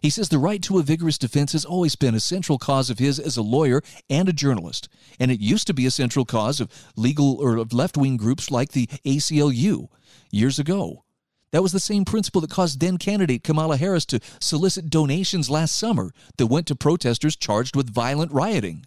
He 0.00 0.10
says 0.10 0.28
the 0.28 0.38
right 0.38 0.62
to 0.62 0.78
a 0.78 0.82
vigorous 0.82 1.18
defense 1.18 1.52
has 1.52 1.64
always 1.64 1.96
been 1.96 2.14
a 2.14 2.20
central 2.20 2.58
cause 2.58 2.90
of 2.90 2.98
his 2.98 3.18
as 3.18 3.36
a 3.36 3.42
lawyer 3.42 3.82
and 4.08 4.28
a 4.28 4.32
journalist, 4.32 4.88
and 5.18 5.30
it 5.30 5.40
used 5.40 5.66
to 5.66 5.74
be 5.74 5.86
a 5.86 5.90
central 5.90 6.24
cause 6.24 6.60
of 6.60 6.70
legal 6.96 7.36
or 7.36 7.56
of 7.56 7.72
left 7.72 7.96
wing 7.96 8.16
groups 8.16 8.50
like 8.50 8.72
the 8.72 8.86
ACLU 9.04 9.88
years 10.30 10.58
ago. 10.58 11.04
That 11.50 11.62
was 11.62 11.72
the 11.72 11.80
same 11.80 12.04
principle 12.04 12.42
that 12.42 12.50
caused 12.50 12.80
then 12.80 12.98
candidate 12.98 13.42
Kamala 13.42 13.78
Harris 13.78 14.04
to 14.06 14.20
solicit 14.40 14.90
donations 14.90 15.48
last 15.48 15.76
summer 15.76 16.12
that 16.36 16.46
went 16.46 16.66
to 16.66 16.76
protesters 16.76 17.36
charged 17.36 17.74
with 17.74 17.88
violent 17.92 18.32
rioting. 18.32 18.84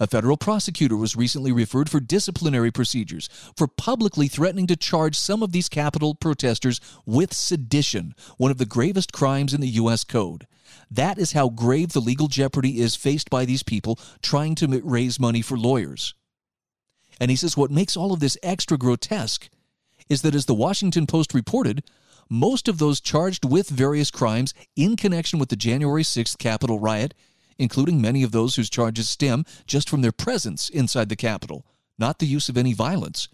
A 0.00 0.06
federal 0.06 0.36
prosecutor 0.36 0.96
was 0.96 1.16
recently 1.16 1.52
referred 1.52 1.90
for 1.90 2.00
disciplinary 2.00 2.70
procedures 2.70 3.28
for 3.56 3.66
publicly 3.66 4.28
threatening 4.28 4.66
to 4.68 4.76
charge 4.76 5.18
some 5.18 5.42
of 5.42 5.52
these 5.52 5.68
Capitol 5.68 6.14
protesters 6.14 6.80
with 7.06 7.32
sedition, 7.34 8.14
one 8.36 8.50
of 8.50 8.58
the 8.58 8.66
gravest 8.66 9.12
crimes 9.12 9.54
in 9.54 9.60
the 9.60 9.68
U.S. 9.68 10.04
Code. 10.04 10.46
That 10.90 11.18
is 11.18 11.32
how 11.32 11.48
grave 11.48 11.92
the 11.92 12.00
legal 12.00 12.28
jeopardy 12.28 12.80
is 12.80 12.96
faced 12.96 13.30
by 13.30 13.44
these 13.44 13.62
people 13.62 13.98
trying 14.22 14.54
to 14.56 14.80
raise 14.84 15.20
money 15.20 15.42
for 15.42 15.58
lawyers. 15.58 16.14
And 17.20 17.30
he 17.30 17.36
says 17.36 17.56
what 17.56 17.70
makes 17.70 17.96
all 17.96 18.12
of 18.12 18.20
this 18.20 18.38
extra 18.42 18.78
grotesque 18.78 19.48
is 20.08 20.22
that, 20.22 20.34
as 20.34 20.46
the 20.46 20.54
Washington 20.54 21.06
Post 21.06 21.34
reported, 21.34 21.82
most 22.30 22.68
of 22.68 22.78
those 22.78 23.00
charged 23.00 23.44
with 23.44 23.68
various 23.68 24.10
crimes 24.10 24.54
in 24.76 24.96
connection 24.96 25.38
with 25.38 25.48
the 25.48 25.56
January 25.56 26.02
6th 26.02 26.38
Capitol 26.38 26.78
riot, 26.78 27.14
including 27.58 28.00
many 28.00 28.22
of 28.22 28.32
those 28.32 28.56
whose 28.56 28.70
charges 28.70 29.08
stem 29.08 29.44
just 29.66 29.90
from 29.90 30.02
their 30.02 30.12
presence 30.12 30.68
inside 30.68 31.08
the 31.08 31.16
Capitol, 31.16 31.66
not 31.98 32.18
the 32.18 32.26
use 32.26 32.48
of 32.48 32.56
any 32.56 32.72
violence, 32.72 33.28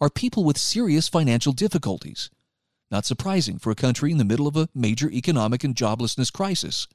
are 0.00 0.10
people 0.10 0.44
with 0.44 0.58
serious 0.58 1.08
financial 1.08 1.52
difficulties. 1.52 2.30
Not 2.90 3.04
surprising 3.04 3.58
for 3.58 3.70
a 3.70 3.76
country 3.76 4.12
in 4.12 4.18
the 4.18 4.24
middle 4.24 4.46
of 4.46 4.56
a 4.56 4.68
major 4.74 5.10
economic 5.10 5.64
and 5.64 5.74
joblessness 5.74 6.32
crisis, 6.32 6.86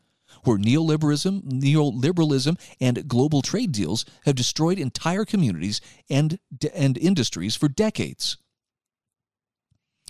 where 0.43 0.57
neoliberalism, 0.57 1.43
neoliberalism 1.43 2.59
and 2.79 3.07
global 3.07 3.41
trade 3.41 3.71
deals 3.71 4.05
have 4.25 4.35
destroyed 4.35 4.79
entire 4.79 5.25
communities 5.25 5.81
and, 6.09 6.39
and 6.73 6.97
industries 6.97 7.55
for 7.55 7.67
decades. 7.67 8.37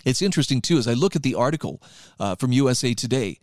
It's 0.04 0.22
interesting, 0.22 0.60
too, 0.60 0.78
as 0.78 0.88
I 0.88 0.94
look 0.94 1.16
at 1.16 1.22
the 1.22 1.34
article 1.34 1.82
uh, 2.18 2.34
from 2.36 2.52
USA 2.52 2.94
Today, 2.94 3.38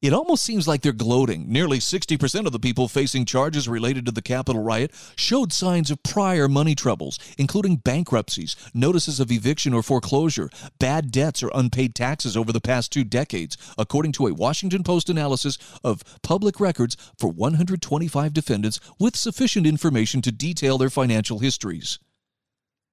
It 0.00 0.12
almost 0.12 0.44
seems 0.44 0.68
like 0.68 0.82
they're 0.82 0.92
gloating. 0.92 1.50
Nearly 1.50 1.80
60% 1.80 2.46
of 2.46 2.52
the 2.52 2.60
people 2.60 2.86
facing 2.86 3.24
charges 3.24 3.68
related 3.68 4.06
to 4.06 4.12
the 4.12 4.22
Capitol 4.22 4.62
riot 4.62 4.92
showed 5.16 5.52
signs 5.52 5.90
of 5.90 6.04
prior 6.04 6.46
money 6.46 6.76
troubles, 6.76 7.18
including 7.36 7.76
bankruptcies, 7.76 8.54
notices 8.72 9.18
of 9.18 9.32
eviction 9.32 9.74
or 9.74 9.82
foreclosure, 9.82 10.50
bad 10.78 11.10
debts, 11.10 11.42
or 11.42 11.50
unpaid 11.52 11.96
taxes 11.96 12.36
over 12.36 12.52
the 12.52 12.60
past 12.60 12.92
two 12.92 13.02
decades, 13.02 13.56
according 13.76 14.12
to 14.12 14.28
a 14.28 14.34
Washington 14.34 14.84
Post 14.84 15.10
analysis 15.10 15.58
of 15.82 16.04
public 16.22 16.60
records 16.60 16.96
for 17.18 17.28
125 17.28 18.32
defendants 18.32 18.78
with 19.00 19.16
sufficient 19.16 19.66
information 19.66 20.22
to 20.22 20.30
detail 20.30 20.78
their 20.78 20.90
financial 20.90 21.40
histories. 21.40 21.98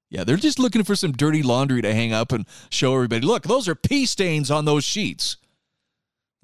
Yeah, 0.10 0.24
they're 0.24 0.38
just 0.38 0.58
looking 0.58 0.84
for 0.84 0.95
some 0.95 1.12
dirty 1.12 1.43
laundry 1.43 1.84
to 1.84 1.93
hang 1.93 2.14
up 2.14 2.32
and 2.32 2.47
show 2.72 2.95
everybody 2.95 3.28
look, 3.28 3.43
those 3.43 3.68
are 3.68 3.76
pee 3.76 4.08
stains 4.08 4.49
on 4.49 4.66
those 4.66 4.84
sheets. 4.84 5.38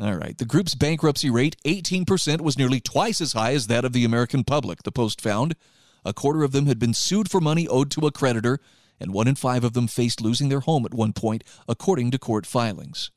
All 0.02 0.16
right. 0.16 0.36
The 0.36 0.46
group's 0.46 0.74
bankruptcy 0.74 1.30
rate, 1.30 1.58
18%, 1.64 2.42
was 2.42 2.58
nearly 2.58 2.80
twice 2.80 3.22
as 3.22 3.34
high 3.34 3.54
as 3.54 3.68
that 3.68 3.86
of 3.86 3.94
the 3.94 4.04
American 4.04 4.44
public, 4.44 4.82
the 4.82 4.92
Post 4.92 5.22
found. 5.22 5.56
A 6.04 6.12
quarter 6.12 6.44
of 6.44 6.54
them 6.54 6.66
had 6.66 6.80
been 6.80 6.96
sued 6.96 7.30
for 7.30 7.40
money 7.40 7.68
owed 7.68 7.92
to 7.92 8.08
a 8.08 8.12
creditor, 8.12 8.60
and 9.00 9.14
one 9.14 9.28
in 9.28 9.36
five 9.36 9.64
of 9.64 9.74
them 9.74 9.86
faced 9.86 10.20
losing 10.20 10.50
their 10.50 10.62
home 10.62 10.88
at 10.88 10.94
one 10.96 11.14
point, 11.14 11.44
according 11.68 12.10
to 12.10 12.18
court 12.18 12.48
filings. 12.48 13.12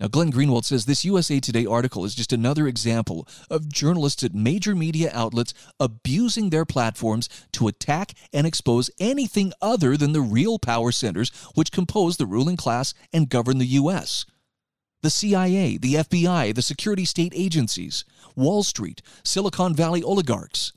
Now, 0.00 0.08
Glenn 0.08 0.32
Greenwald 0.32 0.64
says 0.64 0.86
this 0.86 1.04
USA 1.04 1.38
Today 1.38 1.64
article 1.64 2.04
is 2.04 2.16
just 2.16 2.32
another 2.32 2.66
example 2.66 3.28
of 3.48 3.68
journalists 3.68 4.24
at 4.24 4.34
major 4.34 4.74
media 4.74 5.12
outlets 5.14 5.54
abusing 5.78 6.50
their 6.50 6.64
platforms 6.64 7.28
to 7.52 7.68
attack 7.68 8.14
and 8.32 8.48
expose 8.48 8.90
anything 8.98 9.52
other 9.62 9.96
than 9.96 10.10
the 10.10 10.20
real 10.20 10.58
power 10.58 10.90
centers 10.90 11.30
which 11.54 11.70
compose 11.70 12.16
the 12.16 12.26
ruling 12.26 12.56
class 12.56 12.92
and 13.12 13.28
govern 13.28 13.58
the 13.58 13.66
U.S 13.66 14.26
the 15.04 15.10
CIA, 15.10 15.76
the 15.76 15.94
FBI, 15.94 16.54
the 16.54 16.62
security 16.62 17.04
state 17.04 17.34
agencies, 17.36 18.04
Wall 18.34 18.62
Street, 18.62 19.02
Silicon 19.22 19.74
Valley 19.74 20.02
oligarchs. 20.02 20.72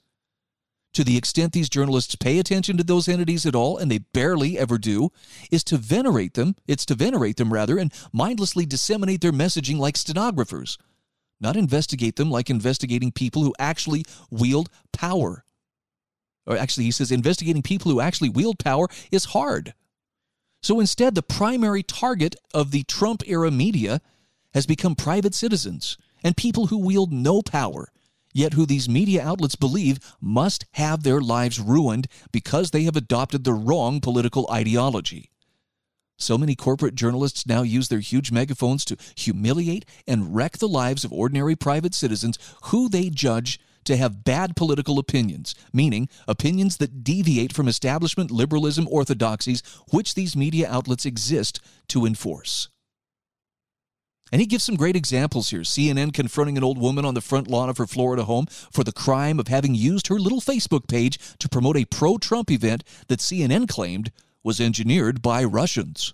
To 0.94 1.04
the 1.04 1.18
extent 1.18 1.54
these 1.54 1.70
journalists 1.70 2.16
pay 2.16 2.38
attention 2.38 2.76
to 2.78 2.84
those 2.84 3.08
entities 3.08 3.46
at 3.46 3.56
all, 3.56 3.78
and 3.78 3.90
they 3.90 4.00
barely 4.00 4.58
ever 4.58 4.78
do, 4.78 5.12
is 5.50 5.64
to 5.66 5.78
venerate 5.78 6.34
them, 6.34 6.56
it's 6.68 6.86
to 6.88 6.96
venerate 6.96 7.38
them 7.38 7.54
rather, 7.54 7.78
and 7.78 7.94
mindlessly 8.12 8.66
disseminate 8.66 9.22
their 9.22 9.32
messaging 9.32 9.78
like 9.78 9.96
stenographers, 9.96 10.78
not 11.40 11.56
investigate 11.56 12.18
them 12.18 12.30
like 12.30 12.50
investigating 12.50 13.12
people 13.12 13.44
who 13.44 13.54
actually 13.58 14.04
wield 14.30 14.70
power. 14.92 15.46
Or 16.46 16.58
actually, 16.58 16.86
he 16.86 16.92
says 16.92 17.12
investigating 17.12 17.62
people 17.62 17.92
who 17.92 18.02
actually 18.02 18.30
wield 18.30 18.60
power 18.60 18.88
is 19.10 19.26
hard. 19.26 19.74
So 20.62 20.80
instead, 20.82 21.16
the 21.16 21.22
primary 21.22 21.84
target 21.84 22.36
of 22.54 22.72
the 22.72 22.84
Trump 22.84 23.24
era 23.26 23.52
media 23.52 24.02
has 24.58 24.66
become 24.66 24.96
private 24.96 25.36
citizens 25.36 26.00
and 26.24 26.36
people 26.36 26.66
who 26.66 26.80
wield 26.80 27.14
no 27.14 27.44
power, 27.44 27.90
yet 28.34 28.54
who 28.54 28.66
these 28.66 28.90
media 28.90 29.24
outlets 29.24 29.56
believe 29.56 30.00
must 30.20 30.66
have 30.72 31.04
their 31.04 31.22
lives 31.22 31.60
ruined 31.60 32.08
because 32.32 32.72
they 32.72 32.82
have 32.82 32.96
adopted 32.96 33.44
the 33.44 33.54
wrong 33.54 34.02
political 34.02 34.50
ideology. 34.52 35.30
So 36.18 36.40
many 36.40 36.56
corporate 36.56 36.96
journalists 36.96 37.46
now 37.46 37.62
use 37.62 37.90
their 37.90 38.00
huge 38.00 38.32
megaphones 38.32 38.84
to 38.86 38.98
humiliate 39.16 39.86
and 40.08 40.36
wreck 40.36 40.58
the 40.58 40.68
lives 40.68 41.04
of 41.04 41.14
ordinary 41.14 41.56
private 41.56 41.94
citizens 41.94 42.40
who 42.64 42.90
they 42.90 43.12
judge 43.12 43.60
to 43.84 43.96
have 43.96 44.24
bad 44.24 44.56
political 44.56 44.98
opinions, 44.98 45.54
meaning 45.72 46.10
opinions 46.28 46.78
that 46.78 47.04
deviate 47.04 47.54
from 47.54 47.68
establishment 47.68 48.32
liberalism 48.32 48.88
orthodoxies 48.90 49.62
which 49.92 50.16
these 50.16 50.36
media 50.36 50.68
outlets 50.68 51.06
exist 51.06 51.60
to 51.90 52.08
enforce. 52.08 52.70
And 54.32 54.42
he 54.42 54.48
gives 54.48 54.64
some 54.64 54.76
great 54.76 54.96
examples 54.96 55.50
here. 55.50 55.62
CNN 55.62 56.14
confronting 56.14 56.58
an 56.58 56.64
old 56.64 56.78
woman 56.78 57.06
on 57.06 57.14
the 57.14 57.22
front 57.22 57.48
lawn 57.48 57.70
of 57.70 57.78
her 57.78 57.88
Florida 57.88 58.26
home 58.26 58.46
for 58.48 58.84
the 58.84 58.92
crime 58.92 59.40
of 59.40 59.48
having 59.48 59.74
used 59.74 60.08
her 60.08 60.20
little 60.20 60.42
Facebook 60.42 60.88
page 60.88 61.18
to 61.40 61.50
promote 61.50 61.78
a 61.78 61.86
pro 61.86 62.18
Trump 62.18 62.52
event 62.52 62.84
that 63.08 63.20
CNN 63.20 63.70
claimed 63.70 64.12
was 64.44 64.60
engineered 64.60 65.22
by 65.22 65.44
Russians. 65.44 66.14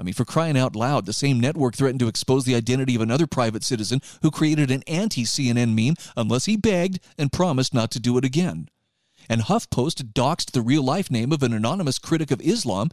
I 0.00 0.02
mean, 0.02 0.14
for 0.14 0.24
crying 0.24 0.56
out 0.56 0.74
loud, 0.74 1.04
the 1.04 1.12
same 1.12 1.38
network 1.38 1.76
threatened 1.76 2.00
to 2.00 2.08
expose 2.08 2.46
the 2.46 2.54
identity 2.54 2.94
of 2.94 3.02
another 3.02 3.26
private 3.26 3.62
citizen 3.62 4.00
who 4.22 4.30
created 4.30 4.70
an 4.70 4.82
anti 4.86 5.24
CNN 5.24 5.74
meme 5.74 5.94
unless 6.16 6.46
he 6.46 6.56
begged 6.56 7.00
and 7.18 7.30
promised 7.30 7.74
not 7.74 7.90
to 7.90 8.00
do 8.00 8.16
it 8.16 8.24
again. 8.24 8.70
And 9.28 9.42
HuffPost 9.42 10.12
doxed 10.14 10.52
the 10.52 10.62
real 10.62 10.82
life 10.82 11.10
name 11.10 11.32
of 11.32 11.42
an 11.42 11.52
anonymous 11.52 11.98
critic 11.98 12.30
of 12.30 12.40
Islam 12.40 12.88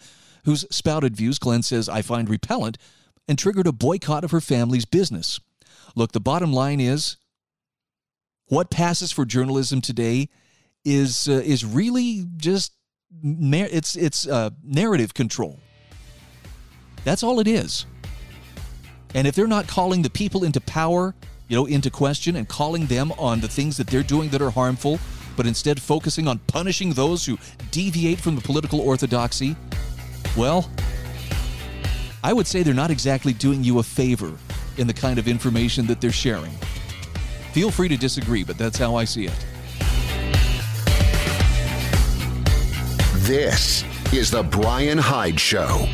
whose 0.48 0.66
spouted 0.72 1.14
views 1.14 1.40
Glenn 1.40 1.62
says 1.62 1.90
I 1.90 2.02
find 2.02 2.30
repellent, 2.30 2.78
and 3.28 3.38
triggered 3.38 3.68
a 3.68 3.74
boycott 3.74 4.24
of 4.24 4.32
her 4.32 4.40
family's 4.40 4.86
business. 4.86 5.42
Look, 5.94 6.14
the 6.14 6.22
bottom 6.22 6.54
line 6.54 6.80
is 6.80 7.18
what 8.46 8.70
passes 8.70 9.12
for 9.12 9.26
journalism 9.26 9.82
today 9.82 10.30
is 10.86 11.28
uh, 11.28 11.42
is 11.44 11.66
really 11.66 12.26
just 12.38 12.72
it's 13.22 13.98
it's 13.98 14.26
uh, 14.26 14.52
narrative 14.64 15.14
control. 15.14 15.60
That's 17.04 17.24
all 17.24 17.42
it 17.42 17.48
is. 17.50 17.86
And 19.14 19.28
if 19.28 19.36
they're 19.36 19.48
not 19.48 19.68
calling 19.68 20.02
the 20.02 20.10
people 20.10 20.46
into 20.46 20.62
power, 20.62 21.14
you 21.50 21.58
know, 21.58 21.66
into 21.66 21.90
question 21.90 22.38
and 22.38 22.48
calling 22.48 22.86
them 22.86 23.12
on 23.18 23.42
the 23.42 23.50
things 23.50 23.76
that 23.76 23.88
they're 23.88 24.02
doing 24.02 24.30
that 24.30 24.42
are 24.42 24.52
harmful, 24.52 24.98
but 25.36 25.46
instead 25.46 25.82
focusing 25.82 26.26
on 26.26 26.40
punishing 26.48 26.94
those 26.94 27.26
who 27.26 27.38
deviate 27.72 28.22
from 28.22 28.36
the 28.36 28.42
political 28.42 28.80
orthodoxy, 28.80 29.58
well, 30.38 30.70
I 32.24 32.32
would 32.32 32.48
say 32.48 32.64
they're 32.64 32.74
not 32.74 32.92
exactly 32.92 33.34
doing 33.34 33.64
you 33.64 33.80
a 33.80 33.84
favor 33.84 34.38
in 34.78 34.88
the 34.88 34.94
kind 34.94 35.18
of 35.18 35.28
information 35.28 35.88
that 35.88 36.00
they're 36.00 36.12
sharing. 36.12 36.52
Feel 37.54 37.72
free 37.72 37.88
to 37.88 37.98
disagree, 37.98 38.44
but 38.44 38.58
that's 38.58 38.78
how 38.78 38.96
I 38.96 39.04
see 39.04 39.26
it. 39.26 39.46
This 43.26 43.84
is 44.14 44.32
The 44.32 44.44
Brian 44.44 44.98
Hyde 44.98 45.40
Show. 45.40 45.88